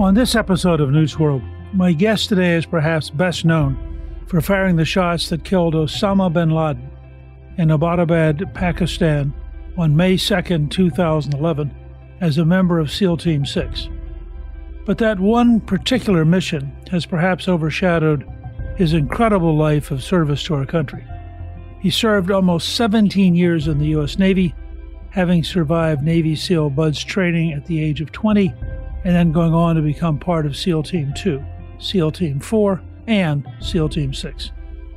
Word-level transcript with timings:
On 0.00 0.14
this 0.14 0.34
episode 0.34 0.80
of 0.80 0.90
Newt's 0.90 1.18
World, 1.18 1.42
my 1.74 1.92
guest 1.92 2.30
today 2.30 2.54
is 2.54 2.64
perhaps 2.64 3.10
best 3.10 3.44
known 3.44 3.76
for 4.28 4.40
firing 4.40 4.76
the 4.76 4.84
shots 4.86 5.28
that 5.28 5.44
killed 5.44 5.74
Osama 5.74 6.32
bin 6.32 6.48
Laden 6.48 6.90
in 7.58 7.68
Abbottabad, 7.68 8.54
Pakistan 8.54 9.34
on 9.76 9.94
May 9.94 10.16
2, 10.16 10.68
2011, 10.68 11.74
as 12.22 12.38
a 12.38 12.46
member 12.46 12.78
of 12.78 12.90
SEAL 12.90 13.18
Team 13.18 13.44
6. 13.44 13.90
But 14.86 14.96
that 14.96 15.20
one 15.20 15.60
particular 15.60 16.24
mission 16.24 16.74
has 16.90 17.04
perhaps 17.04 17.46
overshadowed 17.46 18.26
his 18.78 18.94
incredible 18.94 19.54
life 19.54 19.90
of 19.90 20.02
service 20.02 20.42
to 20.44 20.54
our 20.54 20.64
country. 20.64 21.06
He 21.78 21.90
served 21.90 22.30
almost 22.30 22.74
17 22.74 23.34
years 23.34 23.68
in 23.68 23.76
the 23.76 23.88
U.S. 23.88 24.18
Navy, 24.18 24.54
having 25.10 25.44
survived 25.44 26.02
Navy 26.02 26.36
SEAL 26.36 26.70
BUD/S 26.70 27.04
training 27.04 27.52
at 27.52 27.66
the 27.66 27.84
age 27.84 28.00
of 28.00 28.12
20 28.12 28.54
and 29.04 29.14
then 29.14 29.32
going 29.32 29.54
on 29.54 29.76
to 29.76 29.82
become 29.82 30.18
part 30.18 30.46
of 30.46 30.56
SEAL 30.56 30.82
Team 30.82 31.12
2, 31.16 31.42
SEAL 31.78 32.12
Team 32.12 32.40
4, 32.40 32.82
and 33.06 33.46
SEAL 33.60 33.88
Team 33.88 34.12
6. 34.12 34.50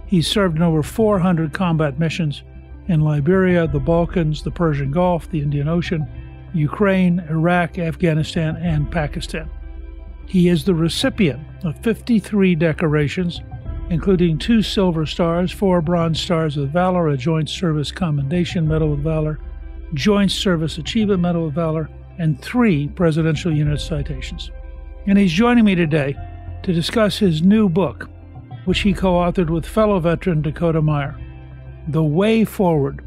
He 0.06 0.22
served 0.22 0.58
in 0.58 0.62
over 0.62 0.84
400 0.84 1.54
combat 1.54 2.00
missions 2.00 2.44
in 2.88 3.02
Liberia, 3.02 3.68
the 3.68 3.80
Balkans, 3.80 4.44
the 4.44 4.52
Persian 4.52 4.92
Gulf, 4.92 5.30
the 5.30 5.42
Indian 5.42 5.68
Ocean, 5.68 6.08
Ukraine, 6.54 7.20
Iraq, 7.30 7.80
Afghanistan, 7.80 8.58
and 8.58 8.92
Pakistan. 8.92 9.50
He 10.28 10.50
is 10.50 10.64
the 10.64 10.76
recipient 10.76 11.42
of 11.64 11.78
53 11.80 12.56
decorations, 12.56 13.42
including 13.90 14.38
two 14.38 14.62
Silver 14.62 15.06
Stars, 15.06 15.52
four 15.52 15.82
Bronze 15.82 16.20
Stars 16.20 16.58
of 16.58 16.70
Valor, 16.70 17.10
a 17.10 17.18
Joint 17.18 17.50
Service 17.50 17.92
Commendation 17.92 18.68
Medal 18.68 18.92
with 18.92 19.04
Valor, 19.04 19.40
Joint 19.94 20.32
Service 20.32 20.78
Achievement 20.78 21.22
Medal 21.22 21.46
with 21.46 21.56
Valor, 21.56 21.90
and 22.18 22.40
three 22.42 22.88
Presidential 22.90 23.52
Unit 23.54 23.80
citations. 23.80 24.52
And 25.08 25.18
he's 25.18 25.32
joining 25.32 25.66
me 25.66 25.76
today 25.76 26.16
to 26.64 26.74
discuss 26.74 27.18
his 27.18 27.42
new 27.42 27.68
book, 27.70 28.10
which 28.66 28.80
he 28.80 28.94
co 28.94 29.14
authored 29.14 29.50
with 29.50 29.66
fellow 29.66 30.00
veteran 30.00 30.42
Dakota 30.42 30.82
Meyer 30.82 31.20
The 31.88 32.04
Way 32.04 32.46
Forward 32.46 33.04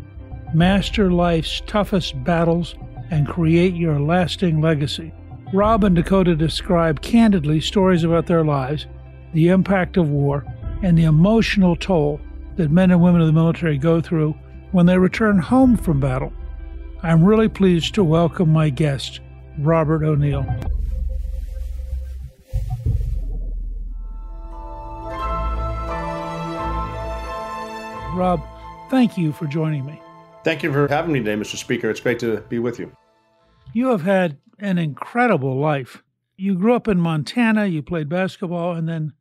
Master 0.55 1.11
Life's 1.11 1.61
Toughest 1.67 2.22
Battles 2.25 2.77
and 3.11 3.27
Create 3.27 3.75
Your 3.75 3.99
Lasting 4.00 4.61
Legacy. 4.61 5.12
Rob 5.53 5.84
and 5.84 5.94
Dakota 5.94 6.34
describe 6.34 7.03
candidly 7.03 7.61
stories 7.61 8.05
about 8.05 8.27
their 8.27 8.44
lives, 8.44 8.87
the 9.33 9.49
impact 9.49 9.97
of 9.97 10.11
war, 10.11 10.44
and 10.83 10.99
the 10.99 11.05
emotional 11.05 11.77
toll 11.77 12.21
that 12.56 12.71
men 12.71 12.91
and 12.91 13.00
women 13.00 13.21
of 13.21 13.27
the 13.27 13.33
military 13.33 13.78
go 13.78 14.00
through 14.00 14.34
when 14.73 14.87
they 14.87 14.99
return 14.99 15.38
home 15.38 15.77
from 15.77 16.00
battle. 16.00 16.33
I'm 17.03 17.25
really 17.25 17.49
pleased 17.49 17.95
to 17.95 18.05
welcome 18.05 18.53
my 18.53 18.71
guest, 18.71 19.21
Robert 19.59 20.03
O'Neill. 20.03 20.47
Rob, 28.15 28.41
thank 28.89 29.19
you 29.19 29.33
for 29.33 29.47
joining 29.47 29.85
me. 29.85 30.01
Thank 30.43 30.62
you 30.62 30.73
for 30.73 30.89
having 30.89 31.12
me 31.12 31.19
today, 31.19 31.35
Mr. 31.35 31.56
Speaker. 31.56 31.91
It's 31.91 32.01
great 32.01 32.19
to 32.21 32.39
be 32.49 32.59
with 32.59 32.79
you. 32.79 32.91
You 33.75 33.89
have 33.89 34.03
had 34.03 34.39
an 34.59 34.79
incredible 34.79 35.59
life. 35.59 36.03
You 36.37 36.55
grew 36.55 36.75
up 36.75 36.89
in 36.89 36.99
Montana, 36.99 37.67
you 37.67 37.83
played 37.83 38.09
basketball, 38.09 38.73
and 38.73 38.89
then 38.89 39.12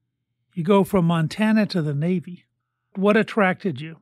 you 0.53 0.63
go 0.63 0.83
from 0.85 1.05
Montana 1.05 1.65
to 1.67 1.81
the 1.81 1.93
Navy. 1.93 2.45
What 2.95 3.17
attracted 3.17 3.81
you? 3.81 3.97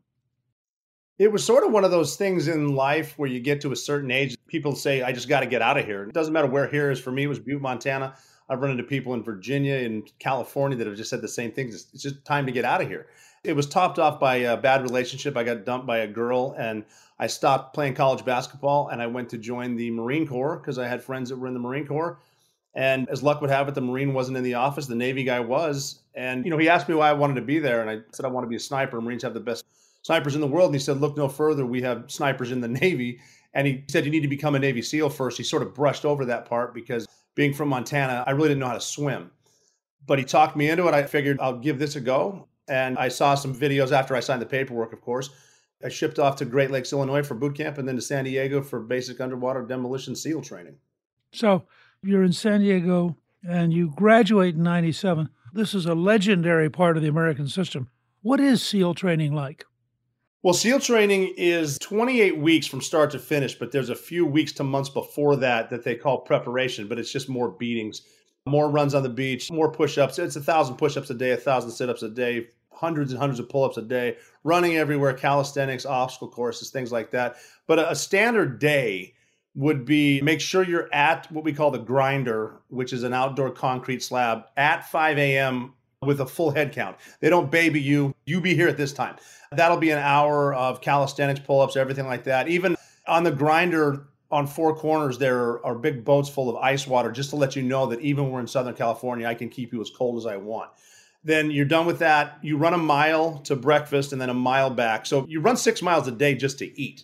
It 1.20 1.32
was 1.32 1.46
sort 1.46 1.64
of 1.64 1.72
one 1.72 1.86
of 1.86 1.92
those 1.92 2.16
things 2.16 2.48
in 2.48 2.76
life 2.76 3.14
where 3.18 3.30
you 3.30 3.40
get 3.40 3.62
to 3.62 3.72
a 3.72 3.76
certain 3.76 4.10
age, 4.10 4.36
people 4.48 4.76
say, 4.76 5.04
I 5.04 5.12
just 5.12 5.30
got 5.30 5.42
to 5.42 5.46
get 5.46 5.62
out 5.62 5.78
of 5.78 5.86
here. 5.86 6.04
It 6.04 6.14
doesn't 6.14 6.34
matter 6.34 6.48
where 6.48 6.68
here 6.68 6.90
is. 6.90 7.00
For 7.00 7.12
me, 7.12 7.24
it 7.24 7.28
was 7.28 7.40
Butte, 7.40 7.62
Montana. 7.62 8.16
I've 8.50 8.62
run 8.62 8.72
into 8.72 8.84
people 8.84 9.14
in 9.14 9.24
Virginia 9.24 9.76
and 9.76 10.10
California 10.20 10.78
that 10.78 10.88
have 10.88 10.98
just 10.98 11.10
said 11.10 11.22
the 11.22 11.28
same 11.28 11.52
things. 11.52 11.88
It's 11.94 12.02
just 12.02 12.26
time 12.26 12.46
to 12.48 12.52
get 12.52 12.66
out 12.66 12.82
of 12.82 12.88
here. 12.88 13.08
It 13.44 13.56
was 13.56 13.68
topped 13.68 14.00
off 14.00 14.20
by 14.20 14.38
a 14.38 14.58
bad 14.58 14.82
relationship. 14.82 15.38
I 15.38 15.44
got 15.44 15.66
dumped 15.66 15.86
by 15.86 16.00
a 16.00 16.08
girl 16.08 16.56
and 16.58 16.84
I 17.20 17.28
stopped 17.28 17.76
playing 17.76 17.94
college 17.94 18.26
basketball 18.26 18.88
and 18.88 19.02
I 19.02 19.08
went 19.08 19.30
to 19.30 19.38
join 19.38 19.76
the 19.76 19.92
Marine 19.92 20.28
Corps 20.28 20.58
because 20.58 20.80
I 20.80 20.88
had 20.88 21.04
friends 21.04 21.30
that 21.30 21.38
were 21.38 21.48
in 21.48 21.54
the 21.54 21.60
Marine 21.60 21.86
Corps. 21.86 22.20
And 22.76 23.08
as 23.10 23.22
luck 23.22 23.40
would 23.42 23.52
have 23.52 23.68
it, 23.68 23.76
the 23.76 23.82
Marine 23.82 24.14
wasn't 24.14 24.38
in 24.38 24.44
the 24.44 24.56
office. 24.56 24.88
The 24.88 24.96
Navy 24.96 25.24
guy 25.24 25.40
was. 25.40 26.02
And, 26.16 26.44
you 26.44 26.50
know, 26.50 26.58
he 26.58 26.70
asked 26.70 26.90
me 26.90 26.96
why 26.96 27.10
I 27.10 27.14
wanted 27.14 27.36
to 27.36 27.42
be 27.42 27.60
there. 27.60 27.82
And 27.82 27.90
I 27.90 28.00
said, 28.12 28.26
I 28.26 28.30
want 28.30 28.46
to 28.46 28.50
be 28.50 28.56
a 28.56 28.60
sniper. 28.60 29.00
Marines 29.00 29.22
have 29.24 29.36
the 29.36 29.40
best 29.40 29.64
snipers 30.04 30.36
in 30.36 30.42
the 30.42 30.48
world. 30.48 30.68
And 30.68 30.76
he 30.76 30.80
said, 30.80 30.98
Look 30.98 31.18
no 31.18 31.28
further. 31.28 31.66
We 31.66 31.82
have 31.82 32.06
snipers 32.08 32.52
in 32.52 32.62
the 32.62 32.68
Navy. 32.82 33.20
And 33.56 33.66
he 33.66 33.84
said, 33.88 34.06
You 34.06 34.12
need 34.12 34.22
to 34.22 34.28
become 34.28 34.56
a 34.56 34.60
Navy 34.60 34.84
SEAL 34.84 35.10
first. 35.10 35.38
He 35.38 35.44
sort 35.44 35.64
of 35.64 35.74
brushed 35.74 36.06
over 36.06 36.26
that 36.26 36.46
part 36.46 36.74
because 36.74 37.08
being 37.36 37.54
from 37.54 37.70
Montana, 37.70 38.24
I 38.28 38.32
really 38.32 38.50
didn't 38.50 38.60
know 38.60 38.68
how 38.68 38.74
to 38.74 38.82
swim. 38.82 39.32
But 40.06 40.20
he 40.20 40.26
talked 40.26 40.56
me 40.56 40.70
into 40.70 40.88
it. 40.88 40.94
I 40.94 41.04
figured 41.04 41.40
I'll 41.40 41.58
give 41.58 41.80
this 41.80 41.96
a 41.96 42.02
go. 42.02 42.48
And 42.68 42.98
I 42.98 43.08
saw 43.08 43.36
some 43.36 43.54
videos 43.54 43.92
after 43.92 44.16
I 44.16 44.20
signed 44.20 44.42
the 44.42 44.46
paperwork, 44.46 44.94
of 44.94 45.02
course. 45.02 45.30
I 45.84 45.90
shipped 45.90 46.18
off 46.18 46.38
to 46.38 46.46
Great 46.46 46.72
Lakes, 46.72 46.94
Illinois 46.94 47.24
for 47.24 47.36
boot 47.36 47.56
camp 47.56 47.78
and 47.78 47.86
then 47.86 47.96
to 47.96 48.02
San 48.02 48.24
Diego 48.24 48.62
for 48.62 48.80
basic 48.80 49.20
underwater 49.20 49.64
demolition 49.64 50.16
SEAL 50.16 50.42
training. 50.42 50.76
So 51.34 51.64
you're 52.02 52.24
in 52.24 52.32
San 52.32 52.62
Diego 52.62 53.18
and 53.46 53.74
you 53.74 53.92
graduate 53.94 54.56
in 54.56 54.64
97. 54.64 55.30
This 55.52 55.74
is 55.74 55.86
a 55.86 55.94
legendary 55.94 56.70
part 56.70 56.96
of 56.96 57.04
the 57.04 57.10
American 57.10 57.50
system. 57.50 57.90
What 58.22 58.40
is 58.40 58.64
SEAL 58.64 58.94
training 58.94 59.34
like? 59.34 59.66
Well, 60.44 60.54
SEAL 60.54 60.82
training 60.82 61.36
is 61.38 61.80
28 61.80 62.38
weeks 62.38 62.68
from 62.68 62.82
start 62.82 63.12
to 63.12 63.20
finish, 63.20 63.56
but 63.56 63.72
there's 63.72 63.88
a 63.88 63.96
few 63.96 64.26
weeks 64.26 64.52
to 64.54 64.66
months 64.66 64.90
before 64.90 65.38
that 65.38 65.70
that 65.70 65.86
they 65.86 65.96
call 65.96 66.18
preparation, 66.18 66.90
but 66.90 67.00
it's 67.00 67.14
just 67.14 67.30
more 67.30 67.48
beatings, 67.48 68.02
more 68.46 68.70
runs 68.70 68.94
on 68.94 69.04
the 69.04 69.10
beach, 69.10 69.50
more 69.50 69.72
push 69.72 69.98
ups. 69.98 70.20
It's 70.20 70.36
a 70.36 70.42
thousand 70.42 70.76
push 70.76 70.98
ups 70.98 71.10
a 71.10 71.14
day, 71.14 71.32
a 71.32 71.38
thousand 71.38 71.72
sit 71.72 71.88
ups 71.88 72.04
a 72.04 72.10
day, 72.10 72.48
hundreds 72.74 73.14
and 73.14 73.20
hundreds 73.22 73.40
of 73.40 73.48
pull 73.48 73.64
ups 73.64 73.78
a 73.78 73.82
day, 73.82 74.18
running 74.44 74.76
everywhere, 74.76 75.14
calisthenics, 75.14 75.86
obstacle 75.86 76.28
courses, 76.28 76.72
things 76.72 76.92
like 76.92 77.12
that. 77.12 77.38
But 77.66 77.80
a 77.80 77.96
standard 77.96 78.60
day 78.60 79.14
would 79.56 79.86
be 79.86 80.20
make 80.20 80.42
sure 80.42 80.62
you're 80.62 80.94
at 80.94 81.32
what 81.32 81.46
we 81.46 81.54
call 81.54 81.72
the 81.72 81.80
grinder, 81.80 82.60
which 82.68 82.92
is 82.92 83.04
an 83.04 83.14
outdoor 83.14 83.50
concrete 83.50 84.04
slab 84.04 84.44
at 84.58 84.90
5 84.90 85.18
a.m. 85.20 85.76
with 86.06 86.22
a 86.22 86.26
full 86.26 86.52
head 86.52 86.72
count. 86.72 86.98
They 87.20 87.30
don't 87.30 87.52
baby 87.52 87.82
you. 87.82 88.14
You 88.26 88.42
be 88.42 88.56
here 88.56 88.68
at 88.68 88.78
this 88.78 88.94
time. 88.94 89.16
That'll 89.52 89.78
be 89.78 89.92
an 89.92 90.00
hour 90.00 90.54
of 90.54 90.82
calisthenics, 90.82 91.40
pull 91.40 91.62
ups, 91.62 91.76
everything 91.76 92.06
like 92.06 92.24
that. 92.26 92.48
Even 92.48 92.76
on 93.08 93.24
the 93.24 93.32
grinder, 93.32 94.08
on 94.32 94.48
four 94.48 94.76
corners, 94.76 95.18
there 95.18 95.64
are 95.66 95.76
big 95.76 96.04
boats 96.04 96.28
full 96.28 96.50
of 96.50 96.56
ice 96.56 96.88
water 96.88 97.12
just 97.12 97.30
to 97.30 97.36
let 97.36 97.56
you 97.56 97.62
know 97.62 97.86
that 97.86 98.02
even 98.02 98.32
we're 98.32 98.40
in 98.40 98.48
Southern 98.48 98.74
California, 98.74 99.28
I 99.28 99.36
can 99.36 99.50
keep 99.50 99.72
you 99.72 99.82
as 99.82 99.92
cold 99.92 100.18
as 100.18 100.26
I 100.26 100.38
want. 100.38 100.72
Then 101.24 101.52
you're 101.52 101.66
done 101.66 101.86
with 101.86 102.00
that. 102.00 102.40
You 102.42 102.58
run 102.58 102.74
a 102.74 102.78
mile 102.78 103.38
to 103.46 103.56
breakfast 103.56 104.12
and 104.12 104.22
then 104.22 104.30
a 104.30 104.34
mile 104.34 104.70
back. 104.70 105.06
So 105.06 105.26
you 105.28 105.40
run 105.40 105.56
six 105.56 105.82
miles 105.82 106.08
a 106.08 106.12
day 106.12 106.36
just 106.36 106.60
to 106.60 106.82
eat. 106.82 107.04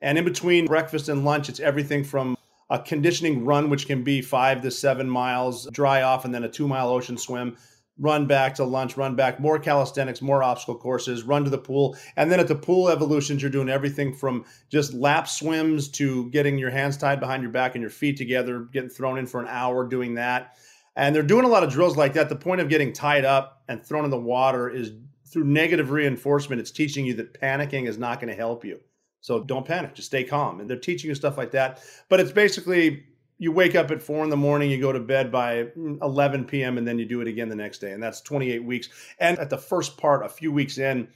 And 0.00 0.16
in 0.16 0.24
between 0.24 0.66
breakfast 0.66 1.08
and 1.08 1.24
lunch, 1.24 1.48
it's 1.48 1.60
everything 1.60 2.04
from 2.04 2.36
a 2.70 2.78
conditioning 2.78 3.44
run, 3.44 3.68
which 3.68 3.86
can 3.86 4.02
be 4.02 4.22
five 4.22 4.62
to 4.62 4.70
seven 4.70 5.10
miles, 5.10 5.68
dry 5.72 6.02
off, 6.02 6.24
and 6.24 6.32
then 6.32 6.44
a 6.44 6.48
two 6.48 6.68
mile 6.68 6.88
ocean 6.88 7.18
swim, 7.18 7.56
run 8.00 8.26
back 8.26 8.54
to 8.54 8.64
lunch, 8.64 8.96
run 8.96 9.14
back, 9.14 9.38
more 9.38 9.58
calisthenics, 9.58 10.22
more 10.22 10.42
obstacle 10.42 10.74
courses, 10.76 11.22
run 11.22 11.44
to 11.44 11.50
the 11.50 11.58
pool. 11.58 11.96
And 12.16 12.32
then 12.32 12.40
at 12.40 12.48
the 12.48 12.54
pool 12.54 12.88
evolutions, 12.88 13.42
you're 13.42 13.50
doing 13.50 13.68
everything 13.68 14.14
from 14.14 14.46
just 14.70 14.94
lap 14.94 15.28
swims 15.28 15.88
to 15.90 16.30
getting 16.30 16.58
your 16.58 16.70
hands 16.70 16.96
tied 16.96 17.20
behind 17.20 17.42
your 17.42 17.52
back 17.52 17.74
and 17.74 17.82
your 17.82 17.90
feet 17.90 18.16
together, 18.16 18.60
getting 18.72 18.88
thrown 18.88 19.18
in 19.18 19.26
for 19.26 19.40
an 19.40 19.48
hour 19.48 19.86
doing 19.86 20.14
that. 20.14 20.56
And 20.96 21.14
they're 21.14 21.22
doing 21.22 21.44
a 21.44 21.48
lot 21.48 21.62
of 21.62 21.70
drills 21.70 21.96
like 21.96 22.14
that. 22.14 22.28
The 22.28 22.36
point 22.36 22.60
of 22.60 22.68
getting 22.68 22.92
tied 22.92 23.24
up 23.24 23.62
and 23.68 23.84
thrown 23.84 24.04
in 24.04 24.10
the 24.10 24.18
water 24.18 24.68
is 24.68 24.92
through 25.26 25.44
negative 25.44 25.90
reinforcement. 25.90 26.60
It's 26.60 26.70
teaching 26.70 27.04
you 27.04 27.14
that 27.14 27.40
panicking 27.40 27.86
is 27.86 27.98
not 27.98 28.18
going 28.18 28.30
to 28.30 28.36
help 28.36 28.64
you. 28.64 28.80
So 29.20 29.44
don't 29.44 29.66
panic, 29.66 29.94
just 29.94 30.08
stay 30.08 30.24
calm. 30.24 30.60
And 30.60 30.68
they're 30.68 30.78
teaching 30.78 31.08
you 31.08 31.14
stuff 31.14 31.36
like 31.36 31.50
that. 31.52 31.82
But 32.08 32.20
it's 32.20 32.32
basically 32.32 33.04
you 33.40 33.50
wake 33.50 33.74
up 33.74 33.90
at 33.90 34.02
four 34.02 34.22
in 34.22 34.28
the 34.28 34.36
morning, 34.36 34.70
you 34.70 34.78
go 34.78 34.92
to 34.92 35.00
bed 35.00 35.32
by 35.32 35.68
11 36.02 36.44
p.m., 36.44 36.76
and 36.76 36.86
then 36.86 36.98
you 36.98 37.06
do 37.06 37.22
it 37.22 37.26
again 37.26 37.48
the 37.48 37.56
next 37.56 37.78
day. 37.78 37.92
And 37.92 38.02
that's 38.02 38.20
28 38.20 38.62
weeks. 38.62 38.90
And 39.18 39.38
at 39.38 39.48
the 39.48 39.56
first 39.56 39.96
part, 39.96 40.24
a 40.24 40.28
few 40.28 40.52
weeks 40.52 40.76
in, 40.76 41.08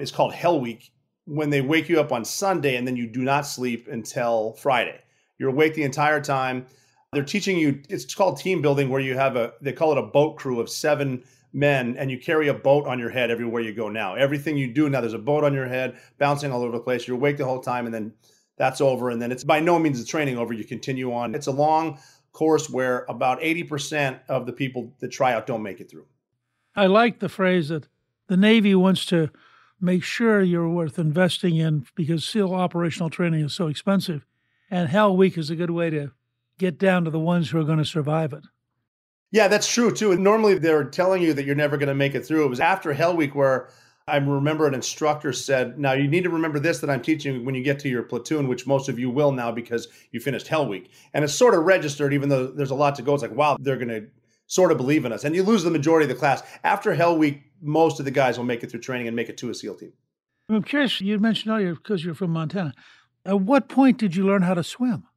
it's 0.00 0.10
called 0.10 0.32
Hell 0.32 0.60
Week 0.60 0.90
when 1.26 1.50
they 1.50 1.60
wake 1.60 1.90
you 1.90 2.00
up 2.00 2.10
on 2.10 2.24
Sunday 2.24 2.76
and 2.76 2.88
then 2.88 2.96
you 2.96 3.06
do 3.06 3.20
not 3.20 3.42
sleep 3.42 3.86
until 3.86 4.54
Friday. 4.54 4.98
You're 5.38 5.50
awake 5.50 5.74
the 5.74 5.82
entire 5.82 6.22
time. 6.22 6.64
They're 7.12 7.22
teaching 7.22 7.58
you, 7.58 7.82
it's 7.90 8.14
called 8.14 8.38
team 8.38 8.62
building, 8.62 8.88
where 8.88 9.02
you 9.02 9.14
have 9.14 9.36
a, 9.36 9.52
they 9.60 9.74
call 9.74 9.92
it 9.92 9.98
a 9.98 10.02
boat 10.02 10.38
crew 10.38 10.60
of 10.60 10.70
seven 10.70 11.22
men 11.52 11.98
and 11.98 12.10
you 12.10 12.18
carry 12.18 12.48
a 12.48 12.54
boat 12.54 12.86
on 12.86 12.98
your 12.98 13.10
head 13.10 13.30
everywhere 13.30 13.60
you 13.60 13.74
go 13.74 13.90
now. 13.90 14.14
Everything 14.14 14.56
you 14.56 14.72
do 14.72 14.88
now, 14.88 15.02
there's 15.02 15.12
a 15.12 15.18
boat 15.18 15.44
on 15.44 15.52
your 15.52 15.68
head, 15.68 15.98
bouncing 16.16 16.50
all 16.50 16.62
over 16.62 16.72
the 16.72 16.82
place. 16.82 17.06
You're 17.06 17.18
awake 17.18 17.36
the 17.36 17.44
whole 17.44 17.60
time, 17.60 17.84
and 17.84 17.94
then 17.94 18.14
that's 18.58 18.80
over. 18.80 19.10
And 19.10 19.22
then 19.22 19.32
it's 19.32 19.44
by 19.44 19.60
no 19.60 19.78
means 19.78 20.00
the 20.00 20.06
training 20.06 20.36
over. 20.36 20.52
You 20.52 20.64
continue 20.64 21.12
on. 21.12 21.34
It's 21.34 21.46
a 21.46 21.52
long 21.52 21.98
course 22.32 22.68
where 22.68 23.04
about 23.08 23.40
80% 23.40 24.20
of 24.28 24.46
the 24.46 24.52
people 24.52 24.92
that 25.00 25.08
try 25.08 25.32
out 25.32 25.46
don't 25.46 25.62
make 25.62 25.80
it 25.80 25.90
through. 25.90 26.06
I 26.76 26.86
like 26.86 27.18
the 27.18 27.28
phrase 27.28 27.68
that 27.68 27.88
the 28.26 28.36
Navy 28.36 28.74
wants 28.74 29.06
to 29.06 29.30
make 29.80 30.02
sure 30.02 30.42
you're 30.42 30.68
worth 30.68 30.98
investing 30.98 31.56
in 31.56 31.86
because 31.94 32.24
SEAL 32.24 32.52
operational 32.54 33.10
training 33.10 33.44
is 33.44 33.54
so 33.54 33.68
expensive. 33.68 34.24
And 34.70 34.88
Hell 34.88 35.16
Week 35.16 35.38
is 35.38 35.50
a 35.50 35.56
good 35.56 35.70
way 35.70 35.90
to 35.90 36.12
get 36.58 36.78
down 36.78 37.04
to 37.04 37.10
the 37.10 37.18
ones 37.18 37.50
who 37.50 37.58
are 37.58 37.64
going 37.64 37.78
to 37.78 37.84
survive 37.84 38.32
it. 38.32 38.44
Yeah, 39.30 39.48
that's 39.48 39.72
true 39.72 39.92
too. 39.92 40.12
And 40.12 40.24
Normally 40.24 40.58
they're 40.58 40.84
telling 40.84 41.22
you 41.22 41.34
that 41.34 41.44
you're 41.44 41.54
never 41.54 41.76
going 41.76 41.88
to 41.88 41.94
make 41.94 42.14
it 42.14 42.24
through. 42.24 42.44
It 42.44 42.50
was 42.50 42.60
after 42.60 42.92
Hell 42.92 43.16
Week 43.16 43.34
where 43.34 43.68
I 44.08 44.16
remember 44.16 44.66
an 44.66 44.74
instructor 44.74 45.32
said, 45.32 45.78
"Now 45.78 45.92
you 45.92 46.08
need 46.08 46.24
to 46.24 46.30
remember 46.30 46.58
this 46.58 46.78
that 46.80 46.90
I'm 46.90 47.02
teaching 47.02 47.44
when 47.44 47.54
you 47.54 47.62
get 47.62 47.78
to 47.80 47.88
your 47.88 48.02
platoon, 48.02 48.48
which 48.48 48.66
most 48.66 48.88
of 48.88 48.98
you 48.98 49.10
will 49.10 49.32
now 49.32 49.52
because 49.52 49.88
you 50.10 50.20
finished 50.20 50.48
Hell 50.48 50.66
Week." 50.66 50.90
And 51.14 51.24
it's 51.24 51.34
sort 51.34 51.54
of 51.54 51.64
registered, 51.64 52.12
even 52.12 52.28
though 52.28 52.46
there's 52.46 52.70
a 52.70 52.74
lot 52.74 52.94
to 52.96 53.02
go. 53.02 53.14
It's 53.14 53.22
like, 53.22 53.34
wow, 53.34 53.56
they're 53.60 53.76
going 53.76 53.88
to 53.88 54.06
sort 54.46 54.72
of 54.72 54.78
believe 54.78 55.04
in 55.04 55.12
us, 55.12 55.24
and 55.24 55.34
you 55.34 55.42
lose 55.42 55.62
the 55.62 55.70
majority 55.70 56.04
of 56.04 56.08
the 56.08 56.14
class 56.14 56.42
after 56.64 56.94
Hell 56.94 57.18
Week. 57.18 57.42
Most 57.60 57.98
of 57.98 58.04
the 58.04 58.10
guys 58.10 58.38
will 58.38 58.44
make 58.44 58.62
it 58.62 58.70
through 58.70 58.80
training 58.80 59.08
and 59.08 59.16
make 59.16 59.28
it 59.28 59.36
to 59.38 59.50
a 59.50 59.54
SEAL 59.54 59.74
team. 59.74 59.92
I'm 60.48 60.62
curious. 60.62 61.00
You 61.00 61.18
mentioned 61.18 61.52
earlier 61.52 61.74
because 61.74 62.04
you're 62.04 62.14
from 62.14 62.30
Montana. 62.30 62.72
At 63.26 63.40
what 63.40 63.68
point 63.68 63.98
did 63.98 64.16
you 64.16 64.24
learn 64.24 64.42
how 64.42 64.54
to 64.54 64.62
swim? 64.62 65.07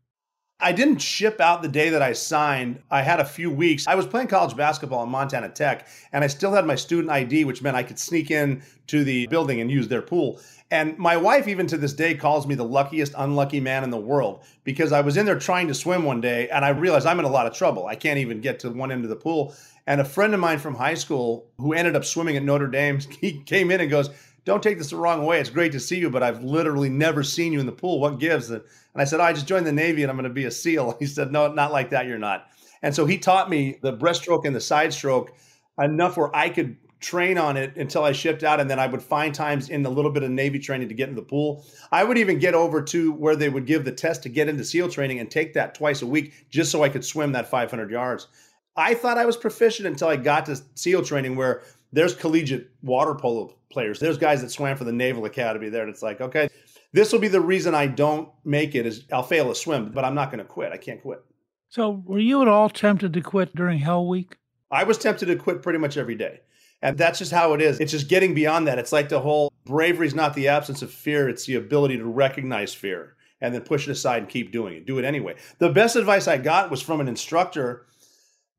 I 0.62 0.72
didn't 0.72 1.00
ship 1.00 1.42
out 1.42 1.62
the 1.62 1.68
day 1.68 1.90
that 1.90 2.02
I 2.02 2.14
signed. 2.14 2.82
I 2.92 3.02
had 3.02 3.20
a 3.20 3.26
few 3.26 3.50
weeks. 3.50 3.88
I 3.88 3.96
was 3.96 4.06
playing 4.06 4.28
college 4.28 4.56
basketball 4.56 5.04
in 5.04 5.10
Montana 5.10 5.50
Tech, 5.50 5.88
and 6.14 6.24
I 6.24 6.28
still 6.28 6.54
had 6.54 6.66
my 6.66 6.76
student 6.76 7.12
ID, 7.12 7.46
which 7.46 7.62
meant 7.62 7.76
I 7.76 7.84
could 7.84 7.98
sneak 7.98 8.32
in 8.32 8.62
to 8.88 9.04
the 9.04 9.28
building 9.28 9.60
and 9.62 9.72
use 9.72 9.88
their 9.88 10.02
pool. 10.02 10.40
And 10.70 10.98
my 10.98 11.18
wife, 11.18 11.48
even 11.50 11.68
to 11.68 11.78
this 11.78 11.94
day, 11.94 12.14
calls 12.14 12.48
me 12.48 12.56
the 12.56 12.64
luckiest 12.64 13.14
unlucky 13.18 13.60
man 13.60 13.84
in 13.84 13.90
the 13.90 13.98
world 13.98 14.44
because 14.64 14.94
I 14.94 15.02
was 15.02 15.18
in 15.18 15.26
there 15.26 15.38
trying 15.38 15.68
to 15.68 15.74
swim 15.74 16.04
one 16.04 16.22
day 16.22 16.48
and 16.48 16.64
I 16.64 16.70
realized 16.70 17.06
I'm 17.06 17.20
in 17.20 17.26
a 17.26 17.30
lot 17.30 17.46
of 17.46 17.54
trouble. 17.54 17.88
I 17.88 17.96
can't 17.96 18.20
even 18.20 18.40
get 18.40 18.60
to 18.62 18.70
one 18.70 18.90
end 18.90 19.04
of 19.04 19.10
the 19.10 19.18
pool. 19.18 19.54
And 19.86 20.00
a 20.00 20.06
friend 20.06 20.34
of 20.34 20.40
mine 20.40 20.60
from 20.60 20.76
high 20.76 20.94
school 20.94 21.50
who 21.58 21.74
ended 21.74 21.98
up 21.98 22.06
swimming 22.06 22.38
at 22.38 22.44
Notre 22.44 22.68
Dame, 22.68 23.00
he 23.20 23.42
came 23.42 23.70
in 23.70 23.82
and 23.82 23.90
goes, 23.90 24.12
don't 24.46 24.64
take 24.64 24.78
this 24.78 24.90
the 24.90 24.96
wrong 24.96 25.26
way. 25.26 25.40
It's 25.40 25.50
great 25.50 25.74
to 25.74 25.80
see 25.80 26.00
you, 26.00 26.10
but 26.10 26.24
I've 26.24 26.44
literally 26.44 26.90
never 26.90 27.22
seen 27.22 27.54
you 27.54 27.60
in 27.60 27.66
the 27.66 27.72
pool. 27.72 28.00
What 28.00 28.20
gives? 28.20 28.50
And 28.50 28.64
I 29.00 29.06
said, 29.06 29.20
oh, 29.20 29.24
I 29.24 29.34
just 29.34 29.48
joined 29.48 29.66
the 29.66 29.72
Navy 29.72 30.02
and 30.02 30.10
I'm 30.10 30.18
going 30.18 30.28
to 30.28 30.34
be 30.34 30.46
a 30.46 30.52
SEAL. 30.52 30.98
He 31.00 31.06
said, 31.06 31.32
No, 31.32 31.52
not 31.52 31.72
like 31.72 31.92
that. 31.92 32.08
You're 32.08 32.18
not. 32.18 32.48
And 32.82 32.96
so 32.96 33.06
he 33.06 33.18
taught 33.18 33.50
me 33.50 33.78
the 33.82 33.96
breaststroke 33.96 34.46
and 34.46 34.56
the 34.56 34.62
side 34.62 34.94
stroke 34.94 35.34
enough 35.80 36.18
where 36.18 36.36
I 36.36 36.50
could 36.50 36.78
train 37.00 37.38
on 37.38 37.58
it 37.58 37.76
until 37.78 38.04
I 38.04 38.12
shipped 38.12 38.44
out. 38.44 38.60
And 38.60 38.70
then 38.70 38.80
I 38.80 38.88
would 38.88 39.02
find 39.02 39.34
times 39.34 39.70
in 39.70 39.86
a 39.86 39.90
little 39.90 40.12
bit 40.12 40.24
of 40.24 40.30
Navy 40.32 40.60
training 40.60 40.90
to 40.90 40.96
get 40.96 41.10
in 41.10 41.16
the 41.16 41.22
pool. 41.22 41.66
I 41.92 42.04
would 42.04 42.18
even 42.18 42.40
get 42.40 42.54
over 42.54 42.82
to 42.84 43.12
where 43.14 43.36
they 43.36 43.50
would 43.50 43.66
give 43.66 43.86
the 43.86 43.92
test 43.92 44.24
to 44.24 44.30
get 44.30 44.48
into 44.48 44.64
SEAL 44.64 44.90
training 44.90 45.20
and 45.20 45.30
take 45.30 45.54
that 45.54 45.76
twice 45.76 46.02
a 46.02 46.08
week 46.08 46.48
just 46.50 46.72
so 46.72 46.84
I 46.84 46.90
could 46.90 47.06
swim 47.06 47.32
that 47.34 47.50
500 47.50 47.90
yards. 47.92 48.28
I 48.76 48.94
thought 48.94 49.18
I 49.18 49.26
was 49.26 49.36
proficient 49.36 49.88
until 49.88 50.08
I 50.08 50.16
got 50.16 50.46
to 50.46 50.62
SEAL 50.76 51.04
training 51.04 51.36
where 51.36 51.64
there's 51.92 52.16
collegiate 52.16 52.70
water 52.82 53.16
polo 53.16 53.56
players. 53.70 54.00
There's 54.00 54.18
guys 54.18 54.42
that 54.42 54.52
swam 54.52 54.78
for 54.78 54.86
the 54.86 54.94
Naval 54.94 55.26
Academy 55.26 55.70
there. 55.70 55.82
And 55.82 55.90
it's 55.90 56.02
like, 56.02 56.22
okay, 56.22 56.50
this 56.94 57.12
will 57.12 57.20
be 57.20 57.28
the 57.28 57.42
reason 57.42 57.74
I 57.74 57.88
don't 57.88 58.30
make 58.44 58.76
it 58.76 58.86
is 58.86 59.06
I'll 59.12 59.24
fail 59.24 59.52
a 59.52 59.56
swim, 59.56 59.92
but 59.92 60.04
I'm 60.04 60.16
not 60.16 60.32
going 60.32 60.40
to 60.40 60.46
quit. 60.46 60.72
I 60.72 60.78
can't 60.78 61.02
quit. 61.02 61.24
So 61.70 62.04
were 62.06 62.20
you 62.20 62.42
at 62.42 62.48
all 62.48 62.70
tempted 62.70 63.14
to 63.14 63.22
quit 63.22 63.56
during 63.56 63.80
Hell 63.80 64.08
Week? 64.08 64.38
I 64.70 64.84
was 64.84 64.98
tempted 64.98 65.28
to 65.28 65.36
quit 65.36 65.62
pretty 65.62 65.80
much 65.80 65.98
every 65.98 66.16
day. 66.16 66.42
And 66.82 66.98
that's 66.98 67.20
just 67.20 67.32
how 67.32 67.54
it 67.54 67.62
is. 67.62 67.80
It's 67.80 67.92
just 67.92 68.08
getting 68.08 68.34
beyond 68.34 68.68
that. 68.68 68.80
It's 68.80 68.92
like 68.92 69.10
the 69.10 69.20
whole 69.20 69.54
bravery 69.66 70.08
is 70.08 70.16
not 70.16 70.34
the 70.34 70.48
absence 70.48 70.82
of 70.82 70.92
fear, 70.92 71.30
it's 71.30 71.46
the 71.46 71.56
ability 71.56 71.98
to 71.98 72.06
recognize 72.06 72.74
fear 72.74 73.16
and 73.40 73.54
then 73.54 73.62
push 73.62 73.88
it 73.88 73.92
aside 73.92 74.20
and 74.20 74.30
keep 74.30 74.52
doing 74.52 74.76
it. 74.76 74.86
Do 74.86 75.00
it 75.00 75.06
anyway. 75.06 75.36
The 75.60 75.70
best 75.70 75.96
advice 75.96 76.28
I 76.28 76.38
got 76.38 76.72
was 76.72 76.82
from 76.82 77.02
an 77.02 77.08
instructor 77.08 77.86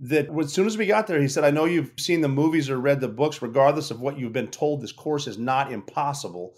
that 0.01 0.29
as 0.37 0.53
soon 0.53 0.67
as 0.67 0.77
we 0.77 0.87
got 0.87 1.07
there, 1.07 1.21
he 1.21 1.29
said, 1.29 1.45
I 1.45 1.51
know 1.51 1.65
you've 1.65 1.93
seen 1.97 2.21
the 2.21 2.29
movies 2.29 2.69
or 2.69 2.79
read 2.79 3.01
the 3.01 3.09
books, 3.09 3.41
regardless 3.41 3.91
of 3.91 4.01
what 4.01 4.19
you've 4.19 4.33
been 4.33 4.49
told, 4.49 4.81
this 4.81 4.91
course 4.93 5.29
is 5.29 5.39
not 5.39 5.73
impossible. 5.73 6.55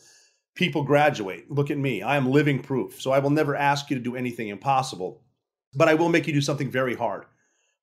People 0.54 0.84
graduate. 0.84 1.50
Look 1.50 1.70
at 1.70 1.78
me. 1.78 2.02
I 2.02 2.16
am 2.16 2.30
living 2.30 2.62
proof. 2.62 3.00
So 3.00 3.10
I 3.10 3.18
will 3.18 3.30
never 3.30 3.56
ask 3.56 3.90
you 3.90 3.96
to 3.96 4.02
do 4.02 4.14
anything 4.14 4.48
impossible, 4.48 5.22
but 5.74 5.88
I 5.88 5.94
will 5.94 6.08
make 6.08 6.26
you 6.28 6.32
do 6.32 6.40
something 6.40 6.70
very 6.70 6.94
hard, 6.94 7.24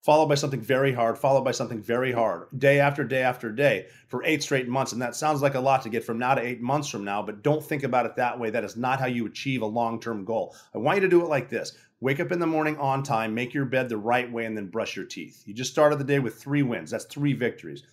followed 0.04 0.28
by 0.28 0.36
something 0.36 0.62
very 0.62 0.94
hard, 0.94 1.18
followed 1.18 1.44
by 1.44 1.52
something 1.52 1.82
very 1.82 2.14
hard, 2.14 2.48
day 2.58 2.80
after 2.80 3.04
day 3.04 3.24
after 3.24 3.52
day 3.52 3.88
for 4.08 4.24
eight 4.24 4.42
straight 4.42 4.70
months. 4.70 4.94
And 4.94 5.02
that 5.02 5.18
sounds 5.18 5.42
like 5.42 5.56
a 5.56 5.60
lot 5.60 5.82
to 5.82 5.90
get 5.90 6.06
from 6.06 6.18
now 6.18 6.34
to 6.34 6.42
eight 6.42 6.62
months 6.62 6.88
from 6.88 7.04
now, 7.04 7.22
but 7.22 7.44
don't 7.44 7.64
think 7.64 7.84
about 7.84 8.06
it 8.06 8.16
that 8.16 8.40
way. 8.40 8.50
That 8.50 8.64
is 8.64 8.78
not 8.78 9.02
how 9.02 9.08
you 9.08 9.26
achieve 9.26 9.62
a 9.62 9.66
long 9.66 10.00
term 10.00 10.24
goal. 10.24 10.56
I 10.74 10.78
want 10.78 10.96
you 10.96 11.02
to 11.02 11.10
do 11.10 11.22
it 11.22 11.30
like 11.30 11.50
this 11.50 11.78
Wake 12.02 12.20
up 12.20 12.32
in 12.32 12.40
the 12.40 12.48
morning 12.48 12.78
on 12.78 13.04
time, 13.04 13.36
make 13.36 13.54
your 13.54 13.66
bed 13.66 13.88
the 13.88 13.98
right 13.98 14.32
way, 14.32 14.46
and 14.46 14.58
then 14.58 14.66
brush 14.66 14.96
your 14.96 15.06
teeth. 15.06 15.44
You 15.46 15.54
just 15.54 15.72
started 15.72 16.00
the 16.00 16.04
day 16.04 16.18
with 16.18 16.42
three 16.42 16.64
wins. 16.64 16.90
That's 16.90 17.06
three 17.06 17.34
victories. 17.34 17.84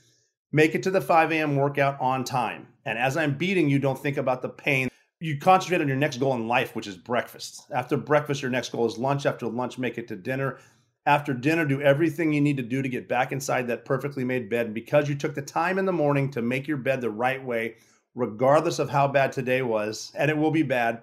Make 0.50 0.74
it 0.74 0.82
to 0.84 0.90
the 0.90 1.02
5 1.02 1.30
a.m. 1.30 1.56
workout 1.56 2.00
on 2.00 2.24
time. 2.24 2.68
And 2.88 2.98
as 2.98 3.18
I'm 3.18 3.36
beating 3.36 3.68
you, 3.68 3.78
don't 3.78 3.98
think 3.98 4.16
about 4.16 4.40
the 4.40 4.48
pain. 4.48 4.88
You 5.20 5.38
concentrate 5.38 5.82
on 5.82 5.88
your 5.88 5.96
next 5.96 6.18
goal 6.18 6.34
in 6.34 6.48
life, 6.48 6.74
which 6.74 6.86
is 6.86 6.96
breakfast. 6.96 7.66
After 7.70 7.98
breakfast, 7.98 8.40
your 8.40 8.50
next 8.50 8.72
goal 8.72 8.86
is 8.86 8.96
lunch. 8.96 9.26
After 9.26 9.46
lunch, 9.46 9.76
make 9.76 9.98
it 9.98 10.08
to 10.08 10.16
dinner. 10.16 10.58
After 11.04 11.34
dinner, 11.34 11.66
do 11.66 11.82
everything 11.82 12.32
you 12.32 12.40
need 12.40 12.56
to 12.56 12.62
do 12.62 12.80
to 12.80 12.88
get 12.88 13.06
back 13.06 13.30
inside 13.30 13.66
that 13.66 13.84
perfectly 13.84 14.24
made 14.24 14.48
bed. 14.48 14.66
And 14.66 14.74
because 14.74 15.06
you 15.06 15.16
took 15.16 15.34
the 15.34 15.42
time 15.42 15.78
in 15.78 15.84
the 15.84 15.92
morning 15.92 16.30
to 16.30 16.40
make 16.40 16.66
your 16.66 16.78
bed 16.78 17.02
the 17.02 17.10
right 17.10 17.44
way, 17.44 17.76
regardless 18.14 18.78
of 18.78 18.88
how 18.88 19.06
bad 19.06 19.32
today 19.32 19.60
was, 19.60 20.10
and 20.16 20.30
it 20.30 20.38
will 20.38 20.50
be 20.50 20.62
bad, 20.62 21.02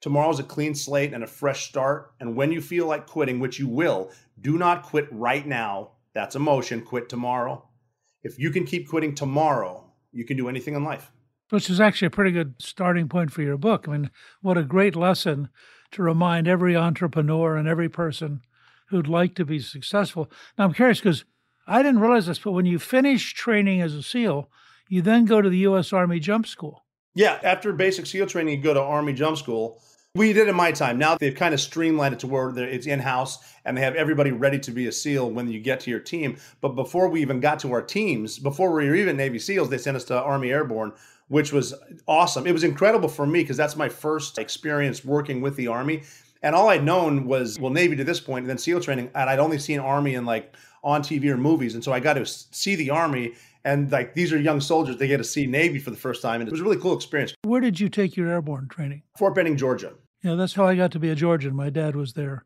Tomorrow's 0.00 0.38
a 0.38 0.44
clean 0.44 0.74
slate 0.74 1.12
and 1.12 1.24
a 1.24 1.26
fresh 1.26 1.68
start. 1.68 2.12
And 2.20 2.36
when 2.36 2.52
you 2.52 2.60
feel 2.60 2.86
like 2.86 3.06
quitting, 3.06 3.40
which 3.40 3.58
you 3.58 3.66
will, 3.66 4.10
do 4.40 4.58
not 4.58 4.84
quit 4.84 5.08
right 5.10 5.46
now. 5.46 5.92
That's 6.14 6.36
emotion. 6.36 6.82
Quit 6.82 7.08
tomorrow. 7.08 7.66
If 8.22 8.38
you 8.38 8.50
can 8.50 8.64
keep 8.64 8.88
quitting 8.88 9.14
tomorrow, 9.14 9.90
you 10.12 10.24
can 10.24 10.36
do 10.36 10.48
anything 10.48 10.74
in 10.74 10.84
life. 10.84 11.10
Which 11.50 11.70
is 11.70 11.80
actually 11.80 12.06
a 12.06 12.10
pretty 12.10 12.32
good 12.32 12.54
starting 12.58 13.08
point 13.08 13.32
for 13.32 13.42
your 13.42 13.56
book. 13.56 13.86
I 13.86 13.92
mean, 13.92 14.10
what 14.42 14.58
a 14.58 14.64
great 14.64 14.96
lesson 14.96 15.48
to 15.92 16.02
remind 16.02 16.48
every 16.48 16.76
entrepreneur 16.76 17.56
and 17.56 17.68
every 17.68 17.88
person 17.88 18.40
who'd 18.88 19.08
like 19.08 19.34
to 19.36 19.44
be 19.44 19.60
successful. 19.60 20.30
Now, 20.58 20.64
I'm 20.64 20.72
curious 20.72 20.98
because 20.98 21.24
I 21.66 21.82
didn't 21.82 22.00
realize 22.00 22.26
this, 22.26 22.38
but 22.38 22.52
when 22.52 22.66
you 22.66 22.78
finish 22.78 23.34
training 23.34 23.80
as 23.80 23.94
a 23.94 24.02
SEAL, 24.02 24.50
you 24.88 25.02
then 25.02 25.24
go 25.24 25.40
to 25.40 25.48
the 25.48 25.58
U.S. 25.58 25.92
Army 25.92 26.20
Jump 26.20 26.46
School. 26.46 26.84
Yeah, 27.14 27.40
after 27.42 27.72
basic 27.72 28.06
SEAL 28.06 28.26
training, 28.26 28.56
you 28.56 28.62
go 28.62 28.74
to 28.74 28.80
Army 28.80 29.12
Jump 29.12 29.38
School. 29.38 29.80
We 30.14 30.32
did 30.32 30.48
in 30.48 30.56
my 30.56 30.72
time. 30.72 30.98
Now 30.98 31.16
they've 31.18 31.34
kind 31.34 31.52
of 31.52 31.60
streamlined 31.60 32.14
it 32.14 32.20
to 32.20 32.26
where 32.26 32.56
it's 32.56 32.86
in 32.86 33.00
house 33.00 33.38
and 33.64 33.76
they 33.76 33.82
have 33.82 33.96
everybody 33.96 34.32
ready 34.32 34.58
to 34.60 34.70
be 34.70 34.86
a 34.86 34.92
SEAL 34.92 35.30
when 35.30 35.50
you 35.50 35.60
get 35.60 35.80
to 35.80 35.90
your 35.90 36.00
team. 36.00 36.38
But 36.62 36.70
before 36.70 37.08
we 37.08 37.20
even 37.20 37.40
got 37.40 37.58
to 37.60 37.72
our 37.72 37.82
teams, 37.82 38.38
before 38.38 38.72
we 38.72 38.88
were 38.88 38.94
even 38.94 39.16
Navy 39.16 39.38
SEALs, 39.38 39.68
they 39.68 39.76
sent 39.76 39.96
us 39.96 40.04
to 40.04 40.18
Army 40.18 40.50
Airborne, 40.50 40.92
which 41.28 41.52
was 41.52 41.74
awesome. 42.06 42.46
It 42.46 42.52
was 42.52 42.64
incredible 42.64 43.08
for 43.08 43.26
me 43.26 43.42
because 43.42 43.56
that's 43.56 43.76
my 43.76 43.88
first 43.88 44.38
experience 44.38 45.04
working 45.04 45.40
with 45.40 45.56
the 45.56 45.66
Army. 45.68 46.02
And 46.42 46.54
all 46.54 46.68
I'd 46.68 46.84
known 46.84 47.26
was, 47.26 47.58
well, 47.58 47.72
Navy 47.72 47.96
to 47.96 48.04
this 48.04 48.20
point, 48.20 48.44
and 48.44 48.50
then 48.50 48.58
SEAL 48.58 48.80
training. 48.80 49.10
And 49.14 49.28
I'd 49.28 49.38
only 49.38 49.58
seen 49.58 49.80
Army 49.80 50.14
in 50.14 50.24
like 50.24 50.54
on 50.84 51.02
TV 51.02 51.26
or 51.26 51.36
movies. 51.36 51.74
And 51.74 51.82
so 51.82 51.92
I 51.92 52.00
got 52.00 52.14
to 52.14 52.26
see 52.26 52.76
the 52.76 52.90
Army. 52.90 53.32
And 53.64 53.90
like 53.90 54.14
these 54.14 54.32
are 54.32 54.38
young 54.38 54.60
soldiers, 54.60 54.96
they 54.96 55.08
get 55.08 55.16
to 55.16 55.24
see 55.24 55.46
Navy 55.46 55.78
for 55.80 55.90
the 55.90 55.96
first 55.96 56.22
time. 56.22 56.40
And 56.40 56.48
it 56.48 56.52
was 56.52 56.60
a 56.60 56.64
really 56.64 56.76
cool 56.76 56.94
experience. 56.94 57.34
Where 57.42 57.60
did 57.60 57.80
you 57.80 57.88
take 57.88 58.16
your 58.16 58.28
airborne 58.28 58.68
training? 58.68 59.02
Fort 59.18 59.34
Benning, 59.34 59.56
Georgia. 59.56 59.94
Yeah, 60.22 60.34
that's 60.34 60.54
how 60.54 60.66
I 60.66 60.76
got 60.76 60.92
to 60.92 60.98
be 60.98 61.10
a 61.10 61.14
Georgian. 61.14 61.56
My 61.56 61.70
dad 61.70 61.96
was 61.96 62.12
there. 62.12 62.44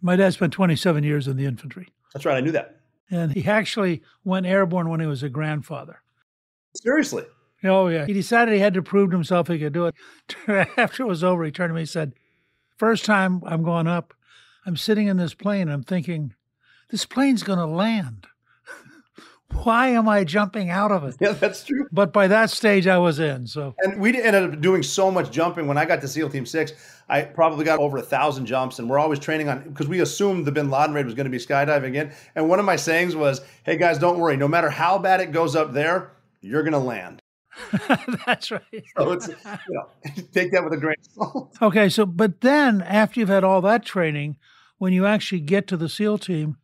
My 0.00 0.16
dad 0.16 0.32
spent 0.32 0.52
27 0.52 1.04
years 1.04 1.28
in 1.28 1.36
the 1.36 1.44
infantry. 1.44 1.88
That's 2.14 2.24
right. 2.24 2.36
I 2.36 2.40
knew 2.40 2.52
that. 2.52 2.80
And 3.10 3.32
he 3.32 3.46
actually 3.46 4.02
went 4.24 4.46
airborne 4.46 4.88
when 4.88 5.00
he 5.00 5.06
was 5.06 5.22
a 5.22 5.28
grandfather. 5.28 6.02
Seriously? 6.74 7.24
Oh, 7.64 7.88
yeah. 7.88 8.06
He 8.06 8.12
decided 8.12 8.54
he 8.54 8.60
had 8.60 8.74
to 8.74 8.82
prove 8.82 9.10
to 9.10 9.16
himself 9.16 9.48
he 9.48 9.58
could 9.58 9.72
do 9.72 9.86
it. 9.86 9.94
After 10.76 11.02
it 11.02 11.06
was 11.06 11.24
over, 11.24 11.44
he 11.44 11.50
turned 11.50 11.70
to 11.70 11.74
me 11.74 11.80
and 11.80 11.88
said, 11.88 12.14
First 12.76 13.04
time 13.04 13.42
I'm 13.46 13.62
going 13.62 13.86
up, 13.86 14.14
I'm 14.66 14.76
sitting 14.76 15.06
in 15.06 15.16
this 15.16 15.34
plane. 15.34 15.68
I'm 15.68 15.82
thinking, 15.82 16.34
this 16.90 17.06
plane's 17.06 17.42
going 17.42 17.58
to 17.58 17.66
land 17.66 18.26
why 19.64 19.88
am 19.88 20.08
I 20.08 20.24
jumping 20.24 20.70
out 20.70 20.90
of 20.90 21.04
it? 21.04 21.16
Yeah, 21.20 21.32
that's 21.32 21.64
true. 21.64 21.86
But 21.92 22.12
by 22.12 22.26
that 22.28 22.50
stage, 22.50 22.86
I 22.86 22.98
was 22.98 23.18
in. 23.18 23.46
So, 23.46 23.74
and 23.82 24.00
we 24.00 24.20
ended 24.20 24.54
up 24.54 24.60
doing 24.60 24.82
so 24.82 25.10
much 25.10 25.30
jumping. 25.30 25.66
When 25.66 25.78
I 25.78 25.84
got 25.84 26.00
to 26.00 26.08
SEAL 26.08 26.30
Team 26.30 26.46
Six, 26.46 26.72
I 27.08 27.22
probably 27.22 27.64
got 27.64 27.78
over 27.78 27.98
a 27.98 28.02
thousand 28.02 28.46
jumps, 28.46 28.78
and 28.78 28.90
we're 28.90 28.98
always 28.98 29.18
training 29.18 29.48
on 29.48 29.62
because 29.68 29.88
we 29.88 30.00
assumed 30.00 30.46
the 30.46 30.52
Bin 30.52 30.70
Laden 30.70 30.94
raid 30.94 31.06
was 31.06 31.14
going 31.14 31.24
to 31.24 31.30
be 31.30 31.38
skydiving 31.38 31.88
again. 31.88 32.12
And 32.34 32.48
one 32.48 32.58
of 32.58 32.64
my 32.64 32.76
sayings 32.76 33.14
was, 33.14 33.40
"Hey 33.64 33.76
guys, 33.76 33.98
don't 33.98 34.18
worry. 34.18 34.36
No 34.36 34.48
matter 34.48 34.70
how 34.70 34.98
bad 34.98 35.20
it 35.20 35.32
goes 35.32 35.54
up 35.54 35.72
there, 35.72 36.12
you're 36.40 36.62
going 36.62 36.72
to 36.72 36.78
land." 36.78 37.22
That's 38.26 38.50
right. 38.50 38.62
So 38.96 39.12
it's 39.12 39.28
you 39.28 39.34
know, 39.70 39.88
take 40.32 40.52
that 40.52 40.64
with 40.64 40.72
a 40.72 40.76
grain 40.76 40.96
of 40.98 41.12
salt. 41.12 41.56
Okay, 41.62 41.88
so 41.88 42.06
but 42.06 42.40
then 42.40 42.82
after 42.82 43.20
you've 43.20 43.28
had 43.28 43.44
all 43.44 43.60
that 43.62 43.84
training, 43.84 44.36
when 44.78 44.92
you 44.92 45.06
actually 45.06 45.40
get 45.40 45.66
to 45.68 45.76
the 45.76 45.88
SEAL 45.88 46.18
team, 46.18 46.56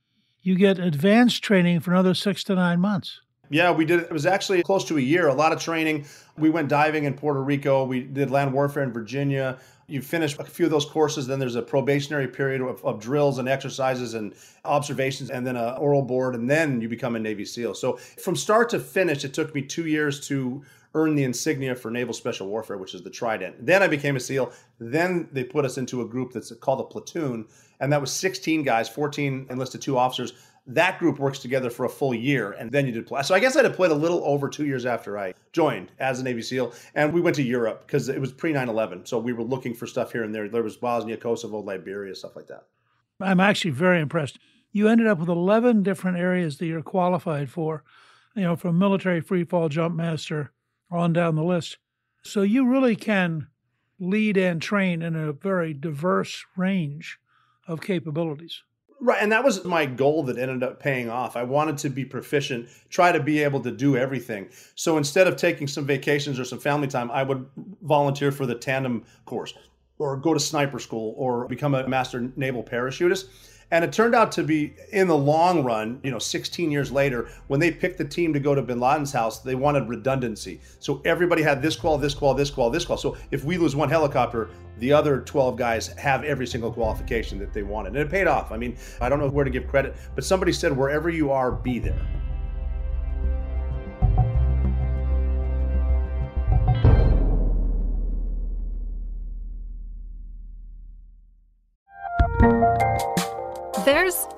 you 0.42 0.56
get 0.56 0.78
advanced 0.78 1.42
training 1.42 1.80
for 1.80 1.92
another 1.92 2.14
six 2.14 2.44
to 2.44 2.54
nine 2.54 2.80
months. 2.80 3.20
Yeah, 3.52 3.70
we 3.70 3.84
did. 3.84 4.00
It 4.00 4.12
was 4.12 4.24
actually 4.24 4.62
close 4.62 4.84
to 4.86 4.96
a 4.96 5.00
year. 5.00 5.28
A 5.28 5.34
lot 5.34 5.52
of 5.52 5.60
training. 5.60 6.06
We 6.38 6.48
went 6.48 6.68
diving 6.68 7.04
in 7.04 7.12
Puerto 7.12 7.42
Rico. 7.42 7.84
We 7.84 8.00
did 8.00 8.30
land 8.30 8.52
warfare 8.52 8.82
in 8.82 8.92
Virginia. 8.92 9.58
You 9.86 10.00
finish 10.00 10.38
a 10.38 10.44
few 10.44 10.64
of 10.64 10.70
those 10.70 10.86
courses, 10.86 11.26
then 11.26 11.38
there's 11.38 11.56
a 11.56 11.60
probationary 11.60 12.28
period 12.28 12.62
of, 12.62 12.82
of 12.82 12.98
drills 12.98 13.38
and 13.38 13.46
exercises 13.46 14.14
and 14.14 14.32
observations, 14.64 15.28
and 15.28 15.46
then 15.46 15.56
an 15.56 15.76
oral 15.76 16.00
board, 16.00 16.34
and 16.34 16.48
then 16.48 16.80
you 16.80 16.88
become 16.88 17.14
a 17.14 17.18
Navy 17.18 17.44
SEAL. 17.44 17.74
So 17.74 17.96
from 17.96 18.34
start 18.34 18.70
to 18.70 18.80
finish, 18.80 19.22
it 19.22 19.34
took 19.34 19.54
me 19.54 19.60
two 19.60 19.86
years 19.86 20.26
to 20.28 20.62
earn 20.94 21.14
the 21.14 21.24
insignia 21.24 21.74
for 21.74 21.90
Naval 21.90 22.14
Special 22.14 22.46
Warfare, 22.46 22.78
which 22.78 22.94
is 22.94 23.02
the 23.02 23.10
Trident. 23.10 23.64
Then 23.64 23.82
I 23.82 23.88
became 23.88 24.16
a 24.16 24.20
SEAL. 24.20 24.52
Then 24.78 25.28
they 25.32 25.44
put 25.44 25.64
us 25.64 25.78
into 25.78 26.02
a 26.02 26.06
group 26.06 26.32
that's 26.32 26.52
called 26.56 26.80
a 26.80 26.84
platoon, 26.84 27.46
and 27.80 27.92
that 27.92 28.00
was 28.00 28.12
16 28.12 28.62
guys, 28.62 28.88
14 28.88 29.46
enlisted 29.50 29.80
two 29.80 29.96
officers. 29.96 30.34
That 30.66 30.98
group 31.00 31.18
works 31.18 31.40
together 31.40 31.70
for 31.70 31.86
a 31.86 31.88
full 31.88 32.14
year, 32.14 32.52
and 32.52 32.70
then 32.70 32.86
you 32.86 32.92
deploy. 32.92 33.22
So 33.22 33.34
I 33.34 33.40
guess 33.40 33.56
I 33.56 33.62
deployed 33.62 33.90
a 33.90 33.96
little 33.96 34.22
over 34.24 34.48
two 34.48 34.64
years 34.64 34.86
after 34.86 35.18
I 35.18 35.34
joined 35.52 35.90
as 35.98 36.20
a 36.20 36.22
Navy 36.22 36.42
SEAL, 36.42 36.72
and 36.94 37.12
we 37.12 37.20
went 37.20 37.34
to 37.36 37.42
Europe 37.42 37.84
because 37.86 38.08
it 38.08 38.20
was 38.20 38.32
pre 38.32 38.52
9/11. 38.52 39.06
So 39.06 39.18
we 39.18 39.32
were 39.32 39.42
looking 39.42 39.74
for 39.74 39.88
stuff 39.88 40.12
here 40.12 40.22
and 40.22 40.32
there. 40.32 40.48
There 40.48 40.62
was 40.62 40.76
Bosnia, 40.76 41.16
Kosovo, 41.16 41.58
Liberia, 41.60 42.14
stuff 42.14 42.36
like 42.36 42.46
that. 42.46 42.66
I'm 43.20 43.40
actually 43.40 43.72
very 43.72 44.00
impressed. 44.00 44.38
You 44.70 44.88
ended 44.88 45.06
up 45.06 45.18
with 45.18 45.28
11 45.28 45.82
different 45.82 46.16
areas 46.16 46.58
that 46.58 46.66
you're 46.66 46.82
qualified 46.82 47.50
for, 47.50 47.82
you 48.34 48.42
know, 48.42 48.56
from 48.56 48.78
military 48.78 49.20
free 49.20 49.44
fall 49.44 49.68
jump 49.68 49.96
master 49.96 50.52
on 50.92 51.12
down 51.12 51.34
the 51.34 51.44
list. 51.44 51.78
So 52.22 52.42
you 52.42 52.66
really 52.66 52.96
can 52.96 53.48
lead 53.98 54.36
and 54.36 54.60
train 54.60 55.02
in 55.02 55.16
a 55.16 55.32
very 55.32 55.74
diverse 55.74 56.44
range 56.56 57.18
of 57.66 57.80
capabilities. 57.80 58.62
Right. 59.00 59.20
And 59.20 59.32
that 59.32 59.42
was 59.42 59.64
my 59.64 59.84
goal 59.84 60.22
that 60.24 60.38
ended 60.38 60.62
up 60.62 60.78
paying 60.78 61.10
off. 61.10 61.36
I 61.36 61.42
wanted 61.42 61.76
to 61.78 61.90
be 61.90 62.04
proficient, 62.04 62.68
try 62.88 63.10
to 63.10 63.20
be 63.20 63.42
able 63.42 63.60
to 63.62 63.72
do 63.72 63.96
everything. 63.96 64.48
So 64.76 64.96
instead 64.96 65.26
of 65.26 65.34
taking 65.34 65.66
some 65.66 65.84
vacations 65.84 66.38
or 66.38 66.44
some 66.44 66.60
family 66.60 66.86
time, 66.86 67.10
I 67.10 67.24
would 67.24 67.44
volunteer 67.82 68.30
for 68.30 68.46
the 68.46 68.54
tandem 68.54 69.04
course 69.24 69.54
or 69.98 70.16
go 70.16 70.34
to 70.34 70.38
sniper 70.38 70.78
school 70.78 71.14
or 71.16 71.48
become 71.48 71.74
a 71.74 71.88
master 71.88 72.32
naval 72.36 72.62
parachutist. 72.62 73.24
And 73.72 73.82
it 73.86 73.90
turned 73.90 74.14
out 74.14 74.30
to 74.32 74.42
be, 74.44 74.74
in 74.92 75.08
the 75.08 75.16
long 75.16 75.64
run, 75.64 75.98
you 76.04 76.10
know, 76.10 76.18
16 76.18 76.70
years 76.70 76.92
later, 76.92 77.30
when 77.46 77.58
they 77.58 77.70
picked 77.70 77.96
the 77.96 78.04
team 78.04 78.34
to 78.34 78.38
go 78.38 78.54
to 78.54 78.60
bin 78.60 78.78
Laden's 78.78 79.12
house, 79.12 79.38
they 79.40 79.54
wanted 79.54 79.88
redundancy. 79.88 80.60
So 80.78 81.00
everybody 81.06 81.42
had 81.42 81.62
this 81.62 81.74
qual, 81.74 81.96
this 81.96 82.12
qual, 82.12 82.34
this 82.34 82.50
qual, 82.50 82.68
this 82.68 82.84
qual. 82.84 82.98
So 82.98 83.16
if 83.30 83.44
we 83.44 83.56
lose 83.56 83.74
one 83.74 83.88
helicopter, 83.88 84.50
the 84.78 84.92
other 84.92 85.22
12 85.22 85.56
guys 85.56 85.86
have 85.88 86.22
every 86.22 86.46
single 86.46 86.70
qualification 86.70 87.38
that 87.38 87.54
they 87.54 87.62
wanted. 87.62 87.94
And 87.94 88.02
it 88.02 88.10
paid 88.10 88.26
off. 88.26 88.52
I 88.52 88.58
mean, 88.58 88.76
I 89.00 89.08
don't 89.08 89.18
know 89.18 89.28
where 89.30 89.44
to 89.44 89.50
give 89.50 89.66
credit, 89.66 89.96
but 90.14 90.22
somebody 90.22 90.52
said, 90.52 90.76
wherever 90.76 91.08
you 91.08 91.30
are, 91.30 91.50
be 91.50 91.78
there. 91.78 92.21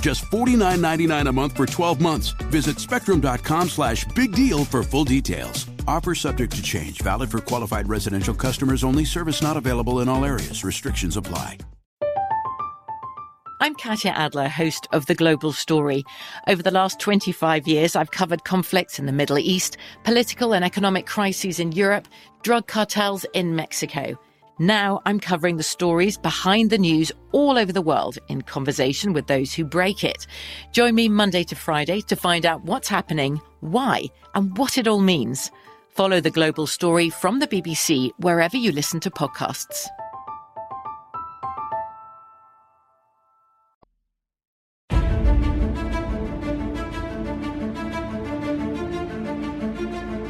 Just 0.00 0.24
$49.99 0.26 1.28
a 1.28 1.32
month 1.32 1.56
for 1.56 1.66
12 1.66 2.00
months. 2.00 2.30
Visit 2.50 2.78
spectrum.com 2.78 3.68
slash 3.68 4.04
big 4.14 4.32
deal 4.32 4.64
for 4.64 4.82
full 4.82 5.04
details. 5.04 5.66
Offer 5.88 6.14
subject 6.14 6.54
to 6.56 6.62
change, 6.62 7.00
valid 7.02 7.30
for 7.30 7.40
qualified 7.40 7.88
residential 7.88 8.34
customers 8.34 8.84
only, 8.84 9.04
service 9.04 9.42
not 9.42 9.56
available 9.56 10.00
in 10.00 10.08
all 10.08 10.24
areas. 10.24 10.64
Restrictions 10.64 11.16
apply. 11.16 11.58
I'm 13.58 13.74
Katya 13.74 14.10
Adler, 14.10 14.48
host 14.48 14.86
of 14.92 15.06
The 15.06 15.14
Global 15.14 15.50
Story. 15.50 16.04
Over 16.46 16.62
the 16.62 16.70
last 16.70 17.00
25 17.00 17.66
years, 17.66 17.96
I've 17.96 18.10
covered 18.10 18.44
conflicts 18.44 18.98
in 18.98 19.06
the 19.06 19.12
Middle 19.12 19.38
East, 19.38 19.78
political 20.04 20.52
and 20.52 20.62
economic 20.62 21.06
crises 21.06 21.58
in 21.58 21.72
Europe, 21.72 22.06
drug 22.42 22.66
cartels 22.66 23.24
in 23.32 23.56
Mexico. 23.56 24.18
Now 24.58 25.02
I'm 25.04 25.20
covering 25.20 25.58
the 25.58 25.62
stories 25.62 26.16
behind 26.16 26.70
the 26.70 26.78
news 26.78 27.12
all 27.32 27.58
over 27.58 27.72
the 27.72 27.82
world 27.82 28.16
in 28.28 28.40
conversation 28.40 29.12
with 29.12 29.26
those 29.26 29.52
who 29.52 29.66
break 29.66 30.02
it. 30.02 30.26
Join 30.72 30.94
me 30.94 31.10
Monday 31.10 31.44
to 31.44 31.54
Friday 31.54 32.00
to 32.02 32.16
find 32.16 32.46
out 32.46 32.64
what's 32.64 32.88
happening, 32.88 33.38
why, 33.60 34.04
and 34.34 34.56
what 34.56 34.78
it 34.78 34.88
all 34.88 35.00
means. 35.00 35.50
Follow 35.90 36.20
the 36.20 36.30
global 36.30 36.66
story 36.66 37.10
from 37.10 37.38
the 37.38 37.46
BBC 37.46 38.10
wherever 38.18 38.56
you 38.56 38.72
listen 38.72 38.98
to 39.00 39.10
podcasts. 39.10 39.88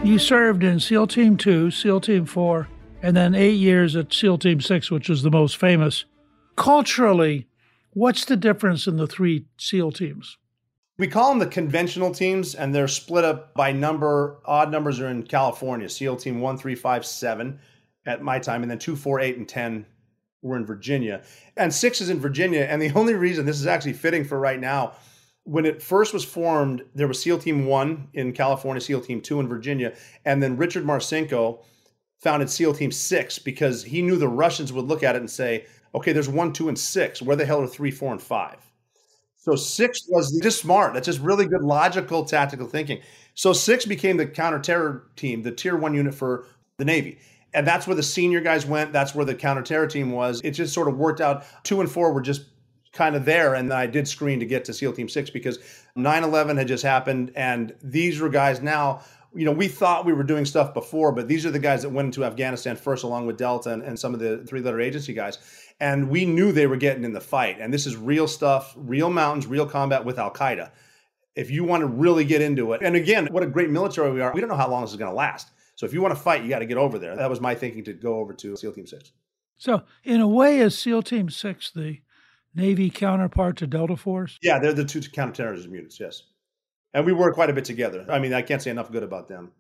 You 0.05 0.19
served 0.19 0.65
in 0.65 0.81
SEAL 0.81 1.09
Team 1.09 1.37
2, 1.37 1.71
SEAL 1.71 2.01
Team 2.01 2.27
4, 2.27 2.69
and 3.07 3.17
then 3.17 3.37
eight 3.37 3.55
years 3.55 3.95
at 3.95 4.13
SEAL 4.13 4.39
Team 4.39 4.61
6, 4.61 4.91
which 4.91 5.09
was 5.09 5.23
the 5.23 5.31
most 5.31 5.57
famous. 5.57 6.07
Culturally, 6.57 7.47
what's 7.93 8.25
the 8.25 8.37
difference 8.37 8.89
in 8.89 8.97
the 8.97 9.07
three 9.07 9.47
SEAL 9.59 9.93
teams? 9.93 10.39
We 10.99 11.07
call 11.07 11.29
them 11.29 11.39
the 11.39 11.47
conventional 11.47 12.11
teams, 12.13 12.57
and 12.57 12.75
they're 12.75 12.89
split 12.89 13.25
up 13.25 13.55
by 13.55 13.71
number. 13.71 14.39
Odd 14.45 14.73
numbers 14.73 14.99
are 14.99 15.07
in 15.07 15.23
California 15.23 15.89
SEAL 15.89 16.17
Team 16.17 16.41
1, 16.41 16.59
3, 16.59 16.75
5, 16.75 17.07
7 17.07 17.61
at 18.07 18.23
my 18.23 18.41
time, 18.41 18.63
and 18.63 18.71
then 18.71 18.81
2, 18.81 18.97
4, 18.97 19.21
8, 19.21 19.37
and 19.37 19.49
10 19.49 19.87
were 20.43 20.57
in 20.57 20.67
Virginia. 20.67 21.23
And 21.57 21.73
6 21.73 22.01
is 22.01 22.11
in 22.11 22.19
Virginia. 22.19 22.63
And 22.63 22.83
the 22.83 22.91
only 22.91 23.15
reason 23.15 23.47
this 23.47 23.61
is 23.61 23.69
actually 23.69 23.93
fitting 23.93 24.25
for 24.25 24.37
right 24.37 24.59
now 24.59 24.95
when 25.45 25.65
it 25.65 25.81
first 25.81 26.13
was 26.13 26.25
formed, 26.25 26.83
there 26.97 27.07
was 27.07 27.23
SEAL 27.23 27.39
Team 27.39 27.67
1 27.67 28.09
in 28.15 28.33
California, 28.33 28.81
SEAL 28.81 29.03
Team 29.03 29.21
2 29.21 29.39
in 29.39 29.47
Virginia, 29.47 29.95
and 30.25 30.43
then 30.43 30.57
Richard 30.57 30.85
Marcinko 30.85 31.61
founded 32.19 32.51
SEAL 32.51 32.75
Team 32.75 32.91
6 32.91 33.39
because 33.41 33.85
he 33.85 34.03
knew 34.03 34.17
the 34.17 34.29
Russians 34.29 34.73
would 34.73 34.87
look 34.87 35.03
at 35.03 35.17
it 35.17 35.21
and 35.21 35.31
say, 35.31 35.67
okay, 35.95 36.13
there's 36.13 36.29
1, 36.29 36.53
2, 36.53 36.69
and 36.69 36.79
6. 36.79 37.23
Where 37.23 37.37
the 37.37 37.47
hell 37.47 37.63
are 37.63 37.67
3, 37.67 37.91
4, 37.91 38.13
and 38.13 38.23
5? 38.23 38.57
So 39.37 39.55
6 39.55 40.01
was 40.09 40.41
just 40.43 40.61
smart. 40.61 40.95
That's 40.95 41.07
just 41.07 41.21
really 41.21 41.47
good 41.47 41.63
logical 41.63 42.25
tactical 42.25 42.67
thinking. 42.67 43.01
So 43.35 43.53
6 43.53 43.85
became 43.87 44.17
the 44.17 44.27
counterterror 44.27 45.03
team, 45.15 45.43
the 45.43 45.53
tier 45.53 45.77
1 45.77 45.95
unit 45.95 46.15
for 46.15 46.47
the 46.79 46.85
Navy. 46.85 47.19
And 47.55 47.67
that's 47.67 47.87
where 47.87 47.97
the 47.97 48.03
senior 48.03 48.41
guys 48.41 48.67
went. 48.67 48.93
That's 48.93 49.15
where 49.15 49.25
the 49.25 49.35
counterterror 49.35 49.91
team 49.91 50.11
was. 50.11 50.41
It 50.43 50.51
just 50.51 50.75
sort 50.75 50.89
of 50.89 50.97
worked 50.97 51.21
out. 51.21 51.45
2 51.63 51.81
and 51.81 51.91
4 51.91 52.13
were 52.13 52.21
just 52.21 52.47
kind 52.93 53.15
of 53.15 53.25
there. 53.25 53.55
And 53.55 53.73
I 53.73 53.87
did 53.87 54.09
screen 54.09 54.41
to 54.41 54.47
get 54.47 54.65
to 54.65 54.75
SEAL 54.75 54.95
Team 54.95 55.09
6 55.09 55.31
because 55.31 55.59
9 55.95 56.25
11 56.25 56.57
had 56.57 56.67
just 56.67 56.83
happened. 56.83 57.31
And 57.37 57.75
these 57.83 58.21
were 58.21 58.29
guys 58.29 58.61
now, 58.61 59.03
you 59.35 59.45
know, 59.45 59.53
we 59.53 59.69
thought 59.69 60.05
we 60.05 60.13
were 60.13 60.23
doing 60.23 60.45
stuff 60.45 60.75
before, 60.75 61.13
but 61.13 61.29
these 61.29 61.45
are 61.45 61.51
the 61.51 61.59
guys 61.59 61.83
that 61.83 61.91
went 61.91 62.07
into 62.07 62.25
Afghanistan 62.25 62.77
first, 62.77 63.05
along 63.05 63.27
with 63.27 63.37
Delta 63.37 63.71
and, 63.71 63.83
and 63.83 63.99
some 63.99 64.15
of 64.15 64.21
the 64.21 64.45
three 64.47 64.61
letter 64.61 64.81
agency 64.81 65.13
guys. 65.13 65.39
And 65.81 66.09
we 66.09 66.25
knew 66.25 66.53
they 66.53 66.67
were 66.67 66.77
getting 66.77 67.05
in 67.05 67.13
the 67.13 67.21
fight. 67.21 67.59
And 67.61 67.73
this 67.73 67.87
is 67.87 67.97
real 67.97 68.27
stuff, 68.27 68.75
real 68.77 69.11
mountains, 69.11 69.47
real 69.47 69.67
combat 69.67 70.05
with 70.05 70.19
Al 70.19 70.33
Qaeda. 70.33 70.71
If 71.35 71.51
you 71.51 71.65
want 71.65 71.83
to 71.83 71.87
really 71.87 72.25
get 72.25 72.41
into 72.41 72.73
it, 72.73 72.81
and 72.83 72.97
again, 72.97 73.29
what 73.31 73.43
a 73.43 73.47
great 73.47 73.69
military 73.69 74.11
we 74.11 74.23
are, 74.23 74.33
we 74.33 74.41
don't 74.41 74.49
know 74.49 74.57
how 74.57 74.71
long 74.71 74.83
this 74.83 74.93
is 74.93 74.97
going 74.97 75.11
to 75.11 75.17
last. 75.17 75.51
So 75.75 75.85
if 75.85 75.93
you 75.93 76.01
want 76.01 76.15
to 76.15 76.21
fight, 76.21 76.43
you 76.43 76.49
got 76.49 76.61
to 76.61 76.67
get 76.67 76.79
over 76.79 76.99
there. 76.99 77.15
That 77.15 77.29
was 77.29 77.41
my 77.41 77.55
thinking 77.55 77.85
to 77.85 77.93
go 77.93 78.17
over 78.21 78.33
to 78.33 78.57
SEAL 78.57 78.73
Team 78.73 78.87
6. 78.87 79.13
So, 79.59 79.83
in 80.05 80.21
a 80.21 80.29
way, 80.29 80.59
is 80.59 80.79
SEAL 80.79 81.03
Team 81.03 81.31
6 81.31 81.71
the 81.73 82.01
Navy 82.55 82.91
counterpart 82.91 83.57
to 83.59 83.67
Delta 83.67 83.97
Force? 83.97 84.39
Yeah, 84.43 84.59
they're 84.59 84.73
the 84.73 84.85
two 84.85 85.01
counterterrorism 85.01 85.75
units, 85.75 86.01
yes. 86.01 86.23
And 86.97 87.05
we 87.05 87.13
work 87.13 87.35
quite 87.35 87.51
a 87.51 87.53
bit 87.53 87.67
together. 87.67 88.07
I 88.09 88.19
mean, 88.19 88.33
I 88.33 88.41
can't 88.41 88.63
say 88.63 88.71
enough 88.71 88.91
good 88.91 89.03
about 89.03 89.29
them. 89.29 89.53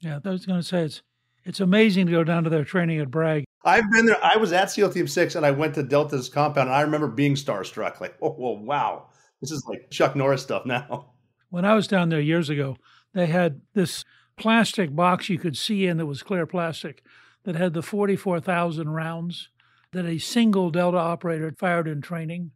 Yeah, 0.00 0.18
I 0.24 0.28
was 0.28 0.44
going 0.44 0.58
to 0.60 0.66
say 0.66 0.82
it's 0.82 1.02
it's 1.44 1.60
amazing 1.60 2.06
to 2.06 2.12
go 2.12 2.24
down 2.24 2.42
to 2.42 2.50
their 2.50 2.64
training 2.64 2.98
at 2.98 3.12
Bragg. 3.12 3.44
I've 3.64 3.88
been 3.92 4.06
there. 4.06 4.18
I 4.20 4.36
was 4.36 4.52
at 4.52 4.72
SEAL 4.72 4.90
Team 4.90 5.06
Six, 5.06 5.36
and 5.36 5.46
I 5.46 5.52
went 5.52 5.76
to 5.76 5.84
Delta's 5.84 6.28
compound, 6.28 6.68
and 6.68 6.76
I 6.76 6.80
remember 6.80 7.06
being 7.06 7.36
starstruck. 7.36 8.00
Like, 8.00 8.16
oh, 8.22 8.34
well, 8.36 8.56
wow, 8.56 9.06
this 9.40 9.52
is 9.52 9.64
like 9.68 9.88
Chuck 9.90 10.16
Norris 10.16 10.42
stuff 10.42 10.66
now. 10.66 11.12
When 11.50 11.64
I 11.64 11.74
was 11.74 11.86
down 11.86 12.08
there 12.08 12.20
years 12.20 12.50
ago, 12.50 12.76
they 13.14 13.26
had 13.26 13.60
this 13.74 14.04
plastic 14.36 14.94
box 14.96 15.28
you 15.28 15.38
could 15.38 15.56
see 15.56 15.86
in 15.86 15.96
that 15.98 16.06
was 16.06 16.24
clear 16.24 16.44
plastic 16.44 17.04
that 17.44 17.54
had 17.54 17.72
the 17.72 17.82
forty-four 17.82 18.40
thousand 18.40 18.90
rounds 18.90 19.48
that 19.92 20.06
a 20.06 20.18
single 20.18 20.70
Delta 20.70 20.98
operator 20.98 21.44
had 21.44 21.58
fired 21.58 21.86
in 21.86 22.00
training. 22.00 22.50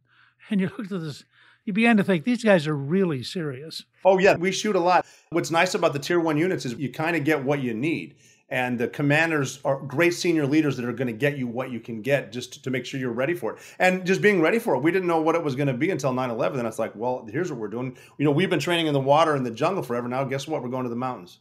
And 0.49 0.61
you 0.61 0.69
looked 0.77 0.91
at 0.91 1.01
this, 1.01 1.23
you 1.65 1.73
began 1.73 1.97
to 1.97 2.03
think 2.03 2.23
these 2.23 2.43
guys 2.43 2.67
are 2.67 2.75
really 2.75 3.23
serious. 3.23 3.83
Oh, 4.05 4.19
yeah, 4.19 4.35
we 4.35 4.51
shoot 4.51 4.75
a 4.75 4.79
lot. 4.79 5.05
What's 5.31 5.51
nice 5.51 5.73
about 5.73 5.93
the 5.93 5.99
tier 5.99 6.19
one 6.19 6.37
units 6.37 6.65
is 6.65 6.75
you 6.75 6.91
kind 6.91 7.15
of 7.15 7.23
get 7.23 7.43
what 7.43 7.61
you 7.61 7.73
need. 7.73 8.15
And 8.47 8.77
the 8.77 8.87
commanders 8.87 9.59
are 9.65 9.81
great 9.81 10.13
senior 10.13 10.45
leaders 10.45 10.77
that 10.77 10.85
are 10.85 10.93
going 10.93 11.07
to 11.07 11.13
get 11.13 11.35
you 11.35 11.47
what 11.47 11.71
you 11.71 11.79
can 11.79 12.03
get 12.03 12.31
just 12.31 12.53
to, 12.53 12.61
to 12.61 12.69
make 12.69 12.85
sure 12.85 12.99
you're 12.99 13.11
ready 13.11 13.33
for 13.33 13.53
it. 13.53 13.59
And 13.79 14.05
just 14.05 14.21
being 14.21 14.39
ready 14.39 14.59
for 14.59 14.75
it. 14.75 14.83
We 14.83 14.91
didn't 14.91 15.07
know 15.07 15.19
what 15.19 15.33
it 15.33 15.43
was 15.43 15.55
going 15.55 15.67
to 15.67 15.73
be 15.73 15.89
until 15.89 16.13
9 16.13 16.29
11. 16.29 16.59
And 16.59 16.67
it's 16.67 16.77
like, 16.77 16.95
well, 16.95 17.27
here's 17.27 17.51
what 17.51 17.59
we're 17.59 17.69
doing. 17.69 17.97
You 18.19 18.25
know, 18.25 18.31
we've 18.31 18.49
been 18.49 18.59
training 18.59 18.85
in 18.85 18.93
the 18.93 18.99
water 18.99 19.33
and 19.33 19.43
the 19.43 19.49
jungle 19.49 19.81
forever. 19.81 20.07
Now, 20.07 20.23
guess 20.25 20.47
what? 20.47 20.61
We're 20.61 20.69
going 20.69 20.83
to 20.83 20.89
the 20.89 20.95
mountains. 20.95 21.39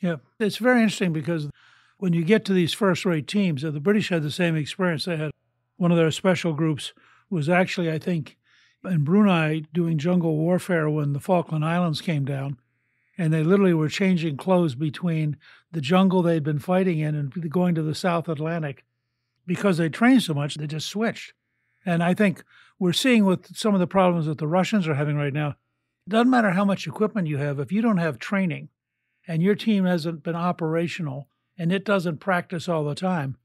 Yeah. 0.00 0.16
It's 0.38 0.58
very 0.58 0.80
interesting 0.80 1.12
because 1.12 1.50
when 1.98 2.12
you 2.12 2.22
get 2.22 2.44
to 2.44 2.52
these 2.52 2.72
first 2.72 3.04
rate 3.04 3.26
teams, 3.26 3.64
uh, 3.64 3.72
the 3.72 3.80
British 3.80 4.10
had 4.10 4.22
the 4.22 4.30
same 4.30 4.54
experience. 4.54 5.06
They 5.06 5.16
had 5.16 5.32
one 5.76 5.90
of 5.90 5.96
their 5.96 6.12
special 6.12 6.52
groups 6.52 6.92
was 7.30 7.48
actually, 7.48 7.90
I 7.90 7.98
think, 7.98 8.36
in 8.86 9.04
Brunei 9.04 9.62
doing 9.72 9.98
jungle 9.98 10.36
warfare 10.36 10.88
when 10.88 11.12
the 11.12 11.20
Falkland 11.20 11.64
Islands 11.64 12.00
came 12.00 12.24
down. 12.24 12.58
And 13.16 13.32
they 13.32 13.44
literally 13.44 13.74
were 13.74 13.88
changing 13.88 14.36
clothes 14.36 14.74
between 14.74 15.36
the 15.70 15.80
jungle 15.80 16.22
they'd 16.22 16.42
been 16.42 16.58
fighting 16.58 16.98
in 16.98 17.14
and 17.14 17.50
going 17.50 17.74
to 17.76 17.82
the 17.82 17.94
South 17.94 18.28
Atlantic. 18.28 18.84
Because 19.46 19.78
they 19.78 19.88
trained 19.88 20.22
so 20.22 20.34
much, 20.34 20.56
they 20.56 20.66
just 20.66 20.88
switched. 20.88 21.32
And 21.86 22.02
I 22.02 22.14
think 22.14 22.42
we're 22.78 22.92
seeing 22.92 23.24
with 23.24 23.56
some 23.56 23.74
of 23.74 23.80
the 23.80 23.86
problems 23.86 24.26
that 24.26 24.38
the 24.38 24.48
Russians 24.48 24.88
are 24.88 24.94
having 24.94 25.16
right 25.16 25.32
now, 25.32 25.50
it 26.06 26.10
doesn't 26.10 26.30
matter 26.30 26.50
how 26.50 26.64
much 26.64 26.86
equipment 26.86 27.28
you 27.28 27.36
have, 27.36 27.60
if 27.60 27.70
you 27.70 27.82
don't 27.82 27.98
have 27.98 28.18
training 28.18 28.68
and 29.28 29.42
your 29.42 29.54
team 29.54 29.84
hasn't 29.84 30.22
been 30.22 30.34
operational 30.34 31.28
and 31.56 31.72
it 31.72 31.84
doesn't 31.84 32.18
practice 32.18 32.68
all 32.68 32.84
the 32.84 32.94
time, 32.94 33.36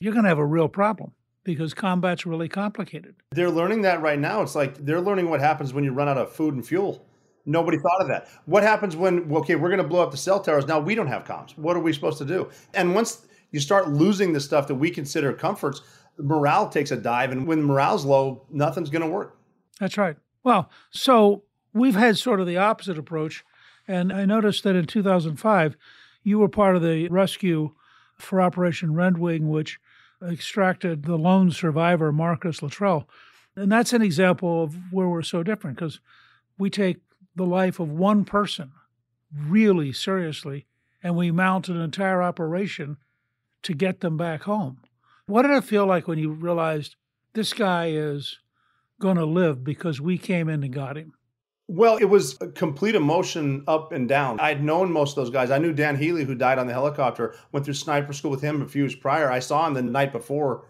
you're 0.00 0.12
going 0.12 0.24
to 0.24 0.30
have 0.30 0.38
a 0.38 0.46
real 0.46 0.68
problem 0.68 1.12
because 1.44 1.74
combat's 1.74 2.26
really 2.26 2.48
complicated. 2.48 3.14
They're 3.30 3.50
learning 3.50 3.82
that 3.82 4.02
right 4.02 4.18
now. 4.18 4.42
It's 4.42 4.54
like 4.54 4.84
they're 4.84 5.00
learning 5.00 5.30
what 5.30 5.40
happens 5.40 5.72
when 5.72 5.84
you 5.84 5.92
run 5.92 6.08
out 6.08 6.18
of 6.18 6.32
food 6.32 6.54
and 6.54 6.66
fuel. 6.66 7.06
Nobody 7.46 7.78
thought 7.78 8.02
of 8.02 8.08
that. 8.08 8.28
What 8.44 8.62
happens 8.62 8.94
when, 8.94 9.32
okay, 9.36 9.54
we're 9.54 9.70
going 9.70 9.82
to 9.82 9.88
blow 9.88 10.02
up 10.02 10.10
the 10.10 10.18
cell 10.18 10.40
towers. 10.40 10.66
Now 10.66 10.78
we 10.78 10.94
don't 10.94 11.06
have 11.06 11.24
comms. 11.24 11.56
What 11.56 11.76
are 11.76 11.80
we 11.80 11.94
supposed 11.94 12.18
to 12.18 12.26
do? 12.26 12.50
And 12.74 12.94
once 12.94 13.26
you 13.52 13.60
start 13.60 13.88
losing 13.88 14.34
the 14.34 14.40
stuff 14.40 14.68
that 14.68 14.74
we 14.74 14.90
consider 14.90 15.32
comforts, 15.32 15.80
morale 16.18 16.68
takes 16.68 16.90
a 16.90 16.96
dive. 16.96 17.32
And 17.32 17.46
when 17.46 17.62
morale's 17.62 18.04
low, 18.04 18.44
nothing's 18.50 18.90
going 18.90 19.02
to 19.02 19.08
work. 19.08 19.38
That's 19.80 19.96
right. 19.96 20.16
Well, 20.44 20.70
so 20.90 21.44
we've 21.72 21.94
had 21.94 22.18
sort 22.18 22.40
of 22.40 22.46
the 22.46 22.58
opposite 22.58 22.98
approach. 22.98 23.44
And 23.86 24.12
I 24.12 24.26
noticed 24.26 24.64
that 24.64 24.76
in 24.76 24.84
2005, 24.84 25.76
you 26.22 26.38
were 26.38 26.48
part 26.48 26.76
of 26.76 26.82
the 26.82 27.08
rescue 27.08 27.72
for 28.16 28.42
Operation 28.42 28.90
Redwing, 28.90 29.48
which 29.48 29.80
extracted 30.26 31.04
the 31.04 31.16
lone 31.16 31.50
survivor, 31.50 32.12
Marcus 32.12 32.62
Luttrell. 32.62 33.08
And 33.56 33.70
that's 33.70 33.92
an 33.92 34.02
example 34.02 34.62
of 34.62 34.76
where 34.92 35.08
we're 35.08 35.22
so 35.22 35.42
different 35.42 35.76
because 35.76 36.00
we 36.58 36.70
take 36.70 36.98
the 37.34 37.46
life 37.46 37.80
of 37.80 37.90
one 37.90 38.24
person 38.24 38.72
really 39.32 39.92
seriously 39.92 40.66
and 41.02 41.16
we 41.16 41.30
mount 41.30 41.68
an 41.68 41.80
entire 41.80 42.22
operation 42.22 42.96
to 43.62 43.74
get 43.74 44.00
them 44.00 44.16
back 44.16 44.42
home. 44.42 44.78
What 45.26 45.42
did 45.42 45.50
it 45.52 45.64
feel 45.64 45.86
like 45.86 46.08
when 46.08 46.18
you 46.18 46.30
realized 46.30 46.96
this 47.34 47.52
guy 47.52 47.90
is 47.90 48.38
going 49.00 49.16
to 49.16 49.24
live 49.24 49.62
because 49.62 50.00
we 50.00 50.18
came 50.18 50.48
in 50.48 50.62
and 50.62 50.72
got 50.72 50.96
him? 50.96 51.12
Well, 51.70 51.98
it 51.98 52.06
was 52.06 52.40
a 52.40 52.48
complete 52.48 52.94
emotion 52.94 53.62
up 53.68 53.92
and 53.92 54.08
down. 54.08 54.40
I'd 54.40 54.64
known 54.64 54.90
most 54.90 55.10
of 55.10 55.16
those 55.16 55.30
guys. 55.30 55.50
I 55.50 55.58
knew 55.58 55.74
Dan 55.74 55.96
Healy, 55.96 56.24
who 56.24 56.34
died 56.34 56.58
on 56.58 56.66
the 56.66 56.72
helicopter, 56.72 57.34
went 57.52 57.66
through 57.66 57.74
sniper 57.74 58.14
school 58.14 58.30
with 58.30 58.40
him 58.40 58.62
a 58.62 58.66
few 58.66 58.84
years 58.84 58.94
prior. 58.94 59.30
I 59.30 59.38
saw 59.38 59.66
him 59.66 59.74
the 59.74 59.82
night 59.82 60.10
before 60.10 60.64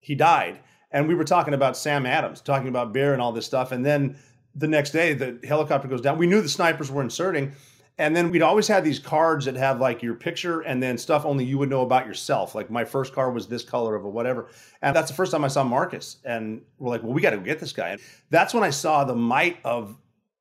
he 0.00 0.14
died. 0.14 0.60
And 0.92 1.06
we 1.06 1.14
were 1.14 1.24
talking 1.24 1.52
about 1.52 1.76
Sam 1.76 2.06
Adams, 2.06 2.40
talking 2.40 2.68
about 2.68 2.94
beer 2.94 3.12
and 3.12 3.20
all 3.20 3.32
this 3.32 3.44
stuff. 3.44 3.70
And 3.70 3.84
then 3.84 4.16
the 4.54 4.66
next 4.66 4.92
day, 4.92 5.12
the 5.12 5.38
helicopter 5.46 5.88
goes 5.88 6.00
down. 6.00 6.16
We 6.16 6.26
knew 6.26 6.40
the 6.40 6.48
snipers 6.48 6.90
were 6.90 7.02
inserting. 7.02 7.52
And 7.98 8.16
then 8.16 8.30
we'd 8.30 8.40
always 8.40 8.66
had 8.66 8.82
these 8.82 8.98
cards 8.98 9.44
that 9.44 9.56
have 9.56 9.78
like 9.78 10.02
your 10.02 10.14
picture 10.14 10.62
and 10.62 10.82
then 10.82 10.96
stuff 10.96 11.26
only 11.26 11.44
you 11.44 11.58
would 11.58 11.68
know 11.68 11.82
about 11.82 12.06
yourself. 12.06 12.54
Like 12.54 12.70
my 12.70 12.82
first 12.82 13.12
card 13.12 13.34
was 13.34 13.46
this 13.46 13.62
color 13.62 13.94
of 13.94 14.06
a 14.06 14.08
whatever. 14.08 14.48
And 14.80 14.96
that's 14.96 15.10
the 15.10 15.14
first 15.14 15.32
time 15.32 15.44
I 15.44 15.48
saw 15.48 15.64
Marcus. 15.64 16.16
And 16.24 16.62
we're 16.78 16.88
like, 16.88 17.02
well, 17.02 17.12
we 17.12 17.20
got 17.20 17.30
to 17.30 17.38
get 17.38 17.60
this 17.60 17.74
guy. 17.74 17.90
And 17.90 18.00
that's 18.30 18.54
when 18.54 18.64
I 18.64 18.70
saw 18.70 19.04
the 19.04 19.14
might 19.14 19.58
of 19.64 19.98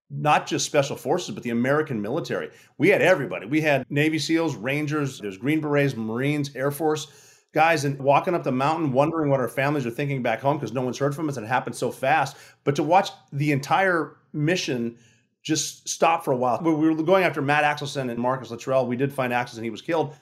not 0.09 0.47
just 0.47 0.65
special 0.65 0.95
forces, 0.95 1.33
but 1.33 1.43
the 1.43 1.51
American 1.51 2.01
military. 2.01 2.49
We 2.77 2.89
had 2.89 3.01
everybody. 3.01 3.45
We 3.45 3.61
had 3.61 3.85
Navy 3.89 4.19
SEALs, 4.19 4.55
Rangers, 4.55 5.19
there's 5.19 5.37
Green 5.37 5.61
Berets, 5.61 5.95
Marines, 5.95 6.55
Air 6.55 6.71
Force. 6.71 7.07
guys 7.51 7.83
and 7.83 7.97
walking 7.99 8.35
up 8.35 8.43
the 8.43 8.51
mountain, 8.51 8.91
wondering 8.91 9.29
what 9.29 9.39
our 9.39 9.47
families 9.47 9.85
are 9.85 9.91
thinking 9.91 10.21
back 10.21 10.39
home 10.39 10.57
because 10.57 10.73
no 10.73 10.81
one's 10.81 10.99
heard 10.99 11.15
from 11.15 11.29
us 11.29 11.37
and 11.37 11.45
it 11.45 11.49
happened 11.49 11.75
so 11.75 11.91
fast. 11.91 12.37
But 12.63 12.75
to 12.75 12.83
watch 12.83 13.09
the 13.31 13.51
entire 13.51 14.17
mission 14.33 14.97
just 15.41 15.87
stop 15.87 16.25
for 16.25 16.31
a 16.31 16.35
while. 16.35 16.59
We 16.61 16.73
were 16.73 16.93
going 16.95 17.23
after 17.23 17.41
Matt 17.41 17.63
Axelson 17.63 18.09
and 18.11 18.19
Marcus 18.19 18.51
Luttrell. 18.51 18.85
We 18.85 18.97
did 18.97 19.11
find 19.13 19.31
Axelson, 19.31 19.63
he 19.63 19.69
was 19.69 19.81
killed. 19.81 20.15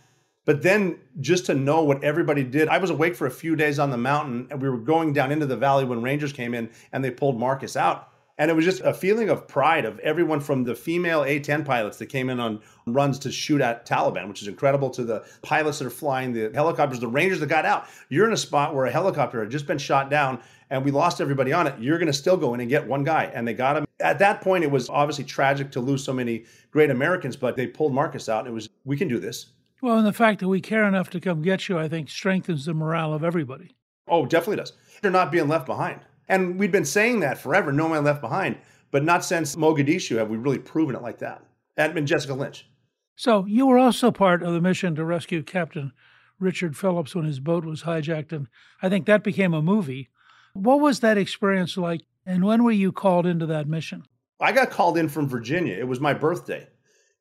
But 0.46 0.62
then 0.62 1.00
just 1.20 1.46
to 1.48 1.54
know 1.54 1.84
what 1.84 2.04
everybody 2.04 2.44
did, 2.44 2.70
I 2.70 2.78
was 2.78 2.90
awake 2.90 3.16
for 3.16 3.28
a 3.28 3.32
few 3.32 3.56
days 3.56 3.80
on 3.80 3.90
the 3.90 3.98
mountain 3.98 4.48
and 4.50 4.62
we 4.62 4.70
were 4.70 4.78
going 4.78 5.12
down 5.12 5.32
into 5.32 5.46
the 5.46 5.58
valley 5.58 5.84
when 5.84 6.02
Rangers 6.02 6.32
came 6.32 6.54
in 6.54 6.70
and 6.94 7.04
they 7.04 7.12
pulled 7.12 7.38
Marcus 7.38 7.76
out. 7.76 8.14
And 8.40 8.52
it 8.52 8.54
was 8.54 8.66
just 8.66 8.82
a 8.82 8.94
feeling 8.94 9.30
of 9.30 9.48
pride 9.48 9.84
of 9.84 9.98
everyone 10.00 10.40
from 10.40 10.64
the 10.64 10.76
female 10.76 11.24
A 11.24 11.40
10 11.40 11.64
pilots 11.64 11.98
that 11.98 12.06
came 12.06 12.30
in 12.30 12.40
on 12.40 12.62
runs 12.86 13.18
to 13.20 13.32
shoot 13.32 13.62
at 13.62 13.88
Taliban, 13.88 14.28
which 14.28 14.44
is 14.44 14.48
incredible, 14.48 14.92
to 14.92 15.04
the 15.04 15.26
pilots 15.42 15.80
that 15.80 15.88
are 15.88 15.92
flying 15.92 16.34
the 16.34 16.52
helicopters, 16.54 17.00
the 17.00 17.08
Rangers 17.08 17.40
that 17.40 17.48
got 17.48 17.66
out. 17.66 17.88
You're 18.10 18.28
in 18.28 18.34
a 18.34 18.38
spot 18.38 18.76
where 18.76 18.86
a 18.86 18.92
helicopter 18.92 19.40
had 19.40 19.50
just 19.50 19.66
been 19.66 19.80
shot 19.80 20.12
down 20.12 20.40
and 20.70 20.86
we 20.86 20.92
lost 20.92 21.20
everybody 21.20 21.52
on 21.52 21.66
it. 21.66 21.80
You're 21.80 21.98
going 21.98 22.08
to 22.08 22.14
still 22.14 22.38
go 22.38 22.54
in 22.54 22.60
and 22.60 22.70
get 22.70 22.86
one 22.86 23.04
guy. 23.04 23.32
And 23.34 23.48
they 23.48 23.54
got 23.54 23.78
him. 23.78 23.86
At 24.00 24.20
that 24.20 24.42
point, 24.42 24.64
it 24.64 24.70
was 24.70 24.90
obviously 24.90 25.24
tragic 25.24 25.72
to 25.72 25.80
lose 25.80 26.04
so 26.04 26.14
many 26.14 26.46
great 26.72 26.92
Americans, 26.92 27.36
but 27.36 27.56
they 27.56 27.66
pulled 27.66 27.94
Marcus 27.94 28.30
out 28.30 28.40
and 28.40 28.50
it 28.50 28.54
was, 28.54 28.70
we 28.86 28.98
can 28.98 29.08
do 29.08 29.20
this. 29.20 29.48
Well, 29.82 29.98
and 29.98 30.06
the 30.06 30.14
fact 30.14 30.40
that 30.42 30.48
we 30.48 30.62
care 30.62 30.84
enough 30.84 31.10
to 31.12 31.20
come 31.20 31.42
get 31.42 31.70
you, 31.70 31.80
I 31.80 31.88
think, 31.88 32.10
strengthens 32.10 32.66
the 32.66 32.74
morale 32.74 33.14
of 33.14 33.24
everybody. 33.24 33.76
Oh, 34.08 34.26
definitely 34.26 34.58
does. 34.58 34.74
They're 35.02 35.12
not 35.12 35.32
being 35.32 35.48
left 35.48 35.66
behind. 35.66 36.02
And 36.28 36.60
we'd 36.60 36.72
been 36.72 36.86
saying 36.86 37.22
that 37.22 37.38
forever, 37.38 37.72
no 37.72 37.90
man 37.90 38.04
left 38.04 38.22
behind. 38.22 38.58
But 38.92 39.04
not 39.04 39.26
since 39.26 39.56
Mogadishu 39.56 40.18
have 40.18 40.30
we 40.30 40.38
really 40.38 40.60
proven 40.60 40.96
it 40.96 41.02
like 41.02 41.20
that. 41.20 41.44
And 41.76 42.08
Jessica 42.08 42.34
Lynch. 42.34 42.68
So 43.16 43.46
you 43.46 43.66
were 43.68 43.78
also 43.78 44.12
part 44.12 44.44
of 44.44 44.54
the 44.54 44.62
mission 44.62 44.96
to 44.96 45.04
rescue 45.04 45.44
Captain 45.44 45.92
Richard 46.40 46.78
Phillips 46.78 47.16
when 47.16 47.26
his 47.26 47.40
boat 47.40 47.66
was 47.66 47.84
hijacked. 47.84 48.32
And 48.32 48.48
I 48.82 48.90
think 48.90 49.06
that 49.06 49.24
became 49.24 49.54
a 49.54 49.62
movie. 49.62 50.10
What 50.54 50.80
was 50.80 51.00
that 51.02 51.18
experience 51.18 51.78
like? 51.78 52.02
And 52.26 52.44
when 52.44 52.64
were 52.64 52.72
you 52.72 52.92
called 52.92 53.26
into 53.26 53.46
that 53.48 53.68
mission? 53.68 54.04
I 54.40 54.52
got 54.52 54.70
called 54.70 54.98
in 54.98 55.10
from 55.10 55.28
Virginia. 55.28 55.76
It 55.76 55.88
was 55.88 56.00
my 56.00 56.14
birthday. 56.14 56.68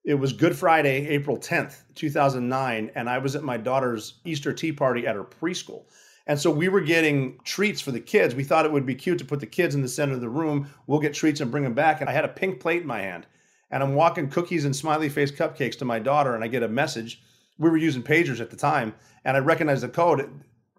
It 0.05 0.15
was 0.15 0.33
Good 0.33 0.57
Friday, 0.57 1.09
April 1.09 1.37
10th, 1.37 1.83
2009. 1.95 2.91
And 2.95 3.09
I 3.09 3.19
was 3.19 3.35
at 3.35 3.43
my 3.43 3.57
daughter's 3.57 4.21
Easter 4.25 4.53
tea 4.53 4.73
party 4.73 5.07
at 5.07 5.17
her 5.17 5.25
preschool. 5.25 5.85
And 6.27 6.41
so 6.41 6.51
we 6.51 6.69
were 6.69 6.81
getting 6.81 7.39
treats 7.45 7.81
for 7.81 7.93
the 7.93 8.01
kids. 8.01 8.35
We 8.35 8.45
thought 8.45 8.65
it 8.65 8.73
would 8.73 8.87
be 8.87 8.95
cute 8.95 9.19
to 9.19 9.25
put 9.25 9.41
the 9.41 9.47
kids 9.47 9.75
in 9.75 9.83
the 9.83 9.89
center 9.89 10.15
of 10.15 10.21
the 10.21 10.29
room. 10.29 10.69
We'll 10.87 10.99
get 10.99 11.15
treats 11.15 11.41
and 11.41 11.51
bring 11.51 11.63
them 11.63 11.75
back. 11.75 12.01
And 12.01 12.11
I 12.11 12.13
had 12.13 12.25
a 12.25 12.29
pink 12.29 12.59
plate 12.61 12.83
in 12.83 12.89
my 12.89 13.01
hand. 13.01 13.27
And 13.71 13.83
I'm 13.83 13.95
walking 13.95 14.29
cookies 14.29 14.65
and 14.65 14.75
smiley 14.75 15.09
face 15.09 15.31
cupcakes 15.31 15.79
to 15.79 15.85
my 15.85 15.99
daughter. 15.99 16.35
And 16.35 16.43
I 16.43 16.49
get 16.49 16.63
a 16.63 16.69
message. 16.69 17.23
We 17.59 17.71
were 17.71 17.77
using 17.77 18.03
pagers 18.03 18.41
at 18.41 18.51
the 18.51 18.57
time. 18.57 18.95
And 19.25 19.37
I 19.37 19.41
recognize 19.41 19.83
the 19.83 19.89
code. 19.89 20.29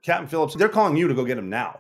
Captain 0.01 0.27
Phillips, 0.27 0.55
they're 0.55 0.69
calling 0.69 0.97
you 0.97 1.07
to 1.07 1.13
go 1.13 1.25
get 1.25 1.37
him 1.37 1.49
now. 1.49 1.79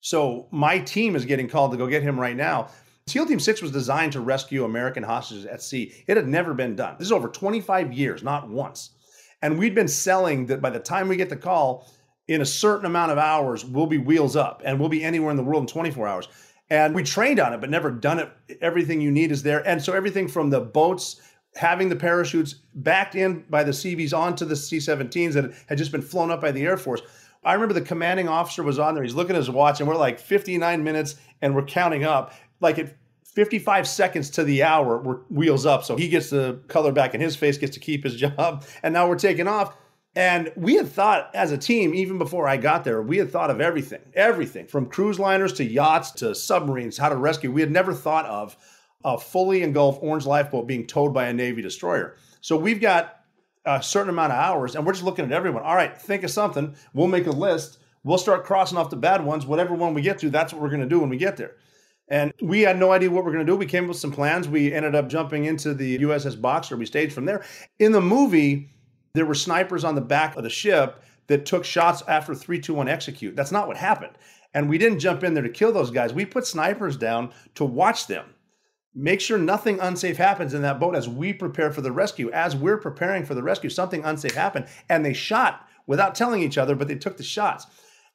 So 0.00 0.48
my 0.50 0.78
team 0.78 1.16
is 1.16 1.24
getting 1.24 1.48
called 1.48 1.72
to 1.72 1.76
go 1.76 1.86
get 1.86 2.02
him 2.02 2.18
right 2.18 2.36
now. 2.36 2.68
SEAL 3.06 3.26
Team 3.26 3.40
6 3.40 3.62
was 3.62 3.72
designed 3.72 4.12
to 4.12 4.20
rescue 4.20 4.64
American 4.64 5.02
hostages 5.02 5.46
at 5.46 5.62
sea. 5.62 5.92
It 6.06 6.16
had 6.16 6.28
never 6.28 6.52
been 6.52 6.76
done. 6.76 6.96
This 6.98 7.06
is 7.06 7.12
over 7.12 7.28
25 7.28 7.92
years, 7.92 8.22
not 8.22 8.48
once. 8.48 8.90
And 9.40 9.58
we'd 9.58 9.74
been 9.74 9.88
selling 9.88 10.46
that 10.46 10.60
by 10.60 10.70
the 10.70 10.78
time 10.78 11.08
we 11.08 11.16
get 11.16 11.30
the 11.30 11.36
call, 11.36 11.90
in 12.28 12.42
a 12.42 12.46
certain 12.46 12.86
amount 12.86 13.10
of 13.10 13.18
hours, 13.18 13.64
we'll 13.64 13.86
be 13.86 13.98
wheels 13.98 14.36
up 14.36 14.62
and 14.64 14.78
we'll 14.78 14.90
be 14.90 15.02
anywhere 15.02 15.30
in 15.30 15.36
the 15.36 15.42
world 15.42 15.62
in 15.62 15.66
24 15.66 16.06
hours. 16.06 16.28
And 16.70 16.94
we 16.94 17.02
trained 17.02 17.40
on 17.40 17.54
it, 17.54 17.60
but 17.60 17.70
never 17.70 17.90
done 17.90 18.18
it. 18.18 18.30
Everything 18.60 19.00
you 19.00 19.10
need 19.10 19.32
is 19.32 19.42
there. 19.42 19.66
And 19.66 19.82
so 19.82 19.94
everything 19.94 20.28
from 20.28 20.50
the 20.50 20.60
boats, 20.60 21.22
having 21.56 21.88
the 21.88 21.96
parachutes 21.96 22.56
backed 22.74 23.14
in 23.14 23.44
by 23.48 23.64
the 23.64 23.72
CVs 23.72 24.16
onto 24.16 24.44
the 24.44 24.54
C 24.54 24.76
17s 24.76 25.32
that 25.32 25.52
had 25.66 25.78
just 25.78 25.90
been 25.90 26.02
flown 26.02 26.30
up 26.30 26.42
by 26.42 26.52
the 26.52 26.62
Air 26.62 26.76
Force. 26.76 27.00
I 27.42 27.54
remember 27.54 27.72
the 27.72 27.80
commanding 27.80 28.28
officer 28.28 28.62
was 28.62 28.78
on 28.78 28.94
there. 28.94 29.02
He's 29.02 29.14
looking 29.14 29.34
at 29.34 29.38
his 29.38 29.48
watch, 29.48 29.80
and 29.80 29.88
we're 29.88 29.96
like 29.96 30.18
59 30.18 30.84
minutes, 30.84 31.16
and 31.40 31.54
we're 31.54 31.64
counting 31.64 32.04
up. 32.04 32.34
Like 32.60 32.78
at 32.78 32.94
55 33.24 33.88
seconds 33.88 34.28
to 34.30 34.44
the 34.44 34.64
hour, 34.64 34.98
we're 34.98 35.18
wheels 35.30 35.64
up. 35.64 35.84
So 35.84 35.96
he 35.96 36.08
gets 36.08 36.28
the 36.28 36.60
color 36.68 36.92
back 36.92 37.14
in 37.14 37.20
his 37.20 37.36
face, 37.36 37.56
gets 37.56 37.74
to 37.74 37.80
keep 37.80 38.04
his 38.04 38.16
job. 38.16 38.66
And 38.82 38.92
now 38.92 39.08
we're 39.08 39.16
taking 39.16 39.48
off. 39.48 39.74
And 40.18 40.50
we 40.56 40.74
had 40.74 40.88
thought 40.88 41.30
as 41.32 41.52
a 41.52 41.56
team, 41.56 41.94
even 41.94 42.18
before 42.18 42.48
I 42.48 42.56
got 42.56 42.82
there, 42.82 43.00
we 43.00 43.18
had 43.18 43.30
thought 43.30 43.50
of 43.50 43.60
everything, 43.60 44.00
everything 44.14 44.66
from 44.66 44.86
cruise 44.86 45.20
liners 45.20 45.52
to 45.54 45.64
yachts 45.64 46.10
to 46.14 46.34
submarines, 46.34 46.98
how 46.98 47.08
to 47.08 47.14
rescue. 47.14 47.52
We 47.52 47.60
had 47.60 47.70
never 47.70 47.94
thought 47.94 48.26
of 48.26 48.56
a 49.04 49.16
fully 49.16 49.62
engulfed 49.62 50.02
orange 50.02 50.26
lifeboat 50.26 50.66
being 50.66 50.88
towed 50.88 51.14
by 51.14 51.28
a 51.28 51.32
Navy 51.32 51.62
destroyer. 51.62 52.16
So 52.40 52.56
we've 52.56 52.80
got 52.80 53.20
a 53.64 53.80
certain 53.80 54.10
amount 54.10 54.32
of 54.32 54.40
hours 54.40 54.74
and 54.74 54.84
we're 54.84 54.92
just 54.92 55.04
looking 55.04 55.24
at 55.24 55.30
everyone. 55.30 55.62
All 55.62 55.76
right, 55.76 55.96
think 55.96 56.24
of 56.24 56.32
something. 56.32 56.74
We'll 56.92 57.06
make 57.06 57.28
a 57.28 57.30
list. 57.30 57.78
We'll 58.02 58.18
start 58.18 58.44
crossing 58.44 58.76
off 58.76 58.90
the 58.90 58.96
bad 58.96 59.24
ones. 59.24 59.46
Whatever 59.46 59.74
one 59.74 59.94
we 59.94 60.02
get 60.02 60.18
to, 60.18 60.30
that's 60.30 60.52
what 60.52 60.60
we're 60.60 60.70
going 60.70 60.80
to 60.80 60.88
do 60.88 60.98
when 60.98 61.10
we 61.10 61.16
get 61.16 61.36
there. 61.36 61.54
And 62.08 62.32
we 62.42 62.62
had 62.62 62.76
no 62.76 62.90
idea 62.90 63.08
what 63.08 63.24
we 63.24 63.30
are 63.30 63.34
going 63.34 63.46
to 63.46 63.52
do. 63.52 63.56
We 63.56 63.66
came 63.66 63.84
up 63.84 63.90
with 63.90 63.98
some 63.98 64.10
plans. 64.10 64.48
We 64.48 64.72
ended 64.72 64.96
up 64.96 65.08
jumping 65.08 65.44
into 65.44 65.74
the 65.74 66.00
USS 66.00 66.40
Boxer. 66.40 66.76
We 66.76 66.86
staged 66.86 67.12
from 67.12 67.24
there. 67.24 67.44
In 67.78 67.92
the 67.92 68.00
movie, 68.00 68.72
there 69.18 69.26
were 69.26 69.34
snipers 69.34 69.84
on 69.84 69.94
the 69.94 70.00
back 70.00 70.36
of 70.36 70.44
the 70.44 70.50
ship 70.50 71.02
that 71.26 71.44
took 71.44 71.64
shots 71.64 72.02
after 72.08 72.34
321 72.34 72.88
execute. 72.88 73.36
That's 73.36 73.52
not 73.52 73.66
what 73.66 73.76
happened. 73.76 74.12
And 74.54 74.68
we 74.68 74.78
didn't 74.78 75.00
jump 75.00 75.24
in 75.24 75.34
there 75.34 75.42
to 75.42 75.48
kill 75.48 75.72
those 75.72 75.90
guys. 75.90 76.14
We 76.14 76.24
put 76.24 76.46
snipers 76.46 76.96
down 76.96 77.32
to 77.56 77.64
watch 77.64 78.06
them. 78.06 78.34
Make 78.94 79.20
sure 79.20 79.38
nothing 79.38 79.78
unsafe 79.80 80.16
happens 80.16 80.54
in 80.54 80.62
that 80.62 80.80
boat 80.80 80.96
as 80.96 81.08
we 81.08 81.32
prepare 81.32 81.70
for 81.70 81.82
the 81.82 81.92
rescue. 81.92 82.30
As 82.30 82.56
we're 82.56 82.78
preparing 82.78 83.24
for 83.24 83.34
the 83.34 83.42
rescue, 83.42 83.70
something 83.70 84.04
unsafe 84.04 84.34
happened 84.34 84.66
and 84.88 85.04
they 85.04 85.12
shot 85.12 85.68
without 85.86 86.14
telling 86.14 86.42
each 86.42 86.58
other, 86.58 86.74
but 86.74 86.88
they 86.88 86.94
took 86.94 87.16
the 87.16 87.22
shots. 87.22 87.66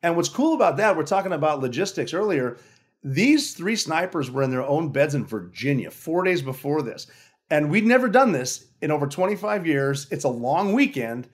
And 0.01 0.15
what's 0.15 0.29
cool 0.29 0.55
about 0.55 0.77
that, 0.77 0.97
we're 0.97 1.03
talking 1.03 1.31
about 1.33 1.61
logistics 1.61 2.13
earlier. 2.13 2.57
These 3.03 3.53
three 3.53 3.75
snipers 3.75 4.31
were 4.31 4.43
in 4.43 4.49
their 4.49 4.63
own 4.63 4.89
beds 4.89 5.15
in 5.15 5.25
Virginia 5.25 5.91
four 5.91 6.23
days 6.23 6.41
before 6.41 6.81
this. 6.81 7.07
And 7.53 7.69
we'd 7.69 7.85
never 7.85 8.09
done 8.09 8.31
this 8.31 8.65
in 8.81 8.89
over 8.89 9.05
25 9.05 9.67
years. 9.67 10.07
It's 10.09 10.23
a 10.23 10.29
long 10.29 10.73
weekend. 10.73 11.29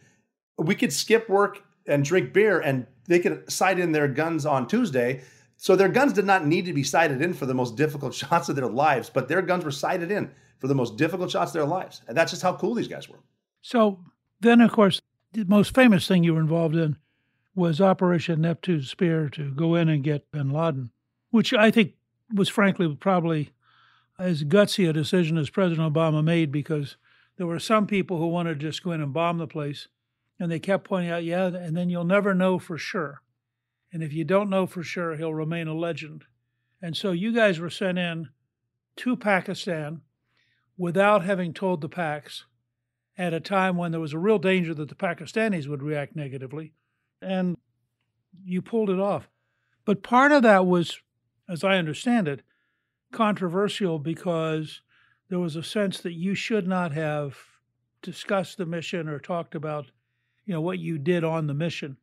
We 0.57 0.75
could 0.75 0.91
skip 0.91 1.29
work 1.29 1.63
and 1.87 2.03
drink 2.03 2.33
beer, 2.33 2.59
and 2.59 2.85
they 3.05 3.19
could 3.19 3.49
sight 3.49 3.79
in 3.79 3.93
their 3.93 4.09
guns 4.09 4.45
on 4.45 4.67
Tuesday. 4.67 5.21
So 5.55 5.77
their 5.77 5.87
guns 5.87 6.11
did 6.11 6.25
not 6.25 6.45
need 6.45 6.65
to 6.65 6.73
be 6.73 6.83
sighted 6.83 7.21
in 7.21 7.33
for 7.33 7.45
the 7.45 7.53
most 7.53 7.77
difficult 7.77 8.13
shots 8.21 8.49
of 8.49 8.57
their 8.57 8.67
lives, 8.67 9.09
but 9.09 9.29
their 9.29 9.41
guns 9.41 9.63
were 9.63 9.71
sighted 9.71 10.11
in 10.11 10.29
for 10.57 10.67
the 10.67 10.75
most 10.75 10.97
difficult 10.97 11.31
shots 11.31 11.51
of 11.51 11.53
their 11.53 11.63
lives. 11.63 12.01
And 12.05 12.17
that's 12.17 12.31
just 12.31 12.43
how 12.43 12.53
cool 12.53 12.73
these 12.73 12.89
guys 12.89 13.07
were. 13.07 13.19
So 13.61 14.01
then, 14.41 14.59
of 14.59 14.73
course, 14.73 14.99
the 15.31 15.45
most 15.45 15.73
famous 15.73 16.05
thing 16.05 16.25
you 16.25 16.33
were 16.33 16.41
involved 16.41 16.75
in 16.75 16.97
was 17.55 17.79
Operation 17.79 18.41
Neptune 18.41 18.81
Spear 18.81 19.29
to 19.29 19.51
go 19.51 19.73
in 19.75 19.87
and 19.87 20.03
get 20.03 20.29
bin 20.33 20.49
Laden, 20.49 20.91
which 21.29 21.53
I 21.53 21.71
think 21.71 21.93
was 22.35 22.49
frankly 22.49 22.93
probably 22.93 23.53
as 24.19 24.43
gutsy 24.43 24.87
a 24.89 24.93
decision 24.93 25.37
as 25.37 25.49
President 25.49 25.93
Obama 25.93 26.23
made 26.23 26.51
because 26.51 26.97
there 27.37 27.47
were 27.47 27.59
some 27.59 27.87
people 27.87 28.17
who 28.17 28.27
wanted 28.27 28.59
to 28.59 28.67
just 28.67 28.83
go 28.83 28.91
in 28.91 29.01
and 29.01 29.13
bomb 29.13 29.37
the 29.37 29.47
place. 29.47 29.87
And 30.39 30.51
they 30.51 30.59
kept 30.59 30.85
pointing 30.85 31.11
out, 31.11 31.23
yeah, 31.23 31.47
and 31.47 31.75
then 31.75 31.89
you'll 31.89 32.03
never 32.03 32.33
know 32.33 32.59
for 32.59 32.77
sure. 32.77 33.21
And 33.91 34.03
if 34.03 34.13
you 34.13 34.23
don't 34.23 34.49
know 34.49 34.67
for 34.67 34.83
sure, 34.83 35.15
he'll 35.15 35.33
remain 35.33 35.67
a 35.67 35.73
legend. 35.73 36.25
And 36.81 36.95
so 36.95 37.11
you 37.11 37.33
guys 37.33 37.59
were 37.59 37.69
sent 37.69 37.97
in 37.97 38.29
to 38.97 39.17
Pakistan 39.17 40.01
without 40.77 41.25
having 41.25 41.53
told 41.53 41.81
the 41.81 41.89
Pacs 41.89 42.45
at 43.17 43.33
a 43.33 43.39
time 43.39 43.75
when 43.75 43.91
there 43.91 43.99
was 43.99 44.13
a 44.13 44.19
real 44.19 44.39
danger 44.39 44.73
that 44.73 44.87
the 44.87 44.95
Pakistanis 44.95 45.67
would 45.67 45.83
react 45.83 46.15
negatively. 46.15 46.73
And 47.21 47.57
you 48.45 48.61
pulled 48.61 48.89
it 48.89 48.99
off. 48.99 49.27
But 49.83 50.03
part 50.03 50.31
of 50.31 50.43
that 50.43 50.65
was, 50.65 50.99
as 51.49 51.63
I 51.65 51.77
understand 51.77 52.29
it, 52.29 52.43
controversial 53.11 53.99
because 53.99 54.81
there 55.29 55.39
was 55.39 55.55
a 55.55 55.63
sense 55.63 55.99
that 56.01 56.13
you 56.13 56.35
should 56.35 56.67
not 56.67 56.91
have 56.93 57.37
discussed 58.01 58.57
the 58.57 58.65
mission 58.65 59.07
or 59.07 59.19
talked 59.19 59.55
about, 59.55 59.91
you 60.45 60.53
know, 60.53 60.61
what 60.61 60.79
you 60.79 60.97
did 60.97 61.23
on 61.23 61.47
the 61.47 61.53
mission. 61.53 61.97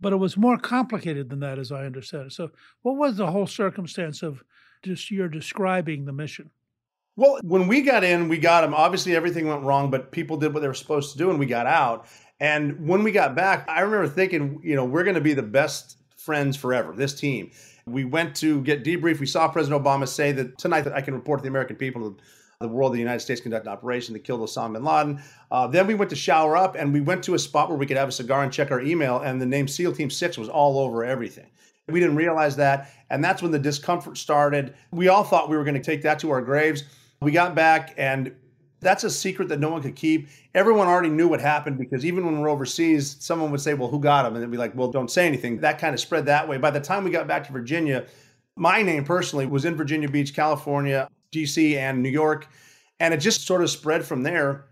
But 0.00 0.12
it 0.12 0.16
was 0.16 0.36
more 0.36 0.58
complicated 0.58 1.30
than 1.30 1.40
that, 1.40 1.58
as 1.58 1.70
I 1.70 1.84
understand 1.84 2.26
it. 2.26 2.32
So, 2.32 2.50
what 2.82 2.96
was 2.96 3.16
the 3.16 3.30
whole 3.30 3.46
circumstance 3.46 4.22
of 4.22 4.42
just 4.82 5.10
your 5.10 5.28
describing 5.28 6.04
the 6.04 6.12
mission? 6.12 6.50
Well, 7.14 7.38
when 7.42 7.68
we 7.68 7.82
got 7.82 8.02
in, 8.02 8.28
we 8.28 8.38
got 8.38 8.62
them. 8.62 8.74
Obviously, 8.74 9.14
everything 9.14 9.46
went 9.46 9.62
wrong, 9.62 9.90
but 9.90 10.10
people 10.10 10.38
did 10.38 10.54
what 10.54 10.60
they 10.60 10.68
were 10.68 10.74
supposed 10.74 11.12
to 11.12 11.18
do, 11.18 11.30
and 11.30 11.38
we 11.38 11.46
got 11.46 11.66
out. 11.66 12.06
And 12.40 12.88
when 12.88 13.04
we 13.04 13.12
got 13.12 13.36
back, 13.36 13.68
I 13.68 13.82
remember 13.82 14.08
thinking, 14.08 14.60
you 14.64 14.74
know, 14.74 14.84
we're 14.84 15.04
going 15.04 15.14
to 15.14 15.20
be 15.20 15.34
the 15.34 15.42
best 15.42 15.98
friends 16.16 16.56
forever, 16.56 16.92
this 16.96 17.14
team. 17.14 17.50
We 17.86 18.04
went 18.04 18.36
to 18.36 18.62
get 18.62 18.84
debrief. 18.84 19.18
We 19.18 19.26
saw 19.26 19.48
President 19.48 19.82
Obama 19.82 20.06
say 20.06 20.32
that 20.32 20.58
tonight 20.58 20.82
that 20.82 20.92
I 20.92 21.00
can 21.00 21.14
report 21.14 21.40
to 21.40 21.42
the 21.42 21.48
American 21.48 21.76
people 21.76 22.16
the 22.62 22.68
world, 22.68 22.94
the 22.94 22.98
United 22.98 23.20
States 23.20 23.40
conducted 23.40 23.68
an 23.68 23.72
operation 23.72 24.14
that 24.14 24.20
killed 24.20 24.40
Osama 24.40 24.74
bin 24.74 24.84
Laden. 24.84 25.22
Uh, 25.50 25.66
then 25.66 25.86
we 25.86 25.94
went 25.94 26.08
to 26.10 26.16
shower 26.16 26.56
up 26.56 26.76
and 26.76 26.92
we 26.92 27.00
went 27.00 27.22
to 27.24 27.34
a 27.34 27.38
spot 27.38 27.68
where 27.68 27.76
we 27.76 27.86
could 27.86 27.96
have 27.96 28.08
a 28.08 28.12
cigar 28.12 28.42
and 28.42 28.52
check 28.52 28.70
our 28.70 28.80
email, 28.80 29.18
and 29.18 29.42
the 29.42 29.46
name 29.46 29.68
SEAL 29.68 29.92
Team 29.92 30.08
6 30.08 30.38
was 30.38 30.48
all 30.48 30.78
over 30.78 31.04
everything. 31.04 31.50
We 31.88 32.00
didn't 32.00 32.16
realize 32.16 32.56
that. 32.56 32.90
And 33.10 33.22
that's 33.22 33.42
when 33.42 33.50
the 33.50 33.58
discomfort 33.58 34.16
started. 34.16 34.74
We 34.92 35.08
all 35.08 35.24
thought 35.24 35.50
we 35.50 35.56
were 35.56 35.64
going 35.64 35.74
to 35.74 35.82
take 35.82 36.02
that 36.02 36.20
to 36.20 36.30
our 36.30 36.40
graves. 36.40 36.84
We 37.20 37.32
got 37.32 37.54
back 37.54 37.94
and 37.98 38.34
That's 38.82 39.04
a 39.04 39.10
secret 39.10 39.48
that 39.48 39.60
no 39.60 39.70
one 39.70 39.80
could 39.80 39.96
keep. 39.96 40.28
Everyone 40.54 40.88
already 40.88 41.08
knew 41.08 41.28
what 41.28 41.40
happened 41.40 41.78
because 41.78 42.04
even 42.04 42.26
when 42.26 42.40
we're 42.40 42.50
overseas, 42.50 43.16
someone 43.20 43.50
would 43.50 43.60
say, 43.60 43.74
Well, 43.74 43.88
who 43.88 44.00
got 44.00 44.26
him? 44.26 44.34
And 44.34 44.42
they'd 44.42 44.50
be 44.50 44.56
like, 44.56 44.74
Well, 44.74 44.90
don't 44.90 45.10
say 45.10 45.26
anything. 45.26 45.60
That 45.60 45.78
kind 45.78 45.94
of 45.94 46.00
spread 46.00 46.26
that 46.26 46.48
way. 46.48 46.58
By 46.58 46.70
the 46.70 46.80
time 46.80 47.04
we 47.04 47.10
got 47.10 47.26
back 47.26 47.46
to 47.46 47.52
Virginia, 47.52 48.04
my 48.56 48.82
name 48.82 49.04
personally 49.04 49.46
was 49.46 49.64
in 49.64 49.76
Virginia 49.76 50.08
Beach, 50.08 50.34
California, 50.34 51.08
DC, 51.32 51.76
and 51.76 52.02
New 52.02 52.10
York. 52.10 52.48
And 53.00 53.14
it 53.14 53.18
just 53.18 53.46
sort 53.46 53.62
of 53.62 53.70
spread 53.70 54.04
from 54.04 54.22
there. 54.22 54.66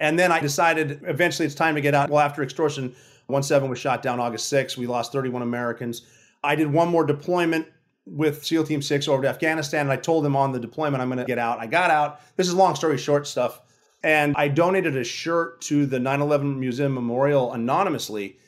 And 0.00 0.18
then 0.18 0.30
I 0.32 0.40
decided 0.40 1.00
eventually 1.04 1.44
it's 1.44 1.54
time 1.54 1.74
to 1.74 1.80
get 1.80 1.94
out. 1.94 2.08
Well, 2.08 2.20
after 2.20 2.42
extortion, 2.42 2.94
1 3.26 3.42
7 3.42 3.68
was 3.68 3.78
shot 3.78 4.02
down 4.02 4.20
August 4.20 4.48
6. 4.48 4.76
We 4.76 4.86
lost 4.86 5.12
31 5.12 5.42
Americans. 5.42 6.02
I 6.44 6.54
did 6.54 6.72
one 6.72 6.88
more 6.88 7.04
deployment 7.04 7.66
with 8.10 8.44
SEAL 8.44 8.64
Team 8.64 8.82
6 8.82 9.08
over 9.08 9.22
to 9.22 9.28
Afghanistan. 9.28 9.82
And 9.82 9.92
I 9.92 9.96
told 9.96 10.24
them 10.24 10.36
on 10.36 10.52
the 10.52 10.60
deployment, 10.60 11.02
I'm 11.02 11.08
going 11.08 11.18
to 11.18 11.24
get 11.24 11.38
out. 11.38 11.58
I 11.58 11.66
got 11.66 11.90
out. 11.90 12.20
This 12.36 12.48
is 12.48 12.54
long 12.54 12.74
story 12.74 12.98
short 12.98 13.26
stuff. 13.26 13.60
And 14.02 14.34
I 14.36 14.48
donated 14.48 14.96
a 14.96 15.04
shirt 15.04 15.60
to 15.62 15.86
the 15.86 15.98
9 15.98 16.20
11 16.20 16.58
Museum 16.58 16.94
Memorial 16.94 17.52
anonymously. 17.52 18.38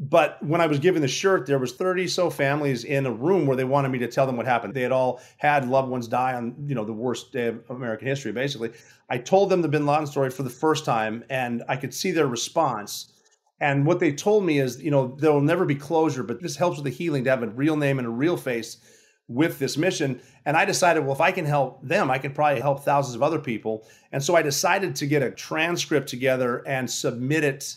But 0.00 0.40
when 0.44 0.60
I 0.60 0.66
was 0.66 0.78
given 0.78 1.02
the 1.02 1.08
shirt, 1.08 1.46
there 1.46 1.58
was 1.58 1.72
30 1.72 2.06
so 2.06 2.30
families 2.30 2.84
in 2.84 3.04
a 3.04 3.10
room 3.10 3.46
where 3.46 3.56
they 3.56 3.64
wanted 3.64 3.88
me 3.88 3.98
to 3.98 4.06
tell 4.06 4.26
them 4.26 4.36
what 4.36 4.46
happened. 4.46 4.74
They 4.74 4.82
had 4.82 4.92
all 4.92 5.20
had 5.38 5.68
loved 5.68 5.88
ones 5.88 6.06
die 6.06 6.34
on, 6.34 6.54
you 6.66 6.74
know, 6.76 6.84
the 6.84 6.92
worst 6.92 7.32
day 7.32 7.48
of 7.48 7.68
American 7.68 8.06
history, 8.06 8.30
basically. 8.30 8.70
I 9.10 9.18
told 9.18 9.50
them 9.50 9.60
the 9.60 9.68
bin 9.68 9.86
Laden 9.86 10.06
story 10.06 10.30
for 10.30 10.44
the 10.44 10.50
first 10.50 10.84
time, 10.84 11.24
and 11.30 11.64
I 11.68 11.74
could 11.74 11.92
see 11.92 12.12
their 12.12 12.28
response. 12.28 13.12
And 13.60 13.86
what 13.86 13.98
they 13.98 14.12
told 14.12 14.44
me 14.44 14.60
is, 14.60 14.80
you 14.80 14.92
know, 14.92 15.16
there 15.18 15.32
will 15.32 15.40
never 15.40 15.64
be 15.64 15.74
closure, 15.74 16.22
but 16.22 16.40
this 16.40 16.54
helps 16.54 16.76
with 16.76 16.84
the 16.84 16.90
healing 16.90 17.24
to 17.24 17.30
have 17.30 17.42
a 17.42 17.48
real 17.48 17.76
name 17.76 17.98
and 17.98 18.06
a 18.06 18.10
real 18.10 18.36
face 18.36 18.76
with 19.28 19.58
this 19.58 19.76
mission. 19.76 20.20
And 20.44 20.56
I 20.56 20.64
decided, 20.64 21.04
well, 21.04 21.12
if 21.12 21.20
I 21.20 21.30
can 21.30 21.44
help 21.44 21.82
them, 21.82 22.10
I 22.10 22.18
can 22.18 22.32
probably 22.32 22.60
help 22.60 22.80
thousands 22.80 23.14
of 23.14 23.22
other 23.22 23.38
people. 23.38 23.86
And 24.10 24.22
so 24.22 24.34
I 24.34 24.42
decided 24.42 24.96
to 24.96 25.06
get 25.06 25.22
a 25.22 25.30
transcript 25.30 26.08
together 26.08 26.66
and 26.66 26.90
submit 26.90 27.44
it 27.44 27.76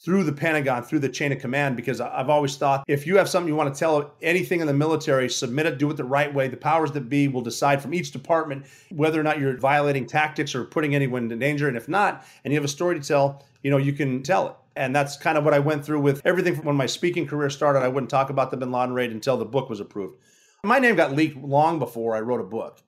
through 0.00 0.22
the 0.22 0.32
Pentagon, 0.32 0.84
through 0.84 1.00
the 1.00 1.08
chain 1.08 1.32
of 1.32 1.40
command, 1.40 1.76
because 1.76 2.00
I've 2.00 2.30
always 2.30 2.56
thought 2.56 2.84
if 2.86 3.04
you 3.04 3.16
have 3.16 3.28
something 3.28 3.48
you 3.48 3.56
want 3.56 3.74
to 3.74 3.78
tell 3.78 4.14
anything 4.22 4.60
in 4.60 4.68
the 4.68 4.72
military, 4.72 5.28
submit 5.28 5.66
it, 5.66 5.78
do 5.78 5.90
it 5.90 5.96
the 5.96 6.04
right 6.04 6.32
way. 6.32 6.46
The 6.46 6.56
powers 6.56 6.92
that 6.92 7.08
be 7.08 7.26
will 7.26 7.42
decide 7.42 7.82
from 7.82 7.92
each 7.92 8.12
department 8.12 8.66
whether 8.90 9.18
or 9.18 9.24
not 9.24 9.40
you're 9.40 9.56
violating 9.56 10.06
tactics 10.06 10.54
or 10.54 10.64
putting 10.64 10.94
anyone 10.94 11.30
in 11.30 11.38
danger. 11.40 11.66
And 11.66 11.76
if 11.76 11.88
not, 11.88 12.24
and 12.44 12.52
you 12.52 12.56
have 12.56 12.64
a 12.64 12.68
story 12.68 12.98
to 12.98 13.06
tell, 13.06 13.44
you 13.64 13.72
know, 13.72 13.76
you 13.76 13.92
can 13.92 14.22
tell 14.22 14.46
it. 14.46 14.54
And 14.76 14.94
that's 14.94 15.16
kind 15.16 15.36
of 15.36 15.44
what 15.44 15.52
I 15.52 15.58
went 15.58 15.84
through 15.84 16.00
with 16.00 16.22
everything 16.24 16.54
from 16.54 16.66
when 16.66 16.76
my 16.76 16.86
speaking 16.86 17.26
career 17.26 17.50
started. 17.50 17.80
I 17.80 17.88
wouldn't 17.88 18.10
talk 18.10 18.30
about 18.30 18.52
the 18.52 18.56
bin 18.56 18.70
Laden 18.70 18.94
raid 18.94 19.10
until 19.10 19.36
the 19.36 19.44
book 19.44 19.68
was 19.68 19.80
approved. 19.80 20.18
My 20.64 20.78
name 20.78 20.96
got 20.96 21.12
leaked 21.12 21.36
long 21.36 21.78
before 21.78 22.16
I 22.16 22.20
wrote 22.20 22.40
a 22.40 22.44
book. 22.44 22.82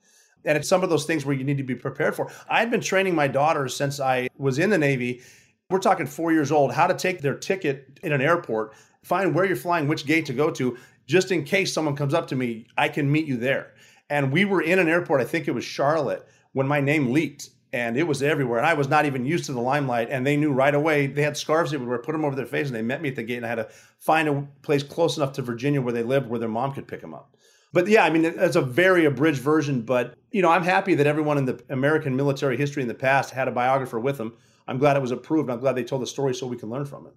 And 0.45 0.57
it's 0.57 0.69
some 0.69 0.83
of 0.83 0.91
those 0.91 1.05
things 1.05 1.25
where 1.25 1.37
you 1.37 1.45
need 1.45 1.59
to 1.59 1.63
be 1.63 1.75
prepared 1.75 2.17
for. 2.17 2.33
I 2.49 2.61
had 2.61 2.71
been 2.71 2.81
training 2.81 3.15
my 3.15 3.29
daughters 3.29 3.77
since 3.77 4.01
I 4.01 4.29
was 4.39 4.59
in 4.59 4.71
the 4.71 4.79
Navy 4.79 5.23
we're 5.71 5.79
talking 5.79 6.07
four 6.07 6.33
years 6.33 6.51
old, 6.51 6.73
how 6.73 6.89
to 6.89 6.95
take 6.95 7.23
their 7.23 7.35
ticket 7.35 8.01
in 8.03 8.13
an 8.13 8.21
airport, 8.21 8.75
find 9.03 9.35
where 9.35 9.45
you're 9.45 9.57
flying, 9.57 9.87
which 9.89 10.05
gate 10.05 10.27
to 10.27 10.33
go 10.33 10.51
to, 10.51 10.77
just 11.07 11.31
in 11.31 11.45
case 11.45 11.73
someone 11.73 11.97
comes 11.97 12.13
up 12.13 12.27
to 12.29 12.37
me, 12.37 12.67
I 12.77 12.89
can 12.89 13.11
meet 13.11 13.27
you 13.27 13.37
there. 13.37 13.75
And 14.11 14.33
we 14.33 14.45
were 14.45 14.61
in 14.61 14.81
an 14.81 14.89
airport, 14.89 15.21
I 15.21 15.25
think 15.25 15.47
it 15.47 15.53
was 15.53 15.65
Charlotte, 15.65 16.29
when 16.53 16.67
my 16.67 16.81
name 16.81 17.13
leaked 17.13 17.51
and 17.73 17.97
it 17.97 18.03
was 18.03 18.21
everywhere. 18.21 18.59
And 18.59 18.67
I 18.67 18.75
was 18.75 18.89
not 18.89 19.07
even 19.07 19.25
used 19.25 19.45
to 19.45 19.53
the 19.53 19.61
limelight. 19.61 20.09
And 20.11 20.27
they 20.27 20.37
knew 20.37 20.53
right 20.53 20.75
away. 20.75 21.07
They 21.07 21.23
had 21.23 21.37
scarves 21.37 21.71
they 21.71 21.77
would 21.77 21.87
wear, 21.87 21.99
put 21.99 22.11
them 22.13 22.25
over 22.25 22.35
their 22.35 22.47
face, 22.47 22.67
and 22.67 22.75
they 22.75 22.83
met 22.83 23.01
me 23.01 23.11
at 23.11 23.15
the 23.15 23.23
gate. 23.23 23.37
And 23.37 23.47
I 23.47 23.49
had 23.49 23.55
to 23.57 23.69
find 24.01 24.29
a 24.29 24.49
place 24.63 24.83
close 24.83 25.17
enough 25.17 25.35
to 25.35 25.43
Virginia 25.43 25.81
where 25.81 25.93
they 25.93 26.03
lived, 26.03 26.29
where 26.29 26.41
their 26.41 26.49
mom 26.49 26.73
could 26.73 26.89
pick 26.89 27.01
them 27.01 27.15
up. 27.15 27.30
But 27.73 27.87
yeah, 27.87 28.05
I 28.05 28.11
mean, 28.11 28.23
that's 28.23 28.57
a 28.57 28.63
very 28.63 29.05
abridged 29.05 29.41
version. 29.41 29.83
But 29.83 30.15
you 30.31 30.43
know, 30.43 30.51
I'm 30.51 30.65
happy 30.65 30.95
that 30.97 31.07
everyone 31.07 31.39
in 31.39 31.45
the 31.45 31.63
American 31.69 32.17
military 32.17 32.57
history 32.57 32.83
in 32.83 32.89
the 32.89 32.95
past 32.95 33.31
had 33.31 33.49
a 33.49 33.53
biographer 33.53 34.01
with 34.01 34.19
them 34.19 34.35
I'm 34.71 34.79
glad 34.79 34.97
it 34.97 35.03
was 35.03 35.11
approved. 35.11 35.51
I'm 35.51 35.59
glad 35.59 35.75
they 35.75 35.83
told 35.83 36.01
the 36.01 36.07
story 36.07 36.33
so 36.33 36.47
we 36.47 36.57
can 36.57 36.71
learn 36.71 36.85
from 36.85 37.07
it. 37.07 37.13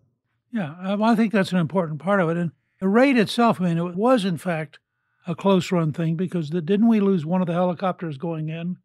Yeah, 0.51 0.73
um, 0.81 1.03
I 1.03 1.15
think 1.15 1.31
that's 1.31 1.51
an 1.51 1.59
important 1.59 1.99
part 1.99 2.19
of 2.19 2.27
it. 2.29 2.37
And 2.37 2.51
the 2.79 2.87
raid 2.87 3.15
itself, 3.15 3.61
I 3.61 3.65
mean, 3.65 3.77
it 3.77 3.95
was 3.95 4.25
in 4.25 4.37
fact 4.37 4.79
a 5.27 5.35
close 5.35 5.71
run 5.71 5.93
thing 5.93 6.15
because 6.15 6.49
the, 6.49 6.61
didn't 6.61 6.87
we 6.87 6.99
lose 6.99 7.27
one 7.27 7.41
of 7.41 7.47
the 7.47 7.53
helicopters 7.53 8.17
going 8.17 8.49
in, 8.49 8.77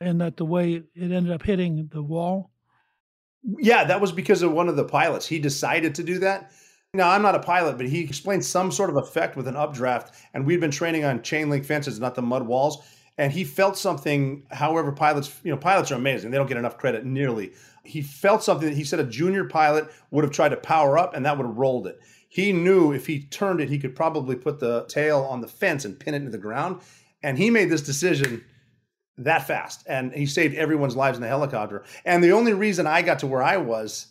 and 0.00 0.18
that 0.22 0.38
the 0.38 0.46
way 0.46 0.82
it 0.94 1.12
ended 1.12 1.30
up 1.30 1.42
hitting 1.42 1.90
the 1.92 2.02
wall? 2.02 2.50
Yeah, 3.42 3.84
that 3.84 4.00
was 4.00 4.12
because 4.12 4.40
of 4.40 4.52
one 4.52 4.70
of 4.70 4.76
the 4.76 4.84
pilots. 4.84 5.26
He 5.26 5.38
decided 5.38 5.94
to 5.96 6.02
do 6.02 6.18
that. 6.20 6.52
Now, 6.96 7.10
I'm 7.10 7.22
not 7.22 7.34
a 7.34 7.40
pilot, 7.40 7.76
but 7.76 7.86
he 7.86 8.00
explained 8.00 8.44
some 8.44 8.72
sort 8.72 8.90
of 8.90 8.96
effect 8.96 9.36
with 9.36 9.48
an 9.48 9.56
updraft, 9.56 10.14
and 10.34 10.46
we'd 10.46 10.60
been 10.60 10.70
training 10.70 11.04
on 11.04 11.22
chain 11.22 11.50
link 11.50 11.64
fences, 11.64 12.00
not 12.00 12.14
the 12.14 12.22
mud 12.22 12.46
walls. 12.46 12.82
And 13.18 13.32
he 13.32 13.44
felt 13.44 13.78
something. 13.78 14.46
However, 14.50 14.92
pilots, 14.92 15.40
you 15.42 15.50
know, 15.50 15.56
pilots 15.56 15.90
are 15.90 15.94
amazing. 15.94 16.30
They 16.30 16.36
don't 16.36 16.46
get 16.46 16.58
enough 16.58 16.76
credit 16.76 17.06
nearly 17.06 17.52
he 17.86 18.02
felt 18.02 18.42
something 18.42 18.68
that 18.68 18.76
he 18.76 18.84
said 18.84 19.00
a 19.00 19.04
junior 19.04 19.44
pilot 19.44 19.88
would 20.10 20.24
have 20.24 20.32
tried 20.32 20.50
to 20.50 20.56
power 20.56 20.98
up 20.98 21.14
and 21.14 21.24
that 21.24 21.36
would 21.36 21.46
have 21.46 21.56
rolled 21.56 21.86
it. 21.86 22.00
He 22.28 22.52
knew 22.52 22.92
if 22.92 23.06
he 23.06 23.22
turned 23.22 23.60
it, 23.60 23.68
he 23.68 23.78
could 23.78 23.96
probably 23.96 24.36
put 24.36 24.58
the 24.58 24.84
tail 24.88 25.20
on 25.22 25.40
the 25.40 25.48
fence 25.48 25.84
and 25.84 25.98
pin 25.98 26.14
it 26.14 26.18
into 26.18 26.30
the 26.30 26.38
ground. 26.38 26.80
And 27.22 27.38
he 27.38 27.50
made 27.50 27.70
this 27.70 27.82
decision 27.82 28.44
that 29.18 29.46
fast. 29.46 29.84
And 29.86 30.12
he 30.12 30.26
saved 30.26 30.54
everyone's 30.54 30.96
lives 30.96 31.16
in 31.16 31.22
the 31.22 31.28
helicopter. 31.28 31.84
And 32.04 32.22
the 32.22 32.32
only 32.32 32.52
reason 32.52 32.86
I 32.86 33.02
got 33.02 33.20
to 33.20 33.26
where 33.26 33.42
I 33.42 33.56
was 33.56 34.08